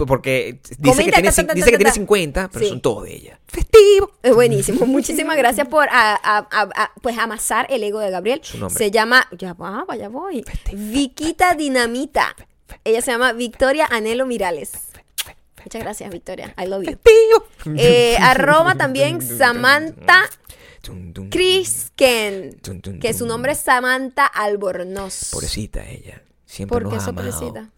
[0.06, 1.94] Porque dice Comenta, que tiene, ta, ta, cin- ta, dice ta, que tiene ta.
[1.94, 2.68] 50, pero Sí.
[2.70, 3.40] son todos de ella.
[3.46, 4.10] Festivo.
[4.22, 4.86] Es buenísimo.
[4.86, 8.40] Muchísimas gracias por a- a- a- a- pues amasar el ego de Gabriel.
[8.42, 8.76] Su nombre.
[8.78, 10.44] Se llama, ya va, ya voy.
[10.72, 12.34] Viquita Dinamita.
[12.84, 14.72] Ella se llama Victoria Anhelo Mirales.
[15.64, 16.54] Muchas gracias, Victoria.
[16.62, 16.98] I love you.
[17.76, 20.24] Eh, arroba también Samantha.
[21.30, 22.60] Crisken.
[23.00, 25.30] Que su nombre es Samantha Albornoz.
[25.32, 26.22] Pobrecita ella.
[26.44, 27.30] Siempre ¿Por nos qué ha amado.
[27.30, 27.70] pobrecita?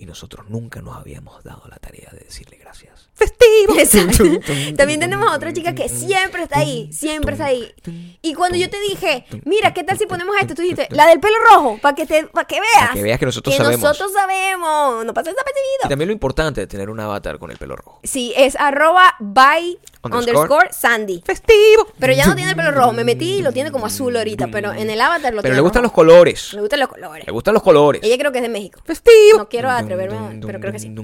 [0.00, 3.08] Y nosotros nunca nos habíamos dado la tarea de decirle gracias.
[3.14, 3.74] Festivo.
[3.78, 4.22] Exacto.
[4.76, 7.74] También tenemos a otra chica que siempre está ahí, siempre está ahí.
[8.22, 10.54] Y cuando yo te dije, mira, ¿qué tal si ponemos esto?
[10.54, 12.70] Tú dijiste, la del pelo rojo, para que te, para que veas.
[12.80, 13.82] Para que veas que nosotros que sabemos.
[13.82, 15.04] nosotros sabemos.
[15.04, 15.88] No pasa Y desapercibido.
[15.88, 17.98] también lo importante de tener un avatar con el pelo rojo.
[18.04, 20.38] Sí, es arroba by Underscore.
[20.38, 21.22] underscore Sandy.
[21.24, 21.88] Festivo.
[21.98, 22.92] Pero ya no tiene el pelo rojo.
[22.92, 24.46] Me metí y lo tiene como azul ahorita.
[24.46, 26.52] Pero en el avatar lo Pero tiene le gustan los colores.
[26.54, 27.26] Le gustan los colores.
[27.26, 28.00] Le gustan los colores.
[28.04, 28.80] Ella creo que es de México.
[28.84, 29.38] Festivo.
[29.38, 30.94] No quiero atreverme, pero creo que sí.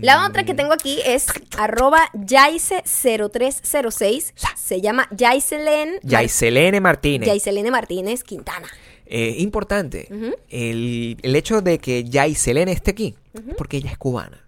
[0.00, 1.26] La otra que tengo aquí es
[1.58, 4.32] arroba Yaice0306.
[4.56, 7.26] Se llama Yaiselen Mar- Yaiselene Martínez.
[7.26, 8.68] Yaiselene Martínez Quintana.
[9.06, 10.08] Eh, importante,
[10.50, 13.14] el, el hecho de que Yaiselene esté aquí,
[13.56, 14.44] porque ella es cubana.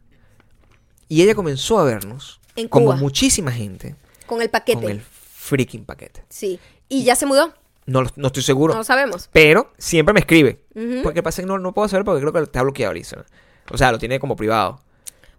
[1.09, 2.97] Y ella comenzó a vernos, En como Cuba.
[2.97, 3.95] muchísima gente,
[4.27, 4.83] Con el paquete.
[4.83, 6.23] con el freaking paquete.
[6.29, 6.59] Sí.
[6.89, 7.55] Y ya se mudó.
[7.87, 9.29] No, no estoy seguro, No lo sabemos.
[9.33, 10.61] pero siempre me escribe.
[10.75, 11.03] Ujú.
[11.03, 13.25] Porque pasa que no, no puedo saber porque creo que está bloqueado ahorita.
[13.71, 14.81] O sea, lo tiene como privado.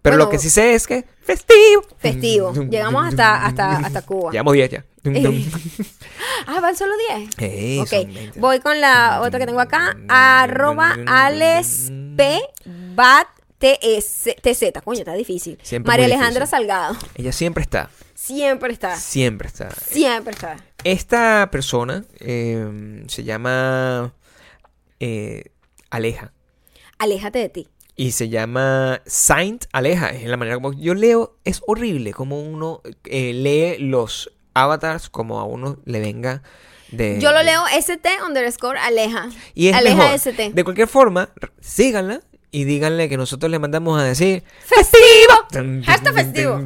[0.02, 1.84] Pero Bueno, lo que sí sé es que festivo.
[1.98, 2.52] Festivo.
[2.70, 4.32] Llegamos hasta, hasta, hasta Cuba.
[4.32, 4.84] Llevamos 10 ya.
[6.46, 7.30] Ah, van solo 10.
[7.38, 8.40] Ey, ok, son 20.
[8.40, 9.96] voy con la otra que tengo acá.
[10.08, 12.40] Arroba Alex P.
[12.94, 13.28] Bat
[13.58, 14.72] TS TZ.
[14.84, 15.56] Coño, está difícil.
[15.62, 16.48] Siempre María Alejandra difícil.
[16.50, 16.96] Salgado.
[17.14, 17.90] Ella siempre está.
[18.22, 18.94] Siempre está.
[18.94, 19.68] Siempre está.
[19.70, 20.56] Siempre está.
[20.84, 24.14] Esta persona eh, se llama
[25.00, 25.46] eh,
[25.90, 26.32] Aleja.
[26.98, 27.68] Aléjate de ti.
[27.96, 30.10] Y se llama Saint Aleja.
[30.10, 31.36] Es la manera como yo leo.
[31.42, 36.44] Es horrible como uno eh, lee los avatars como a uno le venga
[36.92, 37.18] de.
[37.20, 39.30] Yo lo leo ST underscore Aleja.
[39.52, 40.14] Y es Aleja mejor.
[40.14, 40.52] ST.
[40.52, 41.28] De cualquier forma,
[41.60, 42.20] síganla
[42.52, 45.82] y díganle que nosotros le mandamos a decir ¡Festivo!
[45.84, 46.60] Hashtag festivo.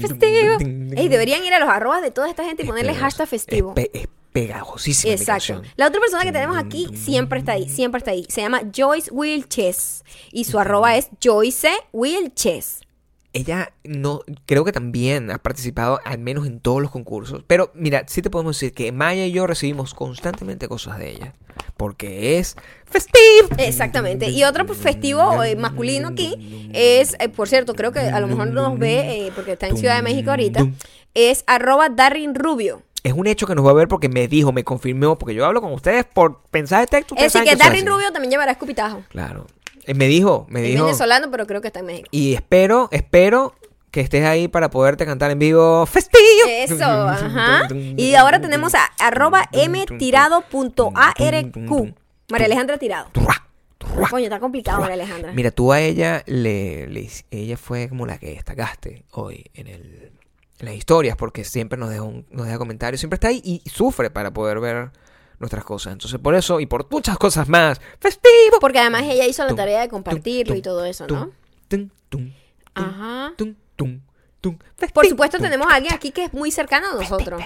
[0.00, 0.58] Festivo.
[0.96, 3.74] Ey, deberían ir a los arrobas de toda esta gente y ponerle hashtag festivo.
[3.76, 5.32] Es, pe- es pegajosísima mi Exacto.
[5.54, 5.62] canción.
[5.76, 8.26] La otra persona que tenemos aquí siempre está ahí, siempre está ahí.
[8.28, 12.80] Se llama Joyce Wilches y su arroba es Joyce Wilches.
[13.32, 17.42] Ella no, creo que también ha participado al menos en todos los concursos.
[17.48, 21.34] Pero mira, sí te podemos decir que Maya y yo recibimos constantemente cosas de ella.
[21.76, 23.48] Porque es festivo.
[23.58, 24.30] Exactamente.
[24.30, 28.26] Y otro pues, festivo eh, masculino aquí es, eh, por cierto, creo que a lo
[28.26, 30.66] mejor nos ve, eh, porque está en Ciudad de México ahorita,
[31.14, 32.82] es arroba Darrin Rubio.
[33.02, 35.44] Es un hecho que nos va a ver porque me dijo, me confirmó, porque yo
[35.44, 37.14] hablo con ustedes por pensar de texto.
[37.18, 37.86] Es decir, que Darrin.
[37.86, 39.02] Rubio también llevará escupitajo.
[39.10, 39.46] Claro.
[39.86, 40.84] Eh, Me dijo, me Es dijo.
[40.86, 42.08] venezolano, pero creo que está en México.
[42.10, 43.54] Y espero, espero
[43.94, 46.48] que estés ahí para poderte cantar en vivo festivo.
[46.48, 47.68] Eso, ajá.
[47.96, 49.48] Y ahora tenemos a arroba
[50.52, 51.94] mtirado.arq.
[52.28, 53.10] María Alejandra Tirado.
[54.10, 55.32] Coño, está complicado, María Alejandra.
[55.32, 60.10] Mira, tú a ella le, ella fue como la que destacaste hoy en el
[60.60, 63.62] en las historias porque siempre nos deja un- nos deja comentarios, siempre está ahí y
[63.68, 64.90] sufre para poder ver
[65.38, 65.92] nuestras cosas.
[65.92, 68.58] Entonces, por eso y por muchas cosas más, festivo.
[68.60, 71.30] Porque además ella hizo la tarea de compartirlo y todo eso, ¿no?
[71.68, 72.32] tum, tum, tum,
[72.74, 73.32] Ajá.
[73.76, 74.00] Tum,
[74.40, 77.42] tum, tum, Por supuesto tenemos a alguien aquí que es muy cercano a nosotros.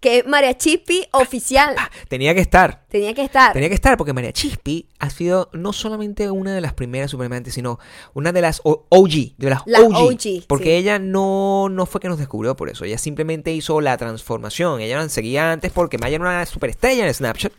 [0.00, 1.74] que es María Chispi oficial.
[1.78, 2.84] Ah, tenía que estar.
[2.90, 3.54] Tenía que estar.
[3.54, 7.54] Tenía que estar porque María Chispi ha sido no solamente una de las primeras supermantes,
[7.54, 7.78] sino
[8.12, 9.94] una de las OG, de las La OG.
[9.94, 10.72] OG, porque sí.
[10.72, 14.82] ella no, no fue que nos descubrió por eso, ella simplemente hizo la transformación.
[14.82, 17.52] Ella la seguía antes porque Maya era una superestrella en Snapchat.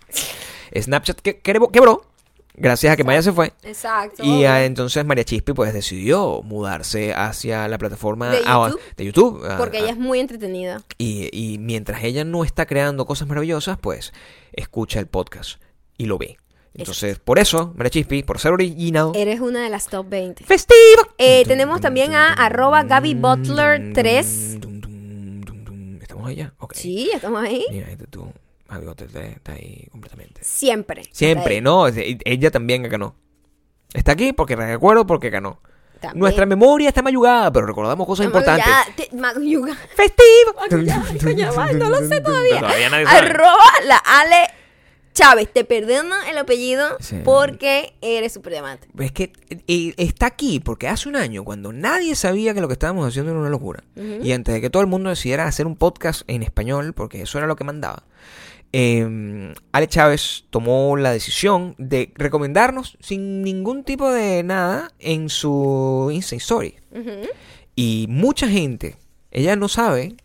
[0.79, 2.05] Snapchat que, quebró,
[2.57, 3.53] gracias a que Maya se fue.
[3.63, 4.23] Exacto.
[4.23, 8.81] Y ah, entonces María Chispi pues decidió mudarse hacia la plataforma De ah, YouTube.
[8.97, 10.81] de YouTube, ah, Porque ah, ella es muy entretenida.
[10.97, 14.13] y, y mientras ella no está creando cosas maravillosas, pues
[14.53, 15.61] escucha el podcast
[15.97, 16.37] y lo ve.
[16.77, 20.43] Entonces, por eso, María Chispi, por ser original, Eres una de las top 20.
[20.43, 20.77] festivo.
[21.17, 24.57] Eh, tenemos también a arroba Gaby Butler 3.
[26.01, 26.53] ¿Estamos ahí ya?
[26.59, 26.73] Ok.
[26.75, 27.65] Sí, estamos ahí.
[27.71, 28.27] Mira, este tú,
[28.69, 30.41] Gaby Butler está ahí completamente.
[30.43, 31.03] Siempre.
[31.11, 31.63] Siempre, Está.
[31.69, 31.87] ¿no?
[31.87, 33.15] Ella también ganó.
[33.93, 35.61] Está aquí porque recuerdo porque ganó.
[36.01, 36.19] También.
[36.19, 38.65] Nuestra memoria está mayugada, pero recordamos cosas importantes.
[38.95, 39.09] Te-.
[39.95, 40.55] ¡Festivo!
[41.23, 42.59] Coño, no lo sé todavía.
[42.59, 43.17] Todavía nadie sabe.
[43.29, 44.47] Arroba la Ale
[45.13, 45.51] Chávez.
[45.53, 47.21] Te perdono el apellido Sí.
[47.23, 48.87] porque eres super diamante.
[48.99, 49.31] Es que
[49.67, 53.31] eh, está aquí porque hace un año, cuando nadie sabía que lo que estábamos haciendo
[53.31, 56.43] era una locura, y antes de que todo el mundo decidiera hacer un podcast en
[56.43, 58.03] español, porque eso era lo que mandaba,
[58.77, 66.09] eh, Ale Chávez tomó la decisión de recomendarnos sin ningún tipo de nada en su
[66.11, 66.75] Insta Story.
[67.73, 68.97] Y mucha gente,
[69.31, 70.17] ella no sabe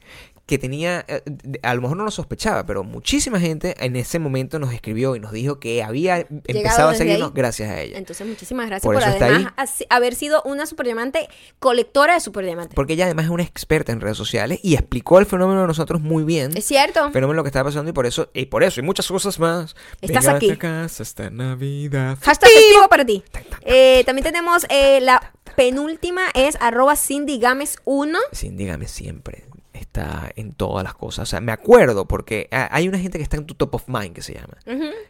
[0.51, 1.23] que tenía, eh,
[1.63, 5.21] a lo mejor no lo sospechaba, pero muchísima gente en ese momento nos escribió y
[5.21, 7.35] nos dijo que había empezado a seguirnos ahí.
[7.37, 7.97] gracias a ella.
[7.99, 11.29] Entonces, muchísimas gracias Por por, además así- haber sido una super diamante,
[11.61, 12.75] colectora de super diamantes.
[12.75, 16.01] Porque ella además es una experta en redes sociales y explicó el fenómeno de nosotros
[16.01, 16.57] muy bien.
[16.57, 17.07] Es cierto.
[17.07, 19.39] El fenómeno lo que está pasando y por eso, y por eso, y muchas cosas
[19.39, 19.77] más.
[20.01, 20.51] Estás Venga aquí.
[20.51, 22.19] a casa esta Navidad.
[22.23, 23.23] Hashtag festivo para ti.
[23.63, 28.19] Eh, también tenemos eh, la penúltima, es arroba Cindy Games 1.
[28.33, 29.45] Sí, dígame siempre.
[29.81, 31.23] Está en todas las cosas.
[31.23, 34.15] O sea, me acuerdo porque hay una gente que está en tu top of mind
[34.15, 34.59] que se llama.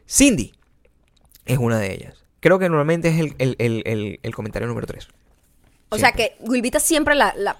[0.08, 0.52] Cindy
[1.44, 2.24] es una de ellas.
[2.40, 5.08] Creo que normalmente es el, el- el- el- comentario número 3.
[5.90, 7.34] O sea que Wilvita siempre la...
[7.36, 7.58] la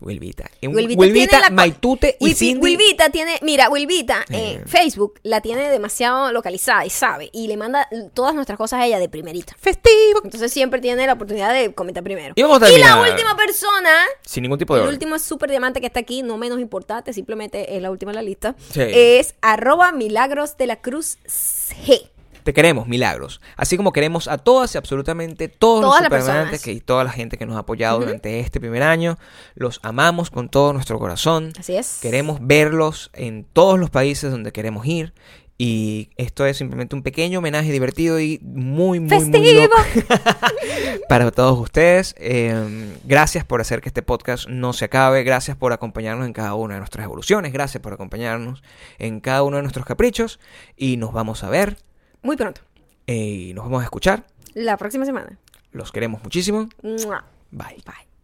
[0.00, 0.50] Wilvita.
[0.60, 1.50] En Wilvita, Wilvita, la...
[1.50, 2.60] Maitute y Cindy.
[2.60, 3.38] Wilvita tiene...
[3.42, 4.62] Mira, Wilvita, eh, Eh.
[4.66, 7.30] Facebook la tiene demasiado localizada y sabe.
[7.32, 9.54] Y le manda todas nuestras cosas a ella de primerita.
[9.58, 10.20] Festivo.
[10.24, 12.34] Entonces siempre tiene la oportunidad de comentar primero.
[12.36, 13.10] Y vamos a la terminar.
[13.10, 13.90] última persona...
[14.22, 17.12] Sin ningún tipo de El último es super diamante que está aquí, no menos importante,
[17.12, 18.54] simplemente es la última en la lista.
[18.72, 18.82] Sí.
[18.82, 22.10] Es arroba milagros de la cruz G.
[22.46, 23.40] Te queremos, milagros.
[23.56, 27.38] Así como queremos a todas y absolutamente todos Todas los que, y toda la gente
[27.38, 29.18] que nos ha apoyado durante este primer año.
[29.56, 31.52] Los amamos con todo nuestro corazón.
[31.58, 31.98] Así es.
[32.00, 35.12] Queremos verlos en todos los países donde queremos ir.
[35.58, 39.62] Y esto es simplemente un pequeño homenaje divertido y muy, muy, muy ¡Festivo!
[39.62, 40.14] loco
[41.08, 42.14] para todos ustedes.
[42.16, 45.24] Eh, gracias por hacer que este podcast no se acabe.
[45.24, 47.52] Gracias por acompañarnos en cada una de nuestras evoluciones.
[47.52, 48.62] Gracias por acompañarnos
[49.00, 50.38] en cada uno de nuestros caprichos.
[50.76, 51.78] Y nos vamos a ver
[52.22, 52.60] Muy pronto.
[53.06, 53.14] eh,
[53.50, 54.24] y nos vamos a escuchar.
[54.54, 55.38] La próxima semana.
[55.72, 56.68] Los queremos muchísimo.
[56.82, 57.24] Mua.
[57.50, 57.82] Bye.
[57.84, 58.15] Bye.